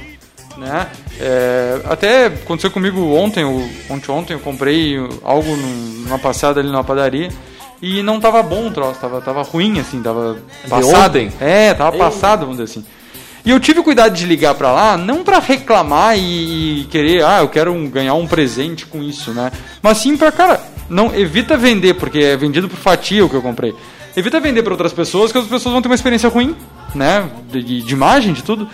Né? 0.60 0.88
É, 1.18 1.82
até 1.86 2.26
aconteceu 2.26 2.70
comigo 2.70 3.16
ontem, 3.16 3.46
ontem, 3.90 4.12
ontem 4.12 4.34
eu 4.34 4.40
comprei 4.40 4.98
algo 5.24 5.56
numa 5.56 6.20
passada 6.20 6.60
ali 6.60 6.70
numa 6.70 6.84
padaria 6.84 7.30
e 7.82 8.04
não 8.04 8.20
tava 8.20 8.44
bom 8.44 8.68
o 8.68 8.72
troço, 8.72 9.00
tava, 9.00 9.22
tava 9.22 9.42
ruim 9.42 9.80
assim, 9.80 10.02
tava 10.02 10.38
passado. 10.68 11.06
ontem? 11.06 11.32
É, 11.40 11.74
tava 11.74 11.96
Ei. 11.96 12.00
passado, 12.00 12.42
vamos 12.42 12.58
dizer 12.58 12.64
assim. 12.72 12.86
E 13.46 13.52
eu 13.52 13.60
tive 13.60 13.82
cuidado 13.82 14.14
de 14.14 14.26
ligar 14.26 14.54
para 14.54 14.70
lá, 14.74 14.98
não 14.98 15.24
para 15.24 15.40
reclamar 15.40 16.18
e, 16.18 16.82
e, 16.82 16.84
querer, 16.86 17.24
ah, 17.24 17.40
eu 17.40 17.48
quero 17.48 17.72
um, 17.72 17.90
ganhar 17.90 18.16
um 18.16 18.28
presente 18.28 18.86
com 18.86 19.02
isso, 19.02 19.32
né? 19.32 19.50
Mas 19.82 20.00
sim 20.00 20.18
para, 20.18 20.30
cara, 20.30 20.62
não 20.90 21.16
evita 21.16 21.56
vender, 21.56 21.94
porque 21.94 22.20
é 22.20 22.36
vendido 22.36 22.68
por 22.68 22.78
fatia 22.78 23.26
o 23.26 23.30
que 23.30 23.36
eu 23.36 23.42
comprei. 23.42 23.74
Evita 24.14 24.42
vender 24.42 24.62
para 24.62 24.74
outras 24.74 24.92
pessoas, 24.92 25.32
que 25.32 25.38
as 25.38 25.46
pessoas 25.46 25.72
vão 25.72 25.82
ter 25.82 25.88
uma 25.88 25.96
experiência 25.96 26.28
ruim, 26.28 26.54
né? 26.94 27.30
De, 27.50 27.82
de 27.82 27.94
imagem, 27.94 28.34
de 28.34 28.44
tudo. 28.44 28.68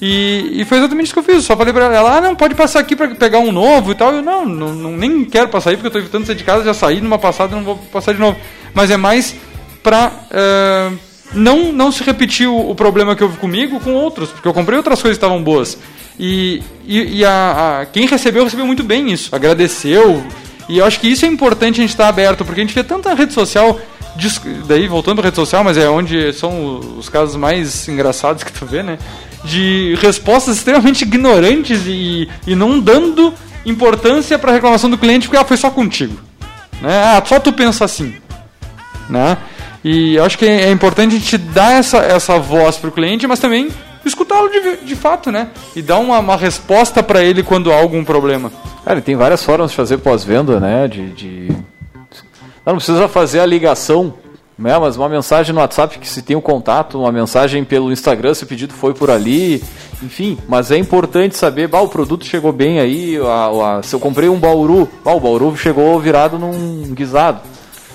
E, 0.00 0.60
e, 0.60 0.64
foi 0.64 0.78
exatamente 0.78 1.06
isso 1.06 1.14
que 1.14 1.20
eu 1.20 1.24
fiz. 1.24 1.44
só 1.44 1.56
falei 1.56 1.72
pra 1.72 1.86
ela, 1.86 2.18
ah, 2.18 2.20
não, 2.20 2.36
pode 2.36 2.54
passar 2.54 2.80
aqui 2.80 2.94
para 2.94 3.14
pegar 3.14 3.38
um 3.38 3.50
novo 3.50 3.92
e 3.92 3.94
tal. 3.94 4.12
Eu, 4.12 4.22
não, 4.22 4.44
não, 4.44 4.74
não, 4.74 4.96
nem 4.96 5.24
quero 5.24 5.48
passar 5.48 5.70
aí, 5.70 5.76
porque 5.76 5.88
eu 5.88 5.92
tô 5.92 5.98
evitando 5.98 6.26
sair 6.26 6.36
de 6.36 6.44
casa, 6.44 6.64
já 6.64 6.74
saí 6.74 7.00
numa 7.00 7.18
passada 7.18 7.56
não 7.56 7.64
vou 7.64 7.76
passar 7.76 8.12
de 8.12 8.20
novo. 8.20 8.36
Mas 8.74 8.90
é 8.90 8.96
mais 8.96 9.34
pra 9.82 10.10
uh, 10.10 10.98
não, 11.32 11.72
não 11.72 11.90
se 11.90 12.02
repetir 12.02 12.48
o, 12.48 12.74
problema 12.74 13.16
que 13.16 13.24
houve 13.24 13.38
comigo 13.38 13.80
com 13.80 13.94
outros, 13.94 14.30
porque 14.30 14.46
eu 14.46 14.52
comprei 14.52 14.76
outras 14.76 15.00
coisas 15.00 15.16
que 15.16 15.24
estavam 15.24 15.42
boas. 15.42 15.78
E, 16.18 16.62
e, 16.86 17.18
e 17.18 17.24
a, 17.24 17.80
a, 17.80 17.86
quem 17.86 18.06
recebeu, 18.06 18.44
recebeu 18.44 18.66
muito 18.66 18.82
bem 18.82 19.10
isso. 19.10 19.34
Agradeceu. 19.34 20.22
E 20.68 20.78
eu 20.78 20.84
acho 20.84 21.00
que 21.00 21.08
isso 21.08 21.24
é 21.24 21.28
importante 21.28 21.80
a 21.80 21.82
gente 21.82 21.90
estar 21.90 22.08
aberto, 22.08 22.44
porque 22.44 22.60
a 22.60 22.64
gente 22.64 22.74
vê 22.74 22.84
tanta 22.84 23.14
rede 23.14 23.32
social 23.32 23.78
daí 24.66 24.88
voltando 24.88 25.16
para 25.16 25.26
rede 25.26 25.36
social, 25.36 25.62
mas 25.62 25.76
é 25.76 25.88
onde 25.88 26.32
são 26.32 26.80
os 26.98 27.08
casos 27.08 27.36
mais 27.36 27.86
engraçados 27.86 28.42
que 28.42 28.52
tu 28.52 28.64
vê, 28.64 28.82
né? 28.82 28.98
De 29.46 29.96
respostas 30.00 30.56
extremamente 30.56 31.02
ignorantes 31.02 31.82
e, 31.86 32.28
e 32.46 32.54
não 32.54 32.80
dando 32.80 33.32
importância 33.64 34.38
para 34.38 34.50
a 34.50 34.54
reclamação 34.54 34.90
do 34.90 34.98
cliente 34.98 35.26
porque 35.26 35.36
ela 35.36 35.46
foi 35.46 35.56
só 35.56 35.70
contigo. 35.70 36.16
Né? 36.82 36.90
Ah, 36.92 37.22
só 37.24 37.38
tu 37.38 37.52
pensa 37.52 37.84
assim. 37.84 38.14
Né? 39.08 39.38
E 39.84 40.18
acho 40.18 40.36
que 40.36 40.44
é 40.44 40.70
importante 40.70 41.14
a 41.14 41.18
gente 41.18 41.38
dar 41.38 41.74
essa, 41.74 41.98
essa 41.98 42.38
voz 42.38 42.76
para 42.76 42.88
o 42.88 42.92
cliente, 42.92 43.26
mas 43.26 43.38
também 43.38 43.68
escutá-lo 44.04 44.48
de, 44.48 44.84
de 44.84 44.96
fato, 44.96 45.30
né? 45.30 45.48
E 45.74 45.82
dar 45.82 45.98
uma, 45.98 46.18
uma 46.18 46.36
resposta 46.36 47.02
para 47.02 47.22
ele 47.22 47.42
quando 47.42 47.72
há 47.72 47.76
algum 47.76 48.04
problema. 48.04 48.52
Cara, 48.84 49.00
tem 49.00 49.16
várias 49.16 49.44
formas 49.44 49.70
de 49.70 49.76
fazer 49.76 49.98
pós-venda, 49.98 50.58
né? 50.58 50.88
De, 50.88 51.10
de... 51.10 51.56
Não 52.64 52.76
precisa 52.76 53.08
fazer 53.08 53.40
a 53.40 53.46
ligação 53.46 54.14
é, 54.64 54.78
mas 54.78 54.96
uma 54.96 55.08
mensagem 55.08 55.54
no 55.54 55.60
WhatsApp 55.60 55.98
que 55.98 56.08
se 56.08 56.22
tem 56.22 56.34
o 56.34 56.38
um 56.38 56.42
contato, 56.42 56.98
uma 56.98 57.12
mensagem 57.12 57.62
pelo 57.62 57.92
Instagram 57.92 58.32
se 58.32 58.44
o 58.44 58.46
pedido 58.46 58.72
foi 58.72 58.94
por 58.94 59.10
ali, 59.10 59.62
enfim, 60.02 60.38
mas 60.48 60.70
é 60.70 60.78
importante 60.78 61.36
saber, 61.36 61.68
bah, 61.68 61.80
o 61.80 61.88
produto 61.88 62.24
chegou 62.24 62.52
bem 62.52 62.80
aí, 62.80 63.18
a, 63.18 63.78
a, 63.78 63.82
se 63.82 63.94
eu 63.94 64.00
comprei 64.00 64.28
um 64.28 64.38
bauru, 64.38 64.88
bah, 65.04 65.12
o 65.12 65.20
bauru 65.20 65.54
chegou 65.56 65.98
virado 66.00 66.38
num 66.38 66.94
guisado. 66.94 67.40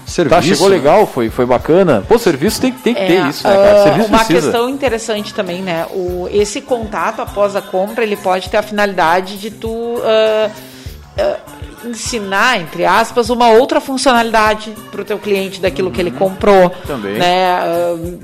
Serviço, 0.06 0.36
tá, 0.36 0.42
chegou 0.42 0.70
né? 0.70 0.76
legal, 0.76 1.08
foi, 1.08 1.30
foi 1.30 1.46
bacana. 1.46 2.04
Pô, 2.08 2.20
serviço 2.20 2.60
tem, 2.60 2.72
tem 2.72 2.94
que 2.94 3.02
é, 3.02 3.08
ter 3.08 3.26
isso, 3.28 3.48
né, 3.48 3.56
cara? 3.56 3.80
Ah, 3.80 3.84
serviço 3.84 4.08
uma 4.08 4.18
precisa. 4.18 4.42
questão 4.42 4.70
interessante 4.70 5.34
também, 5.34 5.62
né? 5.62 5.86
O, 5.92 6.28
esse 6.32 6.60
contato 6.60 7.22
após 7.22 7.56
a 7.56 7.62
compra, 7.62 8.04
ele 8.04 8.18
pode 8.18 8.50
ter 8.50 8.58
a 8.58 8.62
finalidade 8.62 9.38
de 9.38 9.50
tu 9.50 9.70
uh, 9.70 10.00
uh, 10.02 11.71
ensinar, 11.86 12.60
entre 12.60 12.86
aspas, 12.86 13.30
uma 13.30 13.50
outra 13.50 13.82
funcionalidade 13.82 14.74
para 14.92 15.02
o 15.02 15.06
teu 15.06 15.20
cliente 15.20 15.62
daquilo 15.62 15.88
uhum. 15.88 15.94
que 15.94 16.02
ele 16.02 16.12
uhum. 16.12 16.18
comprou. 16.18 16.70
Também. 16.86 17.18
Né? 17.18 17.60
Uh, 17.94 18.20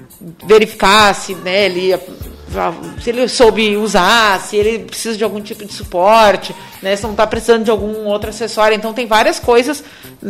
verificar 0.45 1.13
se 1.13 1.35
né, 1.35 1.65
ele 1.65 1.93
se 3.01 3.09
ele 3.09 3.27
soube 3.27 3.75
usar, 3.75 4.39
se 4.39 4.55
ele 4.55 4.79
precisa 4.79 5.17
de 5.17 5.23
algum 5.23 5.41
tipo 5.41 5.65
de 5.65 5.73
suporte, 5.73 6.55
né, 6.81 6.95
se 6.95 7.03
não 7.03 7.11
está 7.11 7.27
precisando 7.27 7.63
de 7.63 7.71
algum 7.71 8.05
outro 8.05 8.29
acessório. 8.29 8.75
Então 8.75 8.93
tem 8.93 9.05
várias 9.05 9.39
coisas 9.39 9.83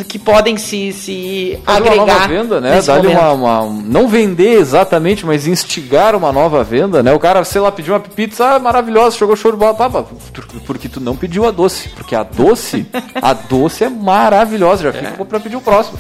que 0.07 0.17
podem 0.17 0.57
se, 0.57 0.91
se 0.93 1.59
Fazer 1.63 1.77
agregar. 1.77 2.03
Uma 2.03 2.13
nova 2.13 2.27
venda, 2.27 2.61
né? 2.61 2.81
Dar-lhe 2.81 3.07
uma, 3.07 3.31
uma, 3.31 3.81
Não 3.85 4.07
vender 4.07 4.59
exatamente, 4.59 5.25
mas 5.25 5.47
instigar 5.47 6.15
uma 6.15 6.31
nova 6.31 6.63
venda, 6.63 7.03
né? 7.03 7.13
O 7.13 7.19
cara, 7.19 7.43
sei 7.43 7.61
lá, 7.61 7.71
pediu 7.71 7.93
uma 7.93 7.99
pizza 7.99 8.55
ah, 8.55 8.59
maravilhosa, 8.59 9.17
jogou 9.17 9.35
show 9.35 9.51
de 9.51 9.57
bola. 9.57 9.75
Tá, 9.75 9.89
porque 10.65 10.89
tu 10.89 10.99
não 10.99 11.15
pediu 11.15 11.47
a 11.47 11.51
doce. 11.51 11.89
Porque 11.89 12.15
a 12.15 12.23
doce, 12.23 12.85
a 13.21 13.33
doce 13.33 13.83
é 13.83 13.89
maravilhosa, 13.89 14.83
já 14.83 14.93
fica 14.93 15.21
é. 15.21 15.25
para 15.25 15.39
pedir 15.39 15.55
o 15.55 15.61
próximo 15.61 15.97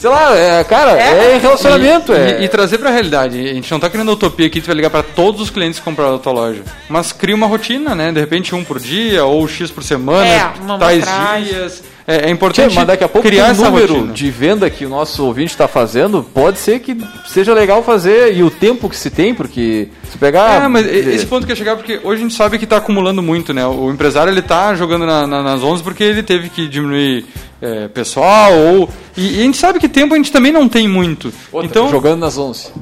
sei 0.00 0.08
lá, 0.08 0.34
é, 0.34 0.64
cara, 0.64 0.92
é, 0.92 1.34
é 1.34 1.38
relacionamento. 1.38 2.12
E, 2.12 2.16
é. 2.16 2.40
E, 2.40 2.44
e, 2.44 2.48
trazer 2.48 2.78
pra 2.78 2.90
realidade. 2.90 3.38
A 3.38 3.52
gente 3.52 3.70
não 3.70 3.78
tá 3.78 3.90
criando 3.90 4.10
utopia 4.10 4.46
aqui, 4.46 4.58
tu 4.58 4.66
vai 4.66 4.74
ligar 4.74 4.88
pra 4.88 5.02
todos 5.02 5.42
os 5.42 5.50
clientes 5.50 5.78
que 5.78 5.84
compraram 5.84 6.12
da 6.12 6.18
tua 6.18 6.32
loja. 6.32 6.62
Mas 6.88 7.12
cria 7.12 7.34
uma 7.34 7.46
rotina, 7.46 7.94
né? 7.94 8.10
De 8.10 8.18
repente 8.18 8.54
um 8.54 8.64
por 8.64 8.80
dia, 8.80 9.26
ou 9.26 9.46
X 9.46 9.70
por 9.70 9.84
semana, 9.84 10.26
é, 10.26 10.52
tais 10.78 11.04
dias. 11.44 11.82
É, 12.10 12.26
é 12.26 12.30
importante 12.30 12.74
mas 12.74 12.86
daqui 12.88 13.04
a 13.04 13.08
pouco 13.08 13.28
criar 13.28 13.52
esse 13.52 13.62
número 13.62 13.94
rotina. 13.94 14.12
de 14.12 14.30
venda 14.32 14.68
que 14.68 14.84
o 14.84 14.88
nosso 14.88 15.24
ouvinte 15.24 15.52
está 15.52 15.68
fazendo, 15.68 16.24
pode 16.34 16.58
ser 16.58 16.80
que 16.80 16.96
seja 17.28 17.54
legal 17.54 17.84
fazer 17.84 18.34
e 18.36 18.42
o 18.42 18.50
tempo 18.50 18.88
que 18.88 18.96
se 18.96 19.10
tem, 19.10 19.32
porque 19.32 19.86
se 20.10 20.18
pegar... 20.18 20.64
É, 20.64 20.66
mas 20.66 20.86
esse 20.86 21.24
ponto 21.24 21.46
que 21.46 21.52
eu 21.52 21.56
chegar, 21.56 21.76
porque 21.76 22.00
hoje 22.02 22.20
a 22.20 22.24
gente 22.24 22.34
sabe 22.34 22.58
que 22.58 22.64
está 22.64 22.78
acumulando 22.78 23.22
muito, 23.22 23.54
né? 23.54 23.64
O 23.64 23.92
empresário, 23.92 24.32
ele 24.32 24.40
está 24.40 24.74
jogando 24.74 25.06
na, 25.06 25.24
na, 25.24 25.40
nas 25.40 25.62
11 25.62 25.84
porque 25.84 26.02
ele 26.02 26.24
teve 26.24 26.48
que 26.48 26.66
diminuir 26.66 27.26
é, 27.62 27.86
pessoal, 27.86 28.52
ou... 28.54 28.88
E, 29.16 29.36
e, 29.36 29.40
a 29.40 29.44
gente 29.44 29.56
sabe 29.56 29.78
que 29.78 29.88
tempo 29.88 30.12
a 30.12 30.16
gente 30.16 30.32
também 30.32 30.50
não 30.50 30.68
tem 30.68 30.88
muito. 30.88 31.32
Outra, 31.52 31.70
então 31.70 31.88
Jogando 31.90 32.18
nas 32.18 32.36
11. 32.36 32.72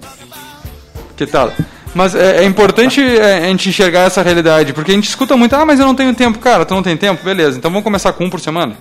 Que 1.19 1.27
tal? 1.27 1.53
Mas 1.95 2.15
é, 2.15 2.39
é 2.39 2.45
importante 2.45 3.03
é, 3.03 3.45
a 3.45 3.49
gente 3.49 3.69
enxergar 3.69 4.03
essa 4.03 4.23
realidade, 4.23 4.73
porque 4.73 4.93
a 4.93 4.95
gente 4.95 5.09
escuta 5.09 5.37
muito, 5.37 5.55
ah, 5.55 5.67
mas 5.67 5.79
eu 5.79 5.85
não 5.85 5.95
tenho 5.95 6.15
tempo. 6.15 6.39
Cara, 6.39 6.65
tu 6.65 6.73
não 6.73 6.83
tem 6.83 6.97
tempo? 6.97 7.23
Beleza, 7.23 7.59
então 7.59 7.71
vamos 7.71 7.85
começar 7.85 8.13
com 8.15 8.25
um 8.25 8.31
por 8.31 8.41
semana? 8.41 8.77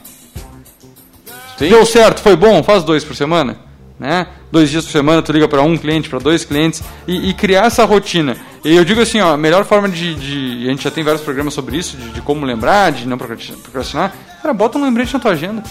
Sim. 1.58 1.70
Deu 1.70 1.86
certo, 1.86 2.22
foi 2.22 2.36
bom, 2.36 2.62
faz 2.64 2.84
dois 2.84 3.04
por 3.04 3.16
semana. 3.16 3.58
Né? 4.00 4.28
Dois 4.52 4.70
dias 4.70 4.86
por 4.86 4.92
semana, 4.92 5.24
tu 5.24 5.32
liga 5.32 5.48
para 5.48 5.64
um 5.64 5.76
cliente, 5.76 6.08
para 6.08 6.20
dois 6.20 6.46
clientes 6.46 6.84
e, 7.08 7.30
e, 7.30 7.34
criar 7.34 7.66
essa 7.66 7.84
rotina. 7.84 8.38
E 8.64 8.76
eu 8.76 8.86
digo 8.86 9.02
assim, 9.02 9.20
ó, 9.20 9.34
a 9.34 9.38
melhor 9.38 9.66
forma 9.66 9.90
de, 9.90 10.14
de, 10.14 10.68
a 10.68 10.72
gente 10.72 10.84
já 10.84 10.92
tem 10.92 11.04
vários 11.04 11.24
programas 11.24 11.56
sobre 11.56 11.78
isso, 11.78 11.98
de, 11.98 12.10
de 12.12 12.22
como 12.22 12.46
lembrar, 12.46 12.92
de 12.92 13.08
não 13.08 13.18
procrastinar. 13.18 14.14
Cara, 14.40 14.54
bota 14.54 14.78
um 14.78 14.84
lembrete 14.84 15.14
na 15.14 15.20
tua 15.20 15.32
agenda. 15.32 15.64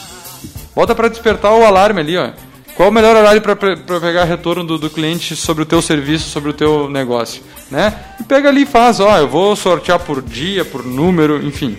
Bota 0.74 0.93
para 0.93 1.09
despertar 1.09 1.53
o 1.53 1.64
alarme 1.64 2.01
ali, 2.01 2.16
ó. 2.18 2.30
Qual 2.74 2.91
o 2.91 2.93
melhor 2.93 3.16
horário 3.16 3.41
para 3.41 3.57
pegar 3.57 4.24
retorno 4.24 4.62
do, 4.64 4.76
do, 4.76 4.91
cliente 4.91 5.34
sobre 5.34 5.62
o 5.62 5.66
teu 5.66 5.80
serviço, 5.80 6.28
sobre 6.28 6.51
o 6.51 6.53
teu 6.53 6.91
negócio, 6.91 7.43
né? 7.70 7.95
E 8.20 8.24
pega 8.24 8.51
ali 8.51 8.62
e 8.62 8.66
faz, 8.66 9.01
ó, 9.01 9.16
eu 9.16 9.26
vou 9.26 9.57
sortear 9.57 9.99
por 10.01 10.20
dia, 10.20 10.62
por 10.62 10.84
número, 10.84 11.43
enfim. 11.43 11.78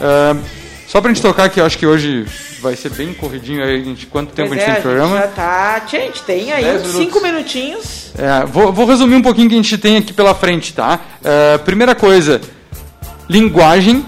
Uh, 0.00 0.42
só 0.88 1.00
pra 1.00 1.12
gente 1.12 1.22
tocar 1.22 1.44
aqui, 1.44 1.60
eu 1.60 1.64
acho 1.64 1.78
que 1.78 1.86
hoje 1.86 2.26
vai 2.62 2.76
ser 2.76 2.90
bem 2.90 3.12
corridinho 3.12 3.62
aí, 3.62 3.84
gente, 3.84 4.06
quanto 4.06 4.32
tempo 4.32 4.50
pois 4.50 4.62
a 4.62 4.64
gente 4.64 4.70
é, 4.70 4.74
tem 4.74 4.82
de 4.82 4.88
programa? 4.88 5.18
Já 5.18 5.26
tá, 5.26 5.82
gente, 5.90 6.22
tem 6.22 6.52
aí 6.52 6.76
uns 6.76 6.92
5 6.92 7.20
minutinhos. 7.20 8.12
É, 8.16 8.46
vou, 8.46 8.72
vou, 8.72 8.86
resumir 8.86 9.16
um 9.16 9.22
pouquinho 9.22 9.48
o 9.48 9.50
que 9.50 9.56
a 9.56 9.62
gente 9.62 9.76
tem 9.76 9.96
aqui 9.96 10.12
pela 10.12 10.32
frente, 10.32 10.72
tá? 10.72 11.00
Uh, 11.20 11.58
primeira 11.64 11.94
coisa, 11.94 12.40
linguagem, 13.28 14.06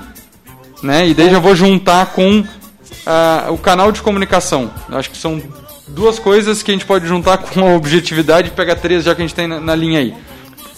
né? 0.83 1.09
E 1.09 1.15
daí 1.15 1.31
já 1.31 1.41
vou 1.41 1.57
juntar 1.57 2.07
com 2.07 2.41
uh, 2.41 3.53
o 3.53 3.59
canal 3.59 3.91
de 3.91 4.01
comunicação. 4.01 4.71
Eu 4.89 4.99
acho 4.99 5.11
que 5.11 5.19
são 5.19 5.43
duas 5.89 6.21
coisas 6.21 6.63
que 6.63 6.71
a 6.71 6.75
gente 6.75 6.87
pode 6.87 7.09
juntar 7.09 7.39
com 7.39 7.69
a 7.69 7.75
objetividade 7.75 8.49
e 8.49 8.51
pegar 8.53 8.77
três 8.77 9.03
já 9.03 9.17
que 9.17 9.21
a 9.21 9.27
gente 9.27 9.35
tem 9.35 9.49
na, 9.49 9.59
na 9.59 9.75
linha 9.75 9.99
aí. 9.99 10.15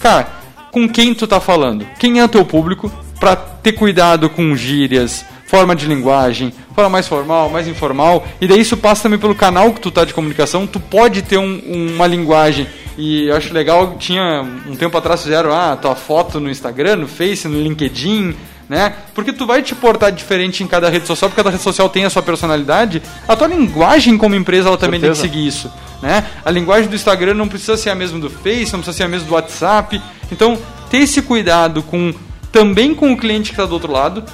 Cara, 0.00 0.28
com 0.72 0.88
quem 0.88 1.14
tu 1.14 1.26
tá 1.26 1.40
falando? 1.40 1.86
Quem 1.98 2.20
é 2.20 2.24
o 2.24 2.28
teu 2.28 2.44
público? 2.44 2.90
Pra 3.20 3.36
ter 3.36 3.72
cuidado 3.72 4.30
com 4.30 4.56
gírias, 4.56 5.24
forma 5.46 5.74
de 5.76 5.86
linguagem, 5.86 6.52
forma 6.74 6.90
mais 6.90 7.06
formal, 7.06 7.48
mais 7.48 7.68
informal, 7.68 8.26
e 8.40 8.48
daí 8.48 8.60
isso 8.60 8.76
passa 8.76 9.04
também 9.04 9.18
pelo 9.18 9.34
canal 9.34 9.72
que 9.72 9.80
tu 9.80 9.90
tá 9.90 10.04
de 10.04 10.12
comunicação, 10.12 10.66
tu 10.66 10.80
pode 10.80 11.22
ter 11.22 11.38
um, 11.38 11.92
uma 11.94 12.06
linguagem, 12.06 12.66
e 12.98 13.28
eu 13.28 13.36
acho 13.36 13.52
legal, 13.52 13.96
tinha 13.98 14.44
um 14.66 14.74
tempo 14.74 14.96
atrás 14.96 15.22
fizeram 15.22 15.52
ah, 15.52 15.76
tua 15.76 15.94
foto 15.94 16.40
no 16.40 16.50
Instagram, 16.50 16.96
no 16.96 17.08
Face, 17.08 17.46
no 17.46 17.60
LinkedIn, 17.60 18.34
né? 18.68 18.94
Porque 19.14 19.32
tu 19.32 19.46
vai 19.46 19.62
te 19.62 19.74
portar 19.74 20.10
diferente 20.10 20.64
em 20.64 20.66
cada 20.66 20.88
rede 20.88 21.06
social, 21.06 21.28
porque 21.28 21.40
cada 21.40 21.50
rede 21.50 21.62
social 21.62 21.88
tem 21.88 22.04
a 22.04 22.10
sua 22.10 22.22
personalidade. 22.22 23.00
A 23.28 23.36
tua 23.36 23.46
linguagem 23.46 24.18
como 24.18 24.34
empresa 24.34 24.68
ela 24.68 24.78
também 24.78 24.98
Certeza. 24.98 25.22
tem 25.22 25.30
que 25.30 25.36
seguir 25.36 25.46
isso, 25.46 25.70
né? 26.02 26.24
A 26.44 26.50
linguagem 26.50 26.88
do 26.88 26.96
Instagram 26.96 27.34
não 27.34 27.48
precisa 27.48 27.76
ser 27.76 27.90
a 27.90 27.94
mesma 27.94 28.18
do 28.18 28.30
Face, 28.30 28.72
não 28.72 28.80
precisa 28.80 28.96
ser 28.96 29.04
a 29.04 29.08
mesma 29.08 29.28
do 29.28 29.34
WhatsApp. 29.34 30.00
Então, 30.32 30.58
ter 30.90 30.98
esse 30.98 31.22
cuidado 31.22 31.82
com 31.82 32.12
também 32.50 32.94
com 32.94 33.12
o 33.12 33.16
cliente 33.16 33.50
que 33.50 33.54
está 33.54 33.66
do 33.66 33.74
outro 33.74 33.92
lado, 33.92 34.24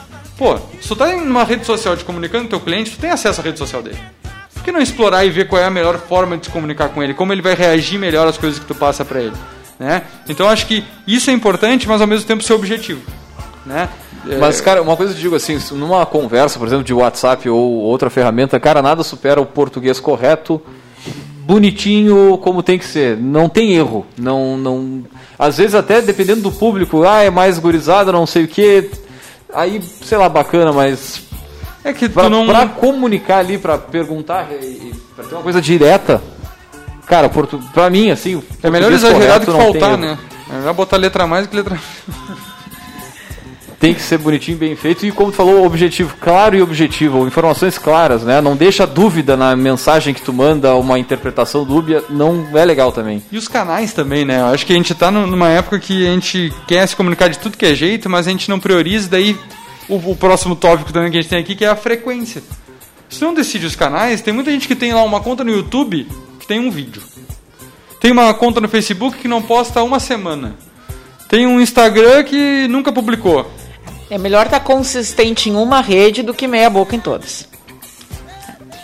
Pô, 0.43 0.59
se 0.80 0.88
tu 0.88 0.97
tá 0.97 1.14
em 1.14 1.20
uma 1.20 1.45
rede 1.45 1.64
social 1.64 1.97
te 1.97 2.05
comunicando 2.05 2.43
com 2.43 2.51
teu 2.51 2.59
cliente, 2.59 2.90
tu 2.90 2.99
tem 2.99 3.11
acesso 3.11 3.40
à 3.40 3.45
rede 3.45 3.61
social 3.61 3.80
dele. 3.80 3.97
Por 4.53 4.64
que 4.64 4.72
não 4.72 4.80
explorar 4.80 5.24
e 5.24 5.30
ver 5.30 5.47
qual 5.47 5.62
é 5.62 5.66
a 5.66 5.70
melhor 5.70 5.97
forma 5.99 6.36
de 6.36 6.47
se 6.47 6.51
comunicar 6.51 6.88
com 6.88 7.01
ele? 7.01 7.14
Como 7.14 7.32
ele 7.32 7.40
vai 7.40 7.55
reagir 7.55 7.97
melhor 7.97 8.26
às 8.26 8.36
coisas 8.36 8.59
que 8.59 8.66
tu 8.66 8.74
passa 8.74 9.05
para 9.05 9.20
ele? 9.20 9.36
Né? 9.78 10.03
Então 10.28 10.49
acho 10.49 10.66
que 10.66 10.82
isso 11.07 11.30
é 11.30 11.32
importante, 11.32 11.86
mas 11.86 12.01
ao 12.01 12.09
mesmo 12.09 12.26
tempo 12.26 12.43
ser 12.43 12.55
objetivo. 12.55 13.01
Né? 13.64 13.88
Mas, 14.40 14.61
cara, 14.61 14.82
uma 14.82 14.97
coisa 14.97 15.12
eu 15.12 15.16
digo 15.16 15.36
assim, 15.36 15.61
numa 15.76 16.05
conversa, 16.05 16.59
por 16.59 16.66
exemplo, 16.66 16.82
de 16.82 16.93
WhatsApp 16.93 17.49
ou 17.49 17.74
outra 17.74 18.11
ferramenta, 18.11 18.59
cara, 18.59 18.82
nada 18.82 19.05
supera 19.05 19.40
o 19.40 19.47
português 19.47 20.01
correto, 20.01 20.61
bonitinho, 21.45 22.36
como 22.38 22.64
tem 22.64 22.80
que 22.80 22.84
ser. 22.84 23.16
Não 23.16 23.49
tem 23.49 23.74
erro. 23.74 24.05
Não, 24.18 24.57
não... 24.57 25.05
Às 25.38 25.59
vezes 25.59 25.76
até, 25.76 26.01
dependendo 26.01 26.43
do 26.43 26.51
público, 26.51 27.05
ah, 27.05 27.22
é 27.22 27.30
mais 27.30 27.61
gurizada, 27.61 28.11
não 28.11 28.26
sei 28.26 28.43
o 28.43 28.49
que. 28.49 28.90
Aí, 29.55 29.83
sei 29.83 30.19
lá, 30.19 30.29
bacana, 30.29 30.73
mas... 30.73 31.23
É 31.85 31.93
que 31.93 32.09
pra, 32.09 32.29
não... 32.29 32.47
pra 32.47 32.67
comunicar 32.67 33.39
ali, 33.39 33.59
pra 33.59 33.77
perguntar, 33.77 34.47
pra 35.17 35.25
ter 35.25 35.35
uma 35.35 35.43
coisa 35.43 35.61
direta, 35.61 36.23
cara, 37.07 37.29
portu... 37.29 37.59
pra 37.73 37.91
mim, 37.91 38.11
assim... 38.11 38.43
É 38.63 38.71
melhor 38.71 38.93
exagerar 38.93 39.41
do 39.41 39.47
que 39.47 39.53
faltar, 39.53 39.99
né? 39.99 40.19
É 40.49 40.55
melhor 40.55 40.75
botar 40.75 40.97
letra 40.97 41.27
mais 41.27 41.47
que 41.47 41.57
letra 41.57 41.79
tem 43.83 43.93
que 43.93 44.01
ser 44.01 44.16
bonitinho, 44.16 44.57
bem 44.57 44.76
feito 44.76 45.05
e 45.05 45.11
como 45.11 45.33
tu 45.33 45.35
falou, 45.35 45.66
objetivo 45.66 46.14
claro 46.20 46.55
e 46.55 46.62
objetivo, 46.62 47.26
informações 47.26 47.76
claras, 47.76 48.22
né? 48.22 48.41
Não 48.41 48.55
deixa 48.55 48.87
dúvida 48.87 49.37
na 49.37 49.57
mensagem 49.57 50.14
que 50.14 50.22
tu 50.22 50.33
manda, 50.33 50.76
uma 50.76 51.01
interpretação 51.01 51.64
dúbia, 51.64 52.05
não 52.09 52.47
é 52.57 52.64
legal 52.64 52.93
também. 52.93 53.20
E 53.33 53.37
os 53.37 53.49
canais 53.49 53.93
também, 53.93 54.24
né? 54.24 54.39
Eu 54.39 54.47
acho 54.47 54.64
que 54.64 54.72
a 54.72 54.76
gente 54.76 54.93
está 54.93 55.11
numa 55.11 55.49
época 55.49 55.80
que 55.80 56.07
a 56.07 56.12
gente 56.12 56.55
quer 56.68 56.87
se 56.87 56.95
comunicar 56.95 57.26
de 57.26 57.41
tudo 57.41 57.59
que 57.59 57.66
é 57.66 57.74
jeito, 57.74 58.09
mas 58.09 58.28
a 58.28 58.30
gente 58.30 58.49
não 58.49 58.61
prioriza 58.61 59.09
daí 59.09 59.37
o, 59.89 59.97
o 60.12 60.14
próximo 60.14 60.55
tópico 60.55 60.93
também 60.93 61.11
que 61.11 61.18
a 61.18 61.20
gente 61.20 61.30
tem 61.30 61.41
aqui, 61.41 61.57
que 61.57 61.64
é 61.64 61.68
a 61.68 61.74
frequência. 61.74 62.41
Se 63.11 63.20
não 63.20 63.35
decide 63.35 63.66
os 63.66 63.74
canais, 63.74 64.20
tem 64.20 64.33
muita 64.33 64.53
gente 64.53 64.68
que 64.68 64.76
tem 64.76 64.95
lá 64.95 65.03
uma 65.03 65.18
conta 65.18 65.43
no 65.43 65.51
YouTube 65.51 66.07
que 66.39 66.47
tem 66.47 66.61
um 66.61 66.70
vídeo. 66.70 67.03
Tem 67.99 68.12
uma 68.12 68.33
conta 68.33 68.61
no 68.61 68.68
Facebook 68.68 69.18
que 69.18 69.26
não 69.26 69.43
posta 69.43 69.80
há 69.80 69.83
uma 69.83 69.99
semana. 69.99 70.55
Tem 71.28 71.49
um 71.49 71.61
Instagram 71.61 72.22
que 72.22 72.68
nunca 72.68 72.93
publicou. 72.93 73.51
É 74.13 74.19
melhor 74.19 74.45
estar 74.45 74.61
tá 74.61 74.65
consistente 74.67 75.49
em 75.49 75.57
uma 75.57 75.81
rede 75.81 76.23
do 76.23 76.35
que 76.35 76.47
meia 76.47 76.69
boca 76.69 76.95
em 76.95 77.01
todas. 77.01 77.49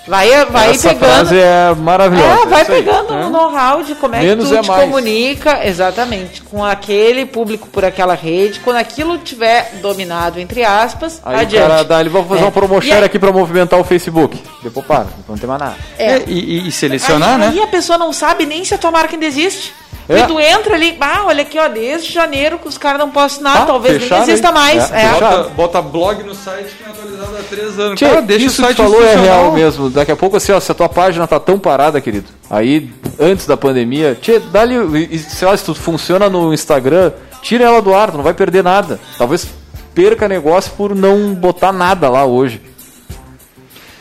Vai, 0.07 0.31
vai 0.47 0.71
Essa 0.71 0.95
pegando. 0.95 1.05
frase 1.05 1.39
é 1.39 1.75
maravilhosa. 1.75 2.43
É, 2.45 2.47
vai 2.47 2.65
pegando 2.65 3.13
o 3.13 3.27
um 3.27 3.29
know-how 3.29 3.83
de 3.83 3.95
como 3.95 4.15
é 4.15 4.23
Menos 4.23 4.47
que 4.47 4.55
tu 4.55 4.59
é 4.59 4.63
te 4.63 4.69
mais. 4.69 4.85
comunica, 4.85 5.67
exatamente, 5.67 6.41
com 6.41 6.65
aquele 6.65 7.27
público 7.27 7.69
por 7.69 7.85
aquela 7.85 8.15
rede. 8.15 8.61
Quando 8.61 8.79
aquilo 8.79 9.19
tiver 9.19 9.71
dominado, 9.83 10.41
entre 10.41 10.65
aspas, 10.65 11.21
aí 11.23 11.41
adiante. 11.43 11.63
O 11.63 11.69
cara 11.69 11.83
dá, 11.83 12.01
ele 12.01 12.09
vai 12.09 12.25
fazer 12.25 12.41
é. 12.41 12.45
uma 12.45 12.51
promoção 12.53 13.05
aqui 13.05 13.19
para 13.19 13.31
movimentar 13.31 13.79
o 13.79 13.85
Facebook. 13.85 14.43
Depois 14.63 14.87
para, 14.87 15.09
não 15.29 15.37
tem 15.37 15.47
mais 15.47 15.61
nada. 15.61 15.77
É. 15.99 16.23
E, 16.27 16.63
e, 16.63 16.69
e, 16.69 16.73
selecionar, 16.73 17.35
aí, 17.35 17.39
né? 17.39 17.53
E 17.57 17.61
a 17.61 17.67
pessoa 17.67 17.99
não 17.99 18.15
sabe 18.15 18.47
nem 18.47 18.65
se 18.65 18.73
a 18.73 18.79
tua 18.79 18.91
marca 18.91 19.15
ainda 19.15 19.27
existe. 19.27 19.75
É. 20.09 20.21
E 20.21 20.27
tu 20.27 20.41
entra 20.41 20.75
ali, 20.75 20.97
ah, 21.01 21.25
olha 21.27 21.43
aqui, 21.43 21.59
ó, 21.59 21.69
desde 21.69 22.11
janeiro 22.11 22.59
que 22.59 22.67
os 22.67 22.79
caras 22.79 22.99
não 22.99 23.11
postam 23.11 23.45
nada, 23.45 23.65
ah, 23.65 23.67
talvez 23.67 24.11
nem 24.11 24.21
exista 24.23 24.51
mais. 24.51 24.91
É. 24.91 25.03
É. 25.03 25.11
Bota, 25.11 25.43
bota, 25.51 25.83
blog 25.83 26.23
no 26.23 26.35
site 26.35 26.75
que 26.77 26.83
é 26.83 26.87
atualizado 26.87 27.37
há 27.39 27.43
três 27.43 27.79
anos. 27.79 27.99
Tchê, 27.99 28.09
cara, 28.09 28.23
deixa 28.23 28.47
isso 28.47 28.63
o 28.63 28.65
site 28.65 28.77
que 28.77 28.83
falou 28.83 29.05
é 29.05 29.17
real 29.17 29.53
mesmo. 29.53 29.91
Daqui 29.91 30.11
a 30.11 30.17
pouco, 30.17 30.39
assim, 30.39 30.53
ó, 30.53 30.61
se 30.61 30.73
a 30.73 30.75
tua 30.75 30.89
página 30.89 31.27
tá 31.27 31.39
tão 31.39 31.59
parada, 31.59 32.01
querido, 32.01 32.27
aí, 32.49 32.91
antes 33.21 33.47
da 33.47 33.57
pandemia, 33.57 34.17
tchê, 34.19 34.39
dá-lhe, 34.39 35.19
sei 35.19 35.47
lá, 35.47 35.55
se 35.55 35.65
tu 35.65 35.75
funciona 35.75 36.31
no 36.31 36.55
Instagram, 36.55 37.13
tira 37.43 37.65
ela 37.65 37.83
do 37.83 37.95
ar, 37.95 38.11
tu 38.11 38.17
não 38.17 38.25
vai 38.25 38.35
perder 38.35 38.65
nada. 38.65 38.99
Talvez 39.19 39.47
perca 39.95 40.27
negócio 40.27 40.73
por 40.77 40.95
não 40.95 41.35
botar 41.35 41.73
nada 41.73 42.09
lá 42.09 42.25
hoje. 42.25 42.63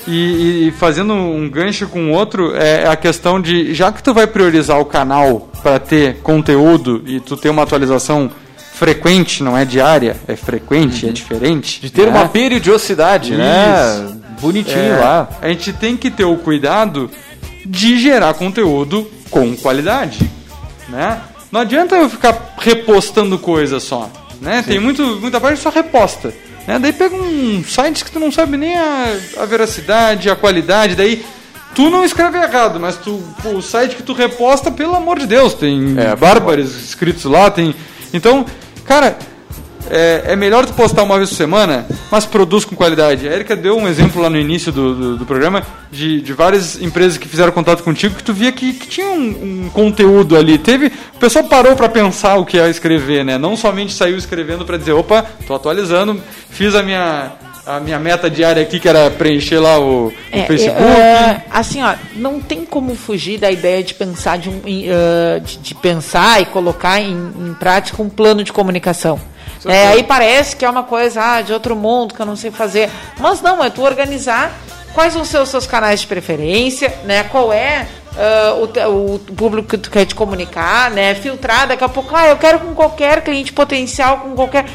E, 0.08 0.68
e, 0.68 0.72
fazendo 0.72 1.14
um 1.14 1.50
gancho 1.50 1.86
com 1.88 2.12
outro, 2.12 2.56
é 2.56 2.88
a 2.88 2.96
questão 2.96 3.42
de, 3.42 3.74
já 3.74 3.92
que 3.92 4.02
tu 4.02 4.14
vai 4.14 4.26
priorizar 4.26 4.80
o 4.80 4.86
canal 4.86 5.50
para 5.62 5.80
ter 5.80 6.18
conteúdo 6.22 7.04
e 7.06 7.20
tu 7.20 7.36
ter 7.36 7.50
uma 7.50 7.64
atualização 7.64 8.32
frequente, 8.74 9.44
não 9.44 9.58
é 9.58 9.66
diária, 9.66 10.16
é 10.28 10.36
frequente, 10.36 11.04
é 11.04 11.08
uhum. 11.08 11.10
é 11.10 11.14
diferente. 11.14 11.82
De 11.82 11.90
ter 11.90 12.06
né? 12.06 12.12
uma 12.12 12.30
periodicidade, 12.30 13.36
né? 13.36 13.96
Isso. 13.96 14.14
né? 14.14 14.22
Bonitinho 14.40 14.94
é, 14.94 15.00
lá. 15.00 15.30
A 15.42 15.48
gente 15.50 15.74
tem 15.74 15.98
que 15.98 16.10
ter 16.10 16.24
o 16.24 16.38
cuidado 16.38 17.10
de 17.66 18.00
gerar 18.00 18.34
conteúdo 18.36 19.10
com 19.30 19.58
qualidade, 19.58 20.20
né? 20.88 21.20
Não 21.52 21.62
adianta 21.62 21.96
eu 21.96 22.10
ficar 22.10 22.56
repostando 22.60 23.38
coisa 23.40 23.80
só, 23.80 24.10
né? 24.40 24.62
Sim. 24.62 24.72
Tem 24.72 24.80
muito, 24.80 25.04
muita 25.20 25.42
parte 25.42 25.60
só 25.60 25.70
reposta. 25.70 26.34
Né? 26.68 26.78
Daí 26.78 26.92
pega 26.92 27.16
um 27.16 27.64
site 27.64 28.04
que 28.04 28.12
tu 28.12 28.20
não 28.20 28.32
sabe 28.32 28.58
nem 28.58 28.78
a, 28.78 29.18
a 29.38 29.46
veracidade, 29.46 30.30
a 30.30 30.36
qualidade, 30.36 30.96
daí 30.96 31.26
tu 31.74 31.90
não 31.90 32.04
escreve 32.04 32.38
errado, 32.38 32.80
mas 32.80 32.98
tu, 32.98 33.24
o 33.46 33.62
site 33.62 33.96
que 33.96 34.04
tu 34.04 34.12
reposta, 34.14 34.70
pelo 34.70 34.94
amor 34.94 35.18
de 35.18 35.26
Deus, 35.26 35.54
tem 35.54 35.96
é, 35.98 36.16
bárbaros 36.16 36.76
escritos 36.76 37.24
lá, 37.24 37.50
tem. 37.50 37.74
Então, 38.14 38.46
cara, 38.86 39.18
é, 39.90 40.34
é, 40.34 40.36
melhor 40.36 40.66
tu 40.66 40.74
postar 40.74 41.04
uma 41.04 41.18
vez 41.18 41.30
por 41.30 41.36
semana, 41.36 41.86
mas 42.12 42.26
produz 42.26 42.66
com 42.66 42.76
qualidade. 42.76 43.28
A 43.28 43.34
Erika 43.34 43.56
deu 43.56 43.78
um 43.78 43.88
exemplo 43.88 44.22
lá 44.22 44.30
no 44.30 44.38
início 44.38 44.72
do, 44.72 44.96
do, 44.96 45.18
do 45.18 45.26
programa 45.26 45.64
de, 45.92 46.22
de 46.22 46.34
várias 46.34 46.82
empresas 46.82 47.18
que 47.18 47.28
fizeram 47.28 47.52
contato 47.52 47.84
contigo 47.84 48.16
que 48.16 48.24
tu 48.24 48.34
via 48.34 48.52
que, 48.52 48.74
que 48.74 48.88
tinha 48.88 49.08
um, 49.08 49.66
um, 49.66 49.70
conteúdo 49.70 50.38
ali. 50.38 50.58
Teve, 50.58 50.88
o 50.88 51.20
pessoal 51.20 51.46
parou 51.46 51.76
para 51.76 51.90
pensar 51.90 52.38
o 52.38 52.46
que 52.46 52.60
é 52.60 52.70
escrever, 52.70 53.24
né? 53.24 53.38
Não 53.38 53.56
somente 53.56 53.94
saiu 53.94 54.18
escrevendo 54.18 54.66
para 54.66 54.78
dizer, 54.78 54.94
opa, 54.94 55.26
tô 55.46 55.54
atualizando, 55.54 56.22
fiz 56.50 56.76
a 56.76 56.84
minha 56.84 57.32
a 57.68 57.80
minha 57.82 58.00
meta 58.00 58.30
diária 58.30 58.64
aqui, 58.64 58.80
que 58.80 58.88
era 58.88 59.12
preencher 59.12 59.60
lá 59.60 59.78
o, 59.78 60.14
é, 60.32 60.42
o 60.42 60.48
Facebook. 60.48 60.82
É, 60.82 61.42
assim, 61.52 61.84
ó, 61.84 61.96
não 62.16 62.40
tem 62.40 62.66
como 62.66 62.96
fugir 62.96 63.38
da 63.38 63.52
ideia 63.52 63.84
de 63.84 63.94
pensar, 63.94 64.38
de, 64.38 64.50
um, 64.50 64.58
uh, 64.58 65.40
de, 65.42 65.58
de 65.58 65.76
pensar 65.76 66.42
e 66.42 66.46
colocar 66.46 67.02
em, 67.02 67.12
em 67.12 67.54
prática 67.54 68.02
um 68.02 68.10
plano 68.10 68.44
de 68.44 68.54
comunicação. 68.54 69.20
É, 69.66 69.88
aí 69.88 70.04
parece 70.04 70.56
que 70.56 70.64
é 70.64 70.70
uma 70.70 70.84
coisa 70.84 71.22
ah, 71.22 71.42
de 71.42 71.52
outro 71.52 71.76
mundo 71.76 72.14
que 72.14 72.22
eu 72.22 72.26
não 72.26 72.36
sei 72.38 72.52
fazer. 72.52 72.90
Mas 73.20 73.42
não, 73.42 73.62
é 73.62 73.70
tu 73.70 73.82
organizar 73.82 74.52
quais 74.94 75.14
vão 75.14 75.26
ser 75.26 75.40
os 75.40 75.50
seus 75.50 75.68
canais 75.68 76.02
de 76.02 76.08
preferência, 76.08 76.94
né? 77.04 77.24
Qual 77.24 77.52
é 77.52 77.86
uh, 78.16 78.90
o, 78.90 79.16
o, 79.16 79.20
público 79.20 79.68
que 79.70 79.78
tu 79.78 79.92
quer 79.92 80.06
te 80.06 80.16
comunicar, 80.16 80.90
né? 80.92 81.16
Filtrar 81.16 81.68
daqui 81.68 81.84
a 81.84 81.90
pouco, 81.90 82.16
ah, 82.16 82.28
eu 82.28 82.38
quero 82.38 82.60
com 82.60 82.74
qualquer 82.74 83.22
cliente 83.24 83.52
potencial, 83.52 84.20
com 84.20 84.36
qualquer 84.36 84.66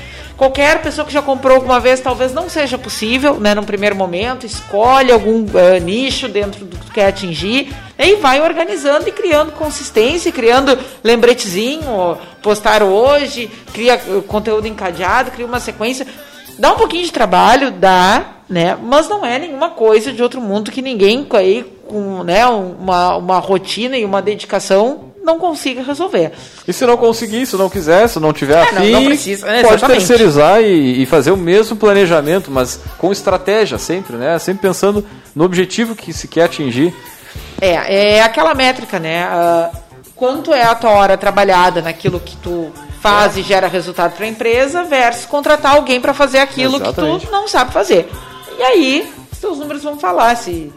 qualquer 0.43 0.83
pessoa 0.83 1.07
que 1.07 1.13
já 1.13 1.23
comprou 1.23 1.55
alguma 1.55 1.79
vez 1.79 2.01
talvez 2.01 2.35
não 2.35 2.49
seja 2.49 2.77
possível, 2.77 3.39
né, 3.39 3.55
num 3.55 3.63
primeiro 3.63 3.95
momento, 3.95 4.45
escolhe 4.45 5.13
algum 5.13 5.45
uh, 5.45 5.81
nicho 5.81 6.27
dentro 6.27 6.65
do 6.65 6.77
que 6.77 6.87
tu 6.87 6.93
quer 6.93 7.07
atingir 7.07 7.73
e 7.97 8.17
vai 8.17 8.41
organizando 8.41 9.09
e 9.09 9.13
criando 9.13 9.53
consistência, 9.53 10.33
criando 10.33 10.77
lembretezinho, 11.05 12.19
postar 12.43 12.83
hoje, 12.83 13.49
cria 13.73 13.97
conteúdo 14.27 14.67
encadeado, 14.67 15.31
cria 15.31 15.47
uma 15.47 15.61
sequência. 15.61 16.05
Dá 16.59 16.73
um 16.73 16.77
pouquinho 16.77 17.05
de 17.05 17.13
trabalho, 17.13 17.71
dá, 17.71 18.39
né? 18.49 18.77
Mas 18.83 19.09
não 19.09 19.25
é 19.25 19.39
nenhuma 19.39 19.71
coisa 19.71 20.13
de 20.13 20.25
outro 20.25 20.41
mundo 20.41 20.73
que 20.73 20.83
ninguém 20.83 21.25
aí 21.35 21.63
com 21.87 22.25
né, 22.25 22.45
uma, 22.47 23.17
uma 23.17 23.39
rotina 23.39 23.97
e 23.97 24.05
uma 24.05 24.21
dedicação 24.21 25.12
não 25.23 25.39
consiga 25.39 25.83
resolver. 25.83 26.33
E 26.67 26.73
se 26.73 26.85
não 26.85 26.97
conseguir, 26.97 27.47
se 27.47 27.57
não 27.57 27.71
quiser, 27.71 28.09
se 28.09 28.19
não 28.19 28.33
tiver 28.33 28.57
é, 28.57 28.63
afim, 28.63 28.91
não, 28.91 29.01
não 29.01 29.07
precisa, 29.07 29.49
é, 29.49 29.63
pode 29.63 29.85
terceirizar 29.85 30.61
e, 30.61 31.03
e, 31.03 31.07
fazer 31.07 31.31
o 31.31 31.37
mesmo 31.37 31.77
planejamento, 31.77 32.51
mas 32.51 32.81
com 32.99 33.13
estratégia 33.13 33.79
sempre, 33.79 34.17
né? 34.17 34.39
Sempre 34.39 34.63
pensando 34.63 35.07
no 35.35 35.45
objetivo 35.45 35.95
que 35.95 36.13
se 36.13 36.27
quer 36.27 36.45
atingir. 36.45 36.95
É, 37.61 38.17
é 38.17 38.23
aquela 38.23 38.55
métrica, 38.55 38.99
né? 38.99 39.27
Uh, 39.27 39.77
quanto 40.15 40.53
é 40.53 40.63
a 40.63 40.75
tua 40.75 40.91
hora 40.91 41.17
trabalhada 41.17 41.81
naquilo 41.81 42.21
que 42.21 42.37
tu 42.37 42.73
faz 43.01 43.37
é. 43.37 43.41
e 43.41 43.43
gera 43.43 43.67
resultado 43.67 44.15
para 44.15 44.25
a 44.25 44.29
empresa 44.29 44.85
versus 44.85 45.27
contratar 45.27 45.75
alguém 45.75 46.01
para 46.01 46.15
fazer 46.15 46.39
aquilo 46.39 46.77
Exatamente. 46.77 47.21
que 47.21 47.27
tu 47.27 47.33
não 47.33 47.49
sabe 47.49 47.73
fazer. 47.73 48.09
E 48.59 48.63
aí, 48.63 49.13
seus 49.33 49.59
números 49.59 49.83
vão 49.83 49.99
falar 49.99 50.37
se, 50.37 50.73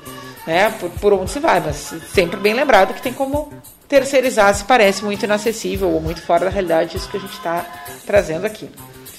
né, 0.48 0.74
por, 0.80 0.90
por 0.90 1.14
onde 1.14 1.30
se 1.30 1.40
vai, 1.40 1.60
mas 1.60 1.94
sempre 2.14 2.40
bem 2.40 2.54
lembrado 2.54 2.94
que 2.94 3.02
tem 3.02 3.14
como 3.14 3.52
terceirizar 3.88 4.54
se 4.54 4.64
parece 4.64 5.04
muito 5.04 5.24
inacessível 5.24 5.90
ou 5.90 6.02
muito 6.02 6.22
fora 6.22 6.46
da 6.46 6.52
realidade 6.52 6.98
isso 6.98 7.10
que 7.10 7.18
a 7.18 7.20
gente 7.20 7.34
está 7.34 7.66
trazendo 8.06 8.46
aqui. 8.46 8.70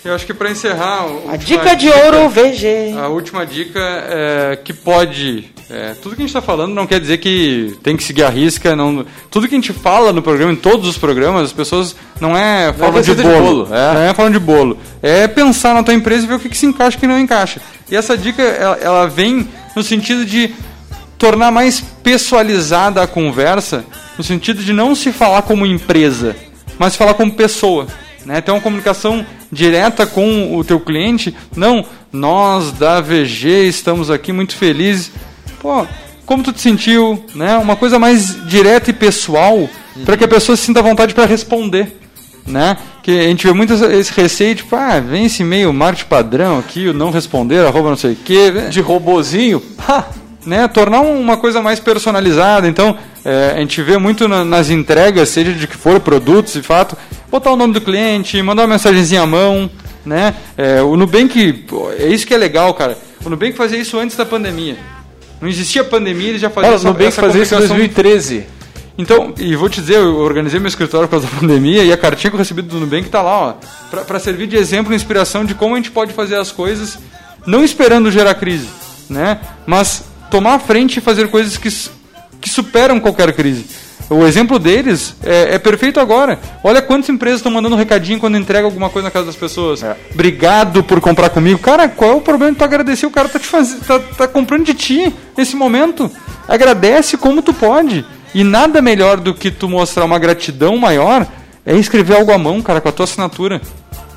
Eu 0.06 0.14
acho 0.14 0.24
que 0.24 0.32
para 0.32 0.50
encerrar. 0.50 1.04
A 1.28 1.36
dica 1.36 1.74
de 1.74 1.86
dica, 1.86 2.04
ouro 2.04 2.28
VG. 2.28 2.94
A 2.96 3.08
última 3.08 3.44
dica 3.44 3.80
é 3.80 4.56
que 4.62 4.72
pode. 4.72 5.50
É, 5.68 5.94
tudo 6.00 6.14
que 6.14 6.22
a 6.22 6.24
gente 6.24 6.28
está 6.28 6.40
falando 6.40 6.72
não 6.72 6.86
quer 6.86 7.00
dizer 7.00 7.18
que 7.18 7.76
tem 7.82 7.96
que 7.96 8.04
seguir 8.04 8.22
a 8.22 8.28
risca. 8.28 8.76
Não, 8.76 9.04
tudo 9.32 9.48
que 9.48 9.54
a 9.54 9.58
gente 9.58 9.72
fala 9.72 10.12
no 10.12 10.22
programa, 10.22 10.52
em 10.52 10.56
todos 10.56 10.88
os 10.88 10.96
programas, 10.96 11.46
as 11.46 11.52
pessoas 11.52 11.96
não 12.20 12.36
é 12.36 12.72
forma 12.72 13.02
de, 13.02 13.14
bolo, 13.14 13.24
de 13.24 13.28
bolo. 13.28 13.74
É. 13.74 13.94
Não 13.94 14.00
é 14.02 14.14
forma 14.14 14.30
de 14.30 14.38
bolo. 14.38 14.78
É 15.02 15.26
pensar 15.26 15.74
na 15.74 15.82
tua 15.82 15.94
empresa 15.94 16.24
e 16.24 16.28
ver 16.28 16.34
o 16.34 16.38
que, 16.38 16.50
que 16.50 16.56
se 16.56 16.66
encaixa 16.66 16.96
e 16.96 16.98
o 16.98 17.00
que 17.00 17.06
não 17.08 17.18
encaixa. 17.18 17.60
E 17.90 17.96
essa 17.96 18.16
dica 18.16 18.42
ela, 18.42 18.76
ela 18.76 19.06
vem 19.08 19.48
no 19.74 19.82
sentido 19.82 20.24
de 20.24 20.54
tornar 21.18 21.50
mais 21.50 21.80
pessoalizada 21.80 23.02
a 23.02 23.08
conversa, 23.08 23.84
no 24.16 24.24
sentido 24.24 24.62
de 24.62 24.72
não 24.72 24.94
se 24.94 25.12
falar 25.12 25.42
como 25.42 25.66
empresa, 25.66 26.36
mas 26.78 26.96
falar 26.96 27.14
como 27.14 27.32
pessoa. 27.32 27.86
Né? 28.24 28.40
Ter 28.40 28.50
uma 28.50 28.60
comunicação 28.60 29.24
direta 29.52 30.04
com 30.04 30.56
o 30.56 30.64
teu 30.64 30.80
cliente. 30.80 31.34
Não, 31.54 31.84
nós 32.12 32.72
da 32.72 33.00
VG 33.00 33.68
estamos 33.68 34.10
aqui 34.10 34.32
muito 34.32 34.56
felizes. 34.56 35.12
Pô, 35.60 35.86
como 36.24 36.42
tu 36.42 36.52
te 36.52 36.60
sentiu? 36.60 37.24
Né? 37.34 37.56
Uma 37.56 37.76
coisa 37.76 37.98
mais 37.98 38.44
direta 38.46 38.90
e 38.90 38.92
pessoal, 38.92 39.56
uhum. 39.56 40.04
para 40.04 40.16
que 40.16 40.24
a 40.24 40.28
pessoa 40.28 40.56
se 40.56 40.64
sinta 40.64 40.82
vontade 40.82 41.14
para 41.14 41.24
responder. 41.24 42.00
né? 42.46 42.76
Que 43.02 43.12
a 43.18 43.22
gente 43.24 43.46
vê 43.46 43.52
muito 43.52 43.72
esse 43.74 44.12
receio, 44.12 44.56
tipo, 44.56 44.74
ah, 44.74 44.98
vem 45.00 45.26
esse 45.26 45.44
meio 45.44 45.72
marketing 45.72 46.08
padrão 46.08 46.58
aqui, 46.58 46.88
o 46.88 46.92
não 46.92 47.10
responder, 47.10 47.64
arroba 47.64 47.90
não 47.90 47.96
sei 47.96 48.12
o 48.12 48.16
quê. 48.16 48.50
De 48.70 48.80
robozinho, 48.80 49.60
pá, 49.60 50.08
né, 50.46 50.68
tornar 50.68 51.00
uma 51.00 51.36
coisa 51.36 51.60
mais 51.60 51.80
personalizada. 51.80 52.68
Então, 52.68 52.96
é, 53.24 53.54
a 53.56 53.58
gente 53.58 53.82
vê 53.82 53.98
muito 53.98 54.28
na, 54.28 54.44
nas 54.44 54.70
entregas, 54.70 55.28
seja 55.28 55.52
de 55.52 55.66
que 55.66 55.76
for 55.76 56.00
produtos, 56.00 56.54
de 56.54 56.62
fato, 56.62 56.96
botar 57.30 57.52
o 57.52 57.56
nome 57.56 57.74
do 57.74 57.80
cliente, 57.80 58.40
mandar 58.40 58.62
uma 58.62 58.68
mensagenzinha 58.68 59.22
à 59.22 59.26
mão, 59.26 59.68
né? 60.04 60.34
É, 60.56 60.80
o 60.80 60.96
Nubank, 60.96 61.66
é 61.98 62.06
isso 62.06 62.26
que 62.26 62.32
é 62.32 62.38
legal, 62.38 62.72
cara. 62.74 62.96
O 63.24 63.28
Nubank 63.28 63.54
fazia 63.54 63.78
isso 63.78 63.98
antes 63.98 64.16
da 64.16 64.24
pandemia. 64.24 64.76
Não 65.40 65.48
existia 65.48 65.84
pandemia, 65.84 66.30
ele 66.30 66.38
já 66.38 66.48
fazia 66.48 66.70
Cara, 66.70 66.80
o 66.80 66.84
Nubank 66.84 67.12
fazia 67.12 67.42
isso 67.42 67.54
em 67.54 67.58
2013. 67.58 68.46
Então, 68.98 69.34
e 69.38 69.54
vou 69.54 69.68
te 69.68 69.80
dizer, 69.80 69.96
eu 69.96 70.16
organizei 70.16 70.58
meu 70.58 70.68
escritório 70.68 71.06
por 71.06 71.20
causa 71.20 71.26
da 71.34 71.40
pandemia 71.40 71.84
e 71.84 71.92
a 71.92 71.96
cartinha 71.96 72.30
que 72.30 72.36
eu 72.36 72.38
recebi 72.38 72.62
do 72.62 72.78
Nubank 72.78 73.08
tá 73.08 73.20
lá, 73.20 73.48
ó, 73.48 73.54
para 74.04 74.18
servir 74.18 74.46
de 74.46 74.56
exemplo 74.56 74.92
e 74.92 74.96
inspiração 74.96 75.44
de 75.44 75.54
como 75.54 75.74
a 75.74 75.76
gente 75.76 75.90
pode 75.90 76.12
fazer 76.12 76.36
as 76.36 76.50
coisas, 76.50 76.98
não 77.44 77.62
esperando 77.62 78.10
gerar 78.10 78.34
crise, 78.34 78.68
né? 79.10 79.38
Mas 79.66 80.04
tomar 80.30 80.54
a 80.54 80.58
frente 80.58 80.98
e 80.98 81.00
fazer 81.00 81.28
coisas 81.28 81.56
que, 81.56 81.68
que 82.40 82.50
superam 82.50 83.00
qualquer 83.00 83.32
crise. 83.32 83.66
O 84.08 84.24
exemplo 84.24 84.58
deles 84.58 85.16
é, 85.22 85.54
é 85.54 85.58
perfeito 85.58 85.98
agora. 85.98 86.38
Olha 86.62 86.80
quantas 86.80 87.08
empresas 87.08 87.40
estão 87.40 87.50
mandando 87.50 87.74
um 87.74 87.78
recadinho 87.78 88.20
quando 88.20 88.36
entrega 88.36 88.64
alguma 88.64 88.88
coisa 88.88 89.06
na 89.06 89.10
casa 89.10 89.26
das 89.26 89.36
pessoas. 89.36 89.82
É. 89.82 89.96
Obrigado 90.14 90.84
por 90.84 91.00
comprar 91.00 91.30
comigo. 91.30 91.58
Cara, 91.58 91.88
qual 91.88 92.12
é 92.12 92.14
o 92.14 92.20
problema 92.20 92.52
de 92.52 92.58
tu 92.58 92.64
agradecer? 92.64 93.06
O 93.06 93.10
cara 93.10 93.28
tá 93.28 93.38
te 93.38 93.46
faz... 93.46 93.76
tá, 93.86 93.98
tá 93.98 94.28
comprando 94.28 94.64
de 94.64 94.74
ti 94.74 95.12
nesse 95.36 95.56
momento. 95.56 96.10
Agradece 96.46 97.16
como 97.16 97.42
tu 97.42 97.52
pode. 97.52 98.04
E 98.32 98.44
nada 98.44 98.80
melhor 98.80 99.18
do 99.18 99.34
que 99.34 99.50
tu 99.50 99.68
mostrar 99.68 100.04
uma 100.04 100.18
gratidão 100.20 100.76
maior 100.76 101.26
é 101.64 101.74
escrever 101.74 102.16
algo 102.16 102.30
à 102.30 102.38
mão, 102.38 102.62
cara, 102.62 102.80
com 102.80 102.88
a 102.88 102.92
tua 102.92 103.04
assinatura. 103.04 103.60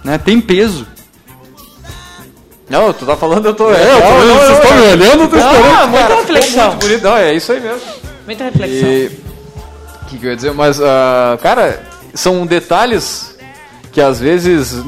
Né? 0.04 0.20
Tem 0.20 0.40
peso. 0.40 0.86
Não, 2.70 2.94
tu 2.94 3.06
tá 3.06 3.18
falando, 3.18 3.48
eu 3.48 3.54
tô. 3.54 3.72
É, 3.72 3.96
eu 3.96 4.02
tô, 4.02 4.26
não, 4.26 4.36
vocês 4.36 4.58
estão 4.58 4.76
me 4.76 4.82
olhando, 4.84 5.24
eu 5.24 5.28
tô 5.28 5.38
esperando. 5.38 5.76
Ah, 5.76 5.88
muita 5.88 6.16
reflexão. 6.16 6.68
Muito 6.68 6.86
bonito. 6.86 7.04
Não, 7.04 7.18
é 7.18 7.34
isso 7.34 7.52
aí 7.52 7.60
mesmo. 7.60 7.82
Muita 8.26 8.44
reflexão. 8.44 8.90
E. 8.90 9.06
O 9.08 10.06
que, 10.06 10.18
que 10.18 10.26
eu 10.26 10.30
ia 10.30 10.36
dizer? 10.36 10.54
Mas, 10.54 10.80
uh, 10.80 11.38
cara, 11.42 11.82
são 12.14 12.46
detalhes 12.46 13.36
que 13.92 14.00
às 14.00 14.20
vezes. 14.20 14.84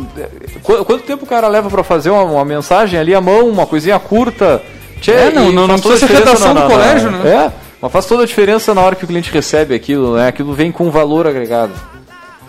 Qu 0.62 0.86
quanto 0.86 1.04
tempo 1.04 1.26
o 1.26 1.28
cara 1.28 1.48
leva 1.48 1.70
pra 1.70 1.84
fazer 1.84 2.12
uma, 2.12 2.24
uma, 2.24 2.46
mensagem 2.46 3.00
ali 3.00 3.16
à 3.16 3.22
mão, 3.22 3.48
uma 3.48 3.66
coisinha 3.66 4.00
curta? 4.00 4.62
Tchê, 5.00 5.12
é, 5.12 5.32
não, 5.32 5.52
não, 5.52 5.68
não 5.68 5.80
precisa 5.80 6.08
ser 6.08 6.14
redação 6.14 6.54
do 6.54 6.62
colégio, 6.62 7.10
né? 7.10 7.30
É, 7.30 7.52
mas 7.82 7.92
faz 7.92 8.06
toda 8.06 8.24
a 8.24 8.26
diferença 8.28 8.76
na 8.76 8.82
hora 8.82 8.96
que 8.96 9.04
o 9.04 9.08
cliente 9.08 9.32
recebe 9.32 9.74
aquilo, 9.74 10.16
né? 10.16 10.28
Aquilo 10.28 10.54
vem 10.54 10.72
com 10.72 10.92
valor 10.92 11.26
agregado. 11.26 11.74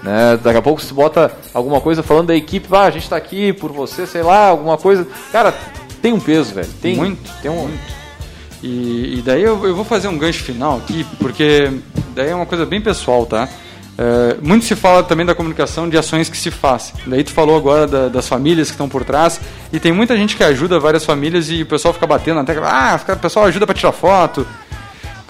Né? 0.03 0.39
Daqui 0.43 0.59
a 0.59 0.63
pouco 0.63 0.81
você 0.81 0.93
bota 0.93 1.33
alguma 1.55 1.81
coisa 1.81 2.03
falando 2.03 2.29
da 2.29 2.37
equipe, 2.37 2.67
ah, 2.73 2.83
a 2.83 2.91
gente 2.91 3.05
está 3.05 3.17
aqui 3.17 3.53
por 3.53 3.73
você, 3.73 4.07
sei 4.07 4.23
lá, 4.23 4.49
alguma 4.49 4.77
coisa. 4.77 5.07
Cara, 5.31 5.55
tem 6.01 6.13
um 6.13 6.21
peso, 6.21 6.55
velho. 6.55 6.69
Tem 6.81 6.97
muito, 6.97 7.31
tem 7.41 7.51
um. 7.51 7.69
Muito. 7.69 7.93
E, 8.63 9.19
e 9.19 9.23
daí 9.23 9.43
eu, 9.43 9.65
eu, 9.67 9.75
vou 9.75 9.85
fazer 9.85 10.09
um 10.09 10.17
gancho 10.17 10.43
final 10.43 10.79
aqui, 10.79 11.05
porque 11.19 11.71
daí 12.15 12.31
é 12.31 12.35
uma 12.35 12.47
coisa 12.47 12.65
bem 12.65 12.81
pessoal, 12.81 13.27
tá? 13.27 13.49
É, 13.99 14.37
muito 14.41 14.65
se 14.65 14.75
fala 14.75 15.03
também 15.03 15.27
da 15.27 15.35
comunicação 15.35 15.89
de 15.89 15.99
ações 15.99 16.29
que 16.29 16.37
se 16.37 16.51
faz. 16.51 16.93
Daí 17.07 17.23
tu 17.25 17.33
falou 17.33 17.57
agora 17.57 17.87
da, 17.87 18.09
das 18.09 18.27
famílias 18.27 18.69
que 18.69 18.75
estão 18.75 18.89
por 18.89 19.05
trás 19.05 19.41
e 19.73 19.79
tem 19.79 19.93
muita 19.93 20.17
gente 20.17 20.37
que 20.37 20.45
ajuda 20.45 20.79
várias 20.79 21.05
famílias 21.05 21.51
e 21.51 21.63
o 21.63 21.67
pessoal 21.67 21.93
fica 21.93 22.07
batendo 22.07 22.43
tecla, 22.45 22.69
ah, 22.69 23.13
o 23.13 23.17
pessoal 23.19 23.47
ajuda 23.47 23.67
para 23.67 23.75
tirar 23.75 23.93
foto, 23.93 24.47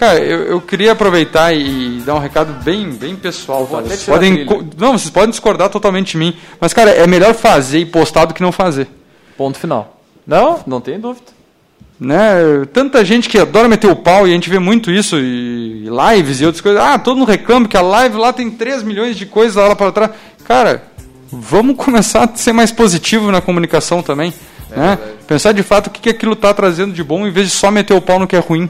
Cara, 0.03 0.19
eu, 0.19 0.43
eu 0.43 0.61
queria 0.61 0.91
aproveitar 0.91 1.53
e 1.53 2.01
dar 2.05 2.15
um 2.15 2.19
recado 2.19 2.61
bem, 2.61 2.89
bem 2.89 3.15
pessoal. 3.15 3.65
Tá? 3.65 3.79
Vocês 3.79 4.03
podem, 4.03 4.45
não, 4.77 4.97
vocês 4.97 5.09
podem 5.09 5.29
discordar 5.29 5.69
totalmente 5.69 6.11
de 6.11 6.17
mim, 6.17 6.35
mas 6.59 6.73
cara, 6.73 6.91
é 6.91 7.07
melhor 7.07 7.33
fazer 7.33 7.79
e 7.79 7.85
postar 7.85 8.25
do 8.25 8.33
que 8.33 8.41
não 8.41 8.51
fazer. 8.51 8.89
Ponto 9.37 9.57
final. 9.57 10.01
Não, 10.27 10.59
não 10.67 10.81
tem 10.81 10.99
dúvida. 10.99 11.27
Né? 11.97 12.65
Tanta 12.73 13.05
gente 13.05 13.29
que 13.29 13.37
adora 13.37 13.69
meter 13.69 13.89
o 13.89 13.95
pau 13.95 14.27
e 14.27 14.31
a 14.31 14.33
gente 14.33 14.49
vê 14.49 14.59
muito 14.59 14.91
isso 14.91 15.17
e, 15.17 15.87
lives 15.87 16.41
e 16.41 16.45
outras 16.45 16.59
coisas. 16.59 16.81
Ah, 16.81 16.99
todo 16.99 17.15
mundo 17.15 17.29
reclama 17.29 17.65
que 17.65 17.77
a 17.77 17.81
live 17.81 18.17
lá 18.17 18.33
tem 18.33 18.51
3 18.51 18.83
milhões 18.83 19.15
de 19.15 19.25
coisas 19.25 19.55
lá 19.55 19.73
para 19.73 19.91
trás. 19.93 20.11
Cara, 20.43 20.83
vamos 21.31 21.77
começar 21.81 22.25
a 22.25 22.35
ser 22.35 22.51
mais 22.51 22.73
positivo 22.73 23.31
na 23.31 23.39
comunicação 23.39 24.03
também. 24.03 24.33
É 24.69 24.77
né? 24.77 24.99
Pensar 25.25 25.53
de 25.53 25.63
fato 25.63 25.87
o 25.87 25.89
que, 25.91 26.01
que 26.01 26.09
aquilo 26.09 26.33
está 26.33 26.53
trazendo 26.53 26.91
de 26.91 27.03
bom 27.05 27.25
em 27.25 27.31
vez 27.31 27.47
de 27.47 27.53
só 27.53 27.71
meter 27.71 27.93
o 27.93 28.01
pau 28.01 28.19
no 28.19 28.27
que 28.27 28.35
é 28.35 28.39
ruim. 28.39 28.69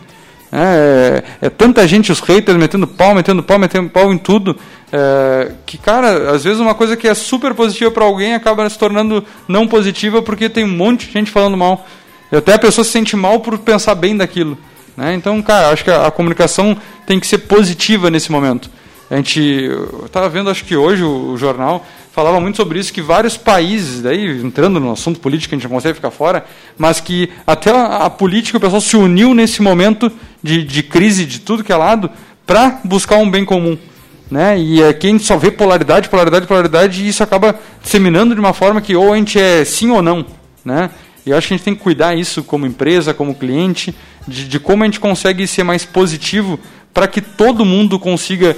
É, 0.56 1.24
é, 1.42 1.50
tanta 1.50 1.88
gente, 1.88 2.12
os 2.12 2.20
haters, 2.20 2.60
metendo 2.60 2.86
pau, 2.86 3.16
metendo 3.16 3.42
pau, 3.42 3.58
metendo 3.58 3.90
pau 3.90 4.14
em 4.14 4.20
tudo, 4.20 4.56
é, 4.92 5.52
que, 5.66 5.80
cara, 5.80 6.30
às 6.30 6.44
vezes 6.44 6.60
uma 6.60 6.76
coisa 6.76 6.96
que 6.96 7.08
é 7.08 7.16
super 7.16 7.56
positiva 7.56 7.90
para 7.90 8.06
alguém 8.06 8.36
acaba 8.36 8.70
se 8.70 8.78
tornando 8.78 9.26
não 9.48 9.68
positiva 9.68 10.22
porque 10.22 10.48
tem 10.48 10.64
um 10.64 10.78
monte 10.78 11.08
de 11.08 11.14
gente 11.14 11.32
falando 11.32 11.58
mal. 11.58 11.88
E 12.32 12.36
até 12.36 12.54
a 12.54 12.60
pessoa 12.60 12.86
se 12.86 12.92
sente 12.92 13.16
mal 13.16 13.40
por 13.40 13.58
pensar 13.58 13.96
bem 13.96 14.16
daquilo. 14.16 14.56
Né? 14.96 15.16
Então, 15.16 15.42
cara, 15.42 15.70
acho 15.70 15.84
que 15.84 15.90
a, 15.90 16.06
a 16.06 16.12
comunicação 16.12 16.78
tem 17.08 17.20
que 17.20 17.26
ser 17.26 17.40
positiva 17.40 18.12
nesse 18.12 18.32
momento. 18.32 18.70
A 19.10 19.16
gente 19.16 19.72
estava 20.06 20.30
vendo, 20.30 20.50
acho 20.50 20.66
que 20.66 20.76
hoje, 20.76 21.04
o, 21.04 21.32
o, 21.32 21.38
jornal 21.38 21.86
falava 22.14 22.40
muito 22.40 22.58
sobre 22.58 22.78
isso, 22.78 22.94
que 22.94 23.02
vários 23.02 23.36
países, 23.36 24.04
daí 24.04 24.40
entrando 24.40 24.80
no 24.80 24.92
assunto 24.92 25.20
político, 25.20 25.54
a 25.54 25.58
gente 25.58 25.64
não 25.64 25.76
consegue 25.76 25.96
ficar 25.96 26.12
fora, 26.12 26.46
mas 26.78 27.00
que 27.00 27.28
até 27.46 27.72
a, 27.72 28.06
a 28.06 28.10
política, 28.10 28.60
o 28.60 28.62
pessoal 28.62 28.80
se 28.80 28.96
uniu 28.96 29.34
nesse 29.34 29.64
momento 29.64 30.12
de, 30.42 30.64
de 30.64 30.84
crise 30.84 31.26
de 31.26 31.40
tudo 31.40 31.64
que 31.64 31.72
é 31.72 31.76
lado 31.76 32.12
para 32.46 32.80
buscar 32.84 33.18
um 33.18 33.30
bem 33.30 33.44
comum. 33.44 33.76
Né? 34.30 34.60
E 34.60 34.84
aqui 34.84 35.08
a 35.08 35.10
gente 35.10 35.24
só 35.24 35.38
vê 35.38 35.50
polaridade, 35.50 36.08
polaridade, 36.08 36.46
polaridade, 36.46 37.04
e 37.04 37.08
isso 37.08 37.24
acaba 37.24 37.60
disseminando 37.82 38.36
de 38.36 38.40
uma 38.40 38.54
forma 38.54 38.80
que 38.80 38.96
ou 38.96 39.12
a 39.12 39.18
gente 39.18 39.40
é 39.40 39.66
sim 39.66 39.90
ou 39.90 40.04
não. 40.04 40.24
Né? 40.64 40.92
E 41.26 41.32
eu 41.32 41.38
acho 41.38 41.48
que 41.48 41.56
a 41.56 41.58
gente 41.58 41.66
tem 41.66 41.74
que 41.74 41.82
cuidar 41.82 42.16
isso 42.16 42.44
como 42.44 42.68
empresa, 42.68 43.12
como 43.12 43.34
cliente, 43.34 43.94
de, 44.28 44.48
de 44.48 44.60
como 44.60 44.84
a 44.84 44.86
gente 44.86 45.00
consegue 45.00 45.48
ser 45.48 45.64
mais 45.64 45.84
positivo 45.84 46.60
para 46.94 47.08
que 47.08 47.22
todo 47.22 47.66
mundo 47.66 47.98
consiga 47.98 48.56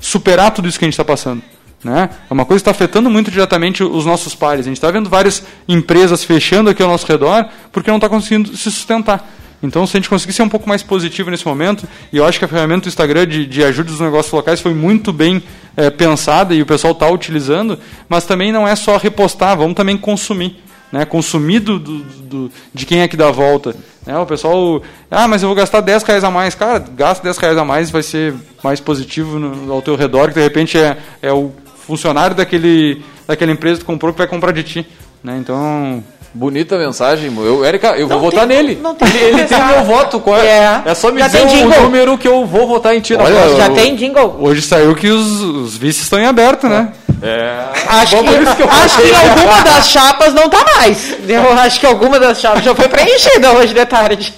superar 0.00 0.50
tudo 0.50 0.66
isso 0.66 0.76
que 0.76 0.84
a 0.84 0.88
gente 0.88 0.94
está 0.94 1.04
passando. 1.04 1.40
Né? 1.86 2.10
É 2.28 2.34
uma 2.34 2.44
coisa 2.44 2.58
que 2.58 2.68
está 2.68 2.72
afetando 2.72 3.08
muito 3.08 3.30
diretamente 3.30 3.84
os 3.84 4.04
nossos 4.04 4.34
pares. 4.34 4.66
A 4.66 4.68
gente 4.68 4.76
está 4.76 4.90
vendo 4.90 5.08
várias 5.08 5.44
empresas 5.68 6.24
fechando 6.24 6.68
aqui 6.68 6.82
ao 6.82 6.88
nosso 6.88 7.06
redor 7.06 7.46
porque 7.70 7.88
não 7.88 7.98
está 7.98 8.08
conseguindo 8.08 8.56
se 8.56 8.72
sustentar. 8.72 9.24
Então, 9.62 9.86
se 9.86 9.96
a 9.96 10.00
gente 10.00 10.08
conseguir 10.08 10.32
ser 10.32 10.42
um 10.42 10.48
pouco 10.48 10.68
mais 10.68 10.82
positivo 10.82 11.30
nesse 11.30 11.46
momento, 11.46 11.86
e 12.12 12.16
eu 12.16 12.26
acho 12.26 12.40
que 12.40 12.44
a 12.44 12.48
ferramenta 12.48 12.82
do 12.82 12.88
Instagram 12.88 13.24
de, 13.24 13.46
de 13.46 13.62
ajuda 13.62 13.88
dos 13.88 14.00
negócios 14.00 14.32
locais 14.32 14.60
foi 14.60 14.74
muito 14.74 15.12
bem 15.12 15.40
é, 15.76 15.88
pensada 15.88 16.56
e 16.56 16.60
o 16.60 16.66
pessoal 16.66 16.92
está 16.92 17.08
utilizando, 17.08 17.78
mas 18.08 18.24
também 18.24 18.50
não 18.50 18.66
é 18.66 18.74
só 18.74 18.96
repostar, 18.96 19.56
vamos 19.56 19.76
também 19.76 19.96
consumir. 19.96 20.60
Né, 20.90 21.04
consumir 21.04 21.60
do, 21.60 21.80
do, 21.80 21.98
do, 21.98 22.52
de 22.72 22.86
quem 22.86 23.00
é 23.00 23.08
que 23.08 23.16
dá 23.16 23.28
a 23.28 23.32
volta. 23.32 23.74
Né, 24.04 24.16
o 24.18 24.26
pessoal, 24.26 24.80
ah, 25.10 25.26
mas 25.26 25.42
eu 25.42 25.48
vou 25.48 25.56
gastar 25.56 25.80
10 25.80 26.02
reais 26.02 26.22
a 26.22 26.30
mais. 26.30 26.54
Cara, 26.54 26.78
gasta 26.78 27.24
10 27.24 27.38
reais 27.38 27.58
a 27.58 27.64
mais 27.64 27.90
vai 27.90 28.02
ser 28.02 28.34
mais 28.62 28.78
positivo 28.78 29.38
no, 29.38 29.72
ao 29.72 29.82
teu 29.82 29.96
redor, 29.96 30.28
que 30.28 30.34
de 30.34 30.42
repente 30.42 30.78
é, 30.78 30.96
é 31.20 31.32
o 31.32 31.52
funcionário 31.86 32.36
daquele, 32.36 33.04
daquela 33.26 33.52
empresa 33.52 33.80
que 33.80 33.86
comprou 33.86 34.12
que 34.12 34.18
vai 34.18 34.26
comprar 34.26 34.52
de 34.52 34.62
ti. 34.62 34.86
Né, 35.22 35.38
então, 35.38 36.02
Bonita 36.36 36.76
mensagem. 36.76 37.34
Eu, 37.34 37.64
Érica, 37.64 37.96
eu 37.96 38.06
não 38.08 38.18
vou 38.20 38.30
tem, 38.30 38.40
votar 38.40 38.46
nele. 38.46 38.78
Não 38.82 38.94
tem 38.94 39.08
ele, 39.08 39.40
ele 39.40 39.44
tem 39.44 39.64
meu 39.66 39.84
voto. 39.84 40.20
Qual 40.20 40.36
é? 40.38 40.46
É, 40.46 40.82
é 40.90 40.94
só 40.94 41.10
me 41.10 41.18
Já 41.20 41.28
dizer 41.28 41.44
o 41.44 41.46
jingle. 41.48 41.82
número 41.82 42.18
que 42.18 42.28
eu 42.28 42.44
vou 42.44 42.66
votar 42.66 42.94
em 42.94 43.00
ti. 43.00 43.16
na 43.16 43.24
Olha, 43.24 43.34
próxima. 43.36 43.56
Já 43.58 43.66
eu- 43.68 43.74
tem 43.74 43.96
jingle? 43.96 44.36
Hoje 44.40 44.60
saiu 44.60 44.94
que 44.94 45.08
os, 45.08 45.40
os 45.40 45.76
vices 45.78 46.02
estão 46.02 46.18
em 46.18 46.26
aberto, 46.26 46.68
né? 46.68 46.92
É. 47.22 47.64
Acho 47.88 48.18
que, 48.22 48.28
acho 48.28 48.96
que 48.98 49.14
alguma 49.14 49.62
das 49.64 49.88
chapas 49.88 50.34
não 50.34 50.50
tá 50.50 50.62
mais. 50.76 51.14
Eu 51.26 51.50
acho 51.54 51.80
que 51.80 51.86
alguma 51.86 52.20
das 52.20 52.38
chapas 52.38 52.62
já 52.62 52.74
foi 52.74 52.88
preenchida 52.88 53.52
hoje 53.52 53.72
de 53.72 53.86
tarde. 53.86 54.34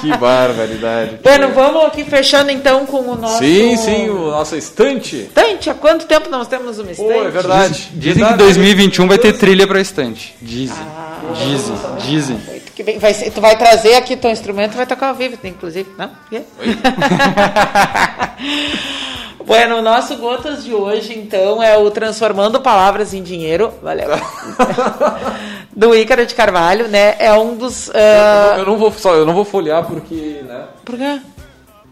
Que 0.00 0.08
barbaridade. 0.18 1.20
Bueno, 1.22 1.50
vamos 1.54 1.84
aqui 1.84 2.02
fechando 2.02 2.50
então 2.50 2.84
com 2.84 2.98
o 3.02 3.14
nosso. 3.16 3.38
Sim, 3.38 3.76
sim, 3.76 4.08
o 4.10 4.30
nosso 4.32 4.56
estante. 4.56 5.16
Estante, 5.18 5.70
há 5.70 5.74
quanto 5.74 6.04
tempo 6.06 6.28
nós 6.28 6.48
temos 6.48 6.80
uma 6.80 6.90
estante? 6.90 7.12
Pô, 7.12 7.24
é 7.24 7.30
verdade. 7.30 7.88
Dizem 7.94 8.26
que 8.26 8.34
2021 8.34 9.06
vai 9.06 9.18
ter 9.18 9.32
trilha 9.38 9.66
para 9.68 9.80
estante. 9.80 10.34
Dizem. 10.42 10.76
Dizem. 11.34 11.76
Dizem. 11.98 12.38
Que 12.74 12.82
bem. 12.82 12.98
Vai 12.98 13.12
ser- 13.14 13.30
tu 13.30 13.40
vai 13.40 13.56
trazer 13.56 13.94
aqui 13.94 14.16
teu 14.16 14.30
instrumento, 14.30 14.76
vai 14.76 14.86
tocar 14.86 15.08
ao 15.08 15.14
vivo, 15.14 15.38
inclusive, 15.44 15.88
não? 15.98 16.10
Yeah. 16.32 16.48
bueno, 19.44 19.76
o 19.78 19.82
nosso 19.82 20.16
Gotas 20.16 20.64
de 20.64 20.74
hoje, 20.74 21.18
então, 21.18 21.62
é 21.62 21.76
o 21.76 21.90
Transformando 21.90 22.60
Palavras 22.60 23.14
em 23.14 23.22
Dinheiro. 23.22 23.72
Valeu. 23.82 24.08
Do 25.74 25.94
Ícaro 25.94 26.26
de 26.26 26.34
Carvalho, 26.34 26.88
né? 26.88 27.16
É 27.18 27.32
um 27.32 27.54
dos. 27.56 27.90
ah, 27.94 28.56
Eu 28.58 28.66
não 28.66 28.76
vou 28.76 28.92
só, 28.92 29.14
eu 29.14 29.24
não 29.24 29.34
vou 29.34 29.44
folhear 29.44 29.84
porque, 29.84 30.42
né? 30.46 30.64
Por 30.84 30.96
quê? 30.96 31.20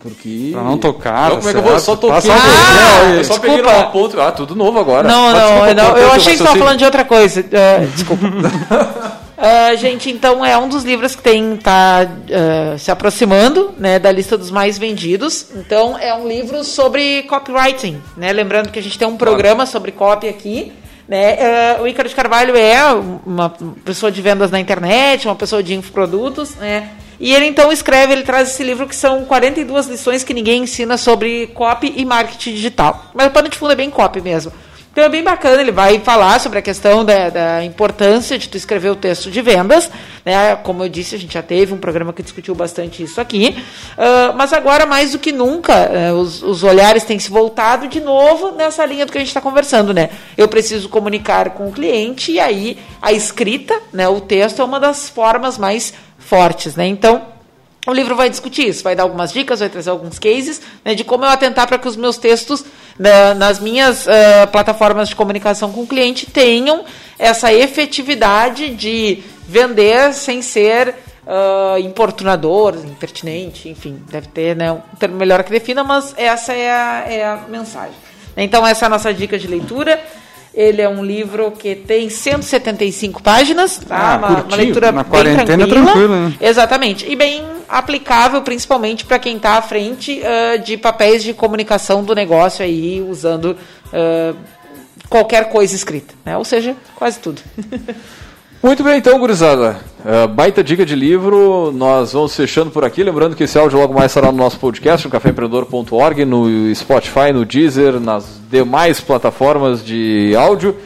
Porque. 0.01 0.51
Pra 0.53 0.63
não 0.63 0.79
tocar, 0.79 1.31
Não, 1.31 1.37
como 1.39 1.49
é 1.49 1.53
que 1.53 1.59
eu 1.59 1.63
vou? 1.63 1.73
Eu 1.73 1.81
só 1.81 1.97
toquei. 1.97 2.31
Ah, 2.31 3.15
eu 3.17 3.25
só 3.25 3.39
peguei 3.39 3.57
desculpa. 3.57 3.79
numa 3.79 3.91
ponta. 3.91 4.29
Ah, 4.29 4.33
tudo 4.33 4.55
novo 4.55 4.79
agora. 4.79 5.09
Não, 5.09 5.33
Mas 5.33 5.35
não, 5.35 5.49
desculpa, 5.49 5.75
não. 5.75 5.97
Eu 5.97 6.13
achei 6.13 6.19
que 6.19 6.23
você 6.23 6.31
estava 6.31 6.51
raciocínio. 6.51 6.65
falando 6.65 6.79
de 6.79 6.85
outra 6.85 7.05
coisa. 7.05 7.45
Ah, 7.53 7.85
desculpa. 7.93 8.27
Uh, 8.27 9.77
gente, 9.79 10.11
então 10.11 10.45
é 10.45 10.57
um 10.57 10.69
dos 10.69 10.85
livros 10.85 11.17
que 11.17 11.23
tem 11.23 11.57
tá 11.57 12.07
uh, 12.07 12.79
se 12.79 12.93
aproximando, 12.93 13.73
né, 13.77 13.99
da 13.99 14.13
lista 14.13 14.39
dos 14.39 14.53
mais 14.53 14.79
vendidos. 14.79 15.49
Então 15.57 15.99
é 15.99 16.15
um 16.15 16.29
livro 16.29 16.63
sobre 16.63 17.25
copywriting, 17.25 18.01
né? 18.17 18.33
Lembrando 18.33 18.71
que 18.71 18.79
a 18.79 18.83
gente 18.83 18.97
tem 18.97 19.09
um 19.09 19.17
programa 19.17 19.67
sobre 19.67 19.91
copy 19.91 20.29
aqui. 20.29 20.73
Né? 21.09 21.39
Uh, 21.79 21.83
o 21.83 21.89
Ícaro 21.89 22.09
de 22.09 22.15
Carvalho 22.15 22.55
é 22.55 22.85
uma 23.25 23.51
pessoa 23.83 24.13
de 24.13 24.21
vendas 24.21 24.51
na 24.51 24.61
internet, 24.61 25.27
uma 25.27 25.35
pessoa 25.35 25.63
de 25.63 25.75
infoprodutos, 25.75 26.55
né? 26.57 26.91
E 27.21 27.35
ele 27.35 27.47
então 27.47 27.73
escreve, 27.73 28.13
ele 28.13 28.23
traz 28.23 28.51
esse 28.51 28.63
livro 28.63 28.87
que 28.87 28.95
são 28.95 29.25
42 29.25 29.87
lições 29.87 30.23
que 30.23 30.33
ninguém 30.33 30.63
ensina 30.63 30.97
sobre 30.97 31.49
copy 31.49 31.93
e 31.97 32.05
marketing 32.05 32.53
digital. 32.53 33.07
Mas 33.15 33.27
o 33.27 33.31
pano 33.31 33.49
de 33.49 33.57
fundo 33.57 33.73
é 33.73 33.77
bem 33.77 33.91
copy 33.91 34.21
mesmo. 34.21 34.53
Então 34.99 35.07
é 35.07 35.11
bem 35.11 35.23
bacana, 35.23 35.61
ele 35.61 35.71
vai 35.71 36.01
falar 36.01 36.41
sobre 36.41 36.59
a 36.59 36.63
questão 36.63 37.05
da, 37.05 37.31
da, 37.31 37.65
importância 37.65 38.37
de 38.37 38.49
tu 38.49 38.57
escrever 38.57 38.91
o 38.91 38.97
texto 38.97 39.31
de 39.31 39.41
vendas. 39.41 39.89
Né? 40.25 40.57
Como 40.57 40.83
eu 40.83 40.89
disse, 40.89 41.15
a 41.15 41.19
gente 41.19 41.35
já 41.35 41.43
teve 41.43 41.73
um 41.73 41.79
programa 41.79 42.13
que 42.13 42.21
discutiu 42.21 42.53
bastante 42.53 43.05
isso 43.05 43.21
aqui. 43.21 43.57
Uh, 43.97 44.37
mas 44.37 44.53
agora, 44.53 44.87
mais 44.87 45.13
do 45.13 45.19
que 45.21 45.31
nunca, 45.31 45.89
uh, 45.89 46.15
os, 46.15 46.43
os, 46.43 46.65
olhares 46.65 47.05
têm 47.05 47.17
se 47.17 47.31
voltado 47.31 47.87
de 47.87 48.01
novo 48.01 48.51
nessa 48.51 48.85
linha 48.85 49.07
do 49.07 49.13
que 49.13 49.19
a 49.19 49.21
gente 49.21 49.29
está 49.29 49.41
conversando. 49.41 49.95
Né? 49.95 50.11
Eu 50.37 50.49
preciso 50.49 50.89
comunicar 50.89 51.51
com 51.51 51.69
o 51.69 51.73
cliente 51.73 52.33
e 52.33 52.41
aí 52.41 52.77
a 53.01 53.13
escrita, 53.13 53.81
né, 53.93 54.09
o 54.09 54.21
texto, 54.21 54.61
é 54.61 54.65
uma 54.65 54.81
das 54.81 55.09
formas 55.09 55.57
mais 55.57 55.95
fortes. 56.29 56.77
Né? 56.77 56.87
Então, 56.87 57.27
o 57.87 57.93
livro 57.93 58.15
vai 58.15 58.29
discutir 58.29 58.69
isso, 58.69 58.85
vai 58.85 58.95
dar 58.95 59.05
algumas 59.05 59.33
dicas, 59.33 59.61
vai 59.61 59.69
trazer 59.69 59.89
alguns 59.89 60.19
cases 60.19 60.61
né, 60.85 60.95
de 60.95 61.05
como 61.05 61.25
eu 61.25 61.29
atentar 61.31 61.67
para 61.67 61.79
que 61.79 61.89
os 61.89 61.97
meus 61.97 62.19
textos 62.19 62.65
né, 62.99 63.33
nas 63.35 63.59
minhas 63.59 64.07
uh, 64.07 64.47
plataformas 64.53 65.09
de 65.09 65.17
comunicação 65.17 65.73
com 65.73 65.83
o 65.83 65.87
cliente 65.87 66.27
tenham 66.27 66.85
essa 67.19 67.53
efetividade 67.53 68.75
de 68.75 69.23
vender 69.49 70.13
sem 70.13 70.43
ser 70.43 70.95
uh, 71.25 71.79
importunador, 71.79 72.75
impertinente, 72.77 73.71
enfim, 73.71 74.03
deve 74.11 74.29
ter 74.29 74.55
né, 74.55 74.71
um 74.71 74.81
termo 74.99 75.17
melhor 75.17 75.43
que 75.43 75.51
defina, 75.51 75.83
mas 75.83 76.13
essa 76.19 76.53
é 76.53 76.71
a, 76.71 77.05
é 77.09 77.25
a 77.25 77.37
mensagem. 77.49 77.97
Então, 78.37 78.67
essa 78.67 78.85
é 78.85 78.87
a 78.87 78.91
nossa 78.91 79.15
dica 79.15 79.39
de 79.39 79.49
leitura. 79.49 79.99
Ele 80.59 80.83
é 80.83 80.89
um 80.89 81.05
livro 81.05 81.53
que 81.53 81.77
tem 81.77 82.11
175 82.11 83.23
páginas, 83.23 83.79
tá? 83.79 84.15
Ah, 84.15 84.17
uma, 84.17 84.43
uma, 84.43 84.57
leitura 84.57 84.91
Na 84.91 85.05
bem 85.05 85.23
tranquila. 85.23 85.67
tranquila 85.69 86.29
né? 86.29 86.35
Exatamente. 86.41 87.09
E 87.09 87.15
bem 87.15 87.45
aplicável 87.69 88.43
principalmente 88.43 89.05
para 89.05 89.21
quem 89.21 89.37
está 89.37 89.53
à 89.53 89.63
frente 89.63 90.21
uh, 90.21 90.59
de 90.59 90.77
papéis 90.77 91.23
de 91.23 91.33
comunicação 91.33 92.03
do 92.03 92.13
negócio 92.13 92.65
aí, 92.65 93.01
usando 93.01 93.57
uh, 93.87 94.37
qualquer 95.09 95.49
coisa 95.49 95.77
escrita, 95.77 96.13
né? 96.25 96.37
Ou 96.37 96.45
seja, 96.45 96.75
quase 96.97 97.21
tudo. 97.21 97.41
Muito 98.61 98.83
bem, 98.83 98.99
então, 98.99 99.17
gurizada. 99.21 99.79
Uh, 100.01 100.27
baita 100.27 100.65
dica 100.65 100.85
de 100.85 100.97
livro. 100.97 101.71
Nós 101.71 102.13
vamos 102.13 102.35
fechando 102.35 102.73
por 102.73 102.85
aqui. 102.85 103.05
Lembrando 103.05 103.37
que 103.37 103.45
esse 103.45 103.57
áudio 103.57 103.79
logo 103.79 103.95
mais 103.95 104.11
estará 104.11 104.33
no 104.33 104.39
nosso 104.39 104.59
podcast, 104.59 105.07
no 105.07 105.13
caféempreendedor.org, 105.13 106.25
no 106.25 106.75
Spotify, 106.75 107.33
no 107.33 107.45
Deezer, 107.45 108.01
nas 108.01 108.41
demais 108.51 109.01
plataformas 109.01 109.85
de 109.85 110.35
áudio. 110.37 110.77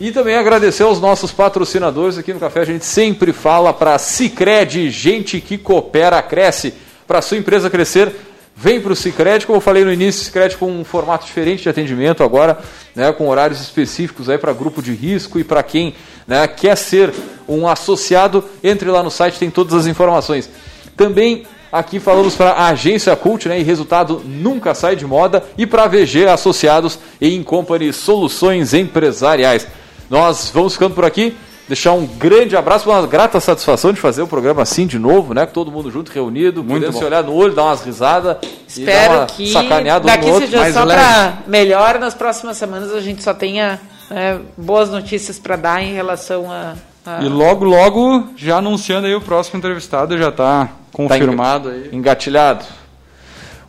E 0.00 0.12
também 0.12 0.36
agradecer 0.36 0.84
aos 0.84 1.00
nossos 1.00 1.32
patrocinadores 1.32 2.16
aqui 2.16 2.32
no 2.32 2.38
Café. 2.38 2.60
A 2.60 2.64
gente 2.64 2.84
sempre 2.84 3.32
fala 3.32 3.72
para 3.72 3.98
Cicred, 3.98 4.88
gente 4.88 5.40
que 5.40 5.58
coopera, 5.58 6.22
cresce. 6.22 6.74
Para 7.08 7.20
sua 7.20 7.38
empresa 7.38 7.68
crescer, 7.68 8.14
Vem 8.58 8.80
para 8.80 8.94
o 8.94 8.96
Cicred, 8.96 9.44
como 9.44 9.58
eu 9.58 9.60
falei 9.60 9.84
no 9.84 9.92
início, 9.92 10.24
Cicred 10.24 10.56
com 10.56 10.72
um 10.72 10.82
formato 10.82 11.26
diferente 11.26 11.64
de 11.64 11.68
atendimento 11.68 12.24
agora, 12.24 12.58
né, 12.94 13.12
com 13.12 13.28
horários 13.28 13.60
específicos 13.60 14.30
aí 14.30 14.38
para 14.38 14.50
grupo 14.54 14.80
de 14.80 14.94
risco 14.94 15.38
e 15.38 15.44
para 15.44 15.62
quem 15.62 15.94
né, 16.26 16.48
quer 16.48 16.74
ser 16.74 17.12
um 17.46 17.68
associado, 17.68 18.42
entre 18.64 18.88
lá 18.90 19.02
no 19.02 19.10
site, 19.10 19.38
tem 19.38 19.50
todas 19.50 19.74
as 19.74 19.86
informações. 19.86 20.48
Também 20.96 21.44
aqui 21.70 22.00
falamos 22.00 22.34
para 22.34 22.52
a 22.52 22.68
agência 22.68 23.14
Cult, 23.14 23.46
né, 23.46 23.60
e 23.60 23.62
resultado 23.62 24.22
nunca 24.24 24.74
sai 24.74 24.96
de 24.96 25.04
moda, 25.04 25.44
e 25.58 25.66
para 25.66 25.82
a 25.82 25.88
VG 25.88 26.26
Associados 26.26 26.98
e 27.20 27.34
Incompany 27.36 27.92
Soluções 27.92 28.72
Empresariais. 28.72 29.66
Nós 30.08 30.50
vamos 30.52 30.72
ficando 30.72 30.94
por 30.94 31.04
aqui. 31.04 31.36
Deixar 31.68 31.92
um 31.92 32.06
grande 32.06 32.56
abraço, 32.56 32.88
uma 32.88 33.04
grata 33.06 33.40
satisfação 33.40 33.92
de 33.92 34.00
fazer 34.00 34.22
o 34.22 34.26
programa 34.28 34.62
assim 34.62 34.86
de 34.86 35.00
novo, 35.00 35.34
né? 35.34 35.44
Com 35.46 35.52
todo 35.52 35.72
mundo 35.72 35.90
junto, 35.90 36.12
reunido, 36.12 36.62
Muito 36.62 36.74
podendo 36.74 36.92
bom. 36.92 36.98
se 36.98 37.04
olhar 37.04 37.24
no 37.24 37.34
olho, 37.34 37.54
dar 37.54 37.64
umas 37.64 37.82
risadas. 37.82 38.36
Espero 38.68 39.14
uma 39.14 39.26
que 39.26 39.52
sacaneada 39.52 40.06
daqui 40.06 40.30
um 40.30 40.38
seja 40.38 40.72
só 40.72 40.86
para 40.86 41.38
melhor. 41.46 41.98
Nas 41.98 42.14
próximas 42.14 42.56
semanas 42.56 42.92
a 42.94 43.00
gente 43.00 43.20
só 43.22 43.34
tenha 43.34 43.80
né, 44.08 44.40
boas 44.56 44.90
notícias 44.90 45.40
para 45.40 45.56
dar 45.56 45.82
em 45.82 45.92
relação 45.92 46.50
a, 46.52 46.74
a, 47.04 47.22
E 47.24 47.28
logo, 47.28 47.64
logo, 47.64 48.28
já 48.36 48.58
anunciando 48.58 49.08
aí 49.08 49.14
o 49.16 49.20
próximo 49.20 49.58
entrevistado, 49.58 50.16
já 50.16 50.28
está 50.28 50.68
confirmado 50.92 51.68
tá 51.68 51.74
aí. 51.74 51.90
Engatilhado. 51.92 52.64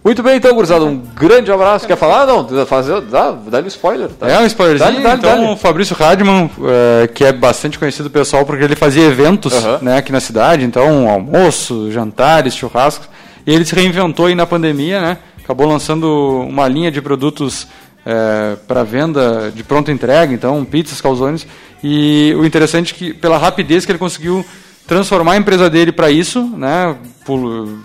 Muito 0.04 0.24
bem, 0.24 0.38
então, 0.38 0.54
gurizada, 0.54 0.86
um 0.86 0.98
grande 0.98 1.52
abraço. 1.52 1.86
Quer 1.86 1.98
falar? 1.98 2.26
Não, 2.26 2.66
fazer, 2.66 3.02
dá, 3.02 3.32
dá 3.32 3.60
um 3.60 3.68
spoiler. 3.68 4.10
Tá? 4.10 4.28
É 4.30 4.40
um 4.40 4.46
spoilerzinho. 4.46 5.04
Dá, 5.04 5.10
dá, 5.10 5.16
então, 5.16 5.54
o 5.54 5.58
Fabrício 5.58 5.96
Radman, 5.96 6.50
é, 7.04 7.08
que 7.08 7.26
é 7.26 7.34
bastante 7.34 7.78
conhecido 7.78 8.10
pessoal, 8.10 8.46
porque 8.46 8.64
ele 8.64 8.76
fazia 8.76 9.04
eventos 9.04 9.54
né, 9.82 9.98
aqui 9.98 10.12
na 10.12 10.20
cidade, 10.20 10.64
então, 10.64 11.10
almoço, 11.10 11.92
jantares, 11.92 12.56
churrascos. 12.56 13.10
E 13.46 13.54
ele 13.54 13.66
se 13.66 13.76
reinventou 13.76 14.28
aí 14.28 14.36
na 14.36 14.46
pandemia, 14.46 15.02
né? 15.02 15.18
Acabou 15.44 15.68
lançando 15.68 16.46
uma 16.48 16.68
linha 16.68 16.92
de 16.92 17.02
produtos 17.02 17.68
é, 18.06 18.56
para 18.68 18.84
venda 18.84 19.52
de 19.54 19.64
pronta 19.64 19.92
entrega, 19.92 20.34
então, 20.34 20.64
pizzas, 20.64 21.02
calzones. 21.02 21.46
E 21.84 22.34
o 22.38 22.46
interessante 22.46 22.94
é 22.94 22.98
que, 22.98 23.14
pela 23.14 23.38
rapidez 23.38 23.86
que 23.86 23.92
ele 23.92 24.00
conseguiu 24.00 24.46
transformar 24.88 25.34
a 25.34 25.38
empresa 25.38 25.70
dele 25.70 25.92
para 25.92 26.10
isso, 26.10 26.42
né? 26.56 26.96
Por, 27.26 27.78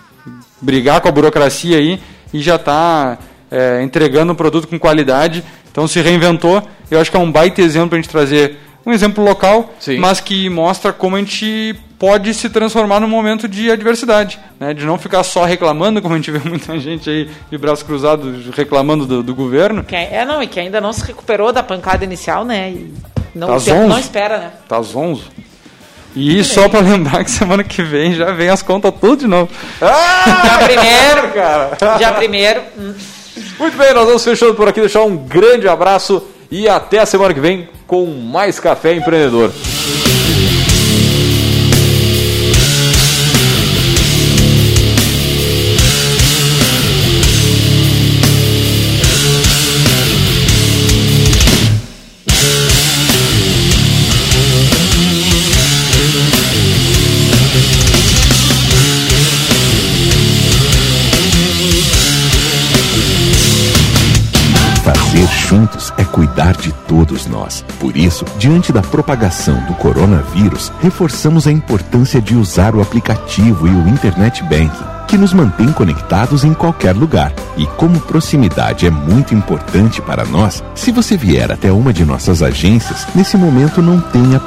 brigar 0.62 1.00
com 1.00 1.08
a 1.08 1.12
burocracia 1.12 1.76
aí 1.76 2.00
e 2.32 2.40
já 2.40 2.56
está 2.56 3.18
é, 3.50 3.82
entregando 3.82 4.32
um 4.32 4.36
produto 4.36 4.66
com 4.66 4.78
qualidade. 4.78 5.44
Então 5.70 5.86
se 5.86 6.00
reinventou. 6.00 6.62
Eu 6.90 7.00
acho 7.00 7.10
que 7.10 7.16
é 7.16 7.20
um 7.20 7.30
baita 7.30 7.60
exemplo 7.60 7.90
para 7.90 7.98
a 7.98 8.02
gente 8.02 8.10
trazer 8.10 8.56
um 8.84 8.92
exemplo 8.92 9.22
local, 9.24 9.72
Sim. 9.78 9.98
mas 9.98 10.20
que 10.20 10.48
mostra 10.48 10.92
como 10.92 11.16
a 11.16 11.18
gente 11.18 11.76
pode 11.98 12.34
se 12.34 12.50
transformar 12.50 12.98
num 12.98 13.08
momento 13.08 13.46
de 13.46 13.70
adversidade, 13.70 14.38
né? 14.58 14.74
de 14.74 14.84
não 14.84 14.98
ficar 14.98 15.22
só 15.22 15.44
reclamando, 15.44 16.02
como 16.02 16.14
a 16.14 16.16
gente 16.16 16.32
vê 16.32 16.40
muita 16.48 16.78
gente 16.80 17.08
aí 17.08 17.30
de 17.48 17.56
braços 17.56 17.84
cruzados 17.84 18.48
reclamando 18.56 19.06
do, 19.06 19.22
do 19.22 19.34
governo. 19.34 19.84
Que, 19.84 19.94
é, 19.94 20.24
não, 20.24 20.42
e 20.42 20.48
que 20.48 20.58
ainda 20.58 20.80
não 20.80 20.92
se 20.92 21.04
recuperou 21.04 21.52
da 21.52 21.62
pancada 21.62 22.04
inicial, 22.04 22.44
né? 22.44 22.70
E 22.70 22.94
não, 23.34 23.46
tá 23.46 23.74
não 23.86 23.98
espera, 23.98 24.38
né? 24.38 24.50
Tá 24.68 24.82
zonzo. 24.82 25.30
E 26.14 26.44
só 26.44 26.68
para 26.68 26.80
lembrar 26.80 27.24
que 27.24 27.30
semana 27.30 27.64
que 27.64 27.82
vem 27.82 28.14
já 28.14 28.32
vem 28.32 28.48
as 28.48 28.62
contas 28.62 28.92
tudo 29.00 29.20
de 29.20 29.26
novo. 29.26 29.50
Ah, 29.80 30.42
já 30.44 30.58
primeiro, 30.58 31.28
cara. 31.34 31.98
Já 31.98 32.12
primeiro. 32.12 32.60
Hum. 32.78 32.94
Muito 33.58 33.76
bem, 33.76 33.94
nós 33.94 34.06
vamos 34.06 34.24
fechando 34.24 34.54
por 34.54 34.68
aqui, 34.68 34.80
deixar 34.80 35.02
um 35.02 35.16
grande 35.16 35.68
abraço 35.68 36.22
e 36.50 36.68
até 36.68 36.98
a 36.98 37.06
semana 37.06 37.32
que 37.32 37.40
vem 37.40 37.68
com 37.86 38.06
mais 38.06 38.60
Café 38.60 38.94
Empreendedor. 38.94 39.50
Juntos 65.52 65.92
é 65.98 66.04
cuidar 66.04 66.56
de 66.56 66.72
todos 66.88 67.26
nós. 67.26 67.62
Por 67.78 67.94
isso, 67.94 68.24
diante 68.38 68.72
da 68.72 68.80
propagação 68.80 69.62
do 69.66 69.74
coronavírus, 69.74 70.72
reforçamos 70.80 71.46
a 71.46 71.52
importância 71.52 72.22
de 72.22 72.34
usar 72.34 72.74
o 72.74 72.80
aplicativo 72.80 73.68
e 73.68 73.70
o 73.70 73.86
Internet 73.86 74.42
Banking, 74.44 75.06
que 75.06 75.18
nos 75.18 75.34
mantém 75.34 75.70
conectados 75.70 76.42
em 76.42 76.54
qualquer 76.54 76.96
lugar. 76.96 77.34
E 77.58 77.66
como 77.66 78.00
proximidade 78.00 78.86
é 78.86 78.90
muito 78.90 79.34
importante 79.34 80.00
para 80.00 80.24
nós, 80.24 80.64
se 80.74 80.90
você 80.90 81.18
vier 81.18 81.52
até 81.52 81.70
uma 81.70 81.92
de 81.92 82.02
nossas 82.02 82.42
agências, 82.42 83.06
nesse 83.14 83.36
momento 83.36 83.82
não 83.82 84.00
tenha 84.00 84.40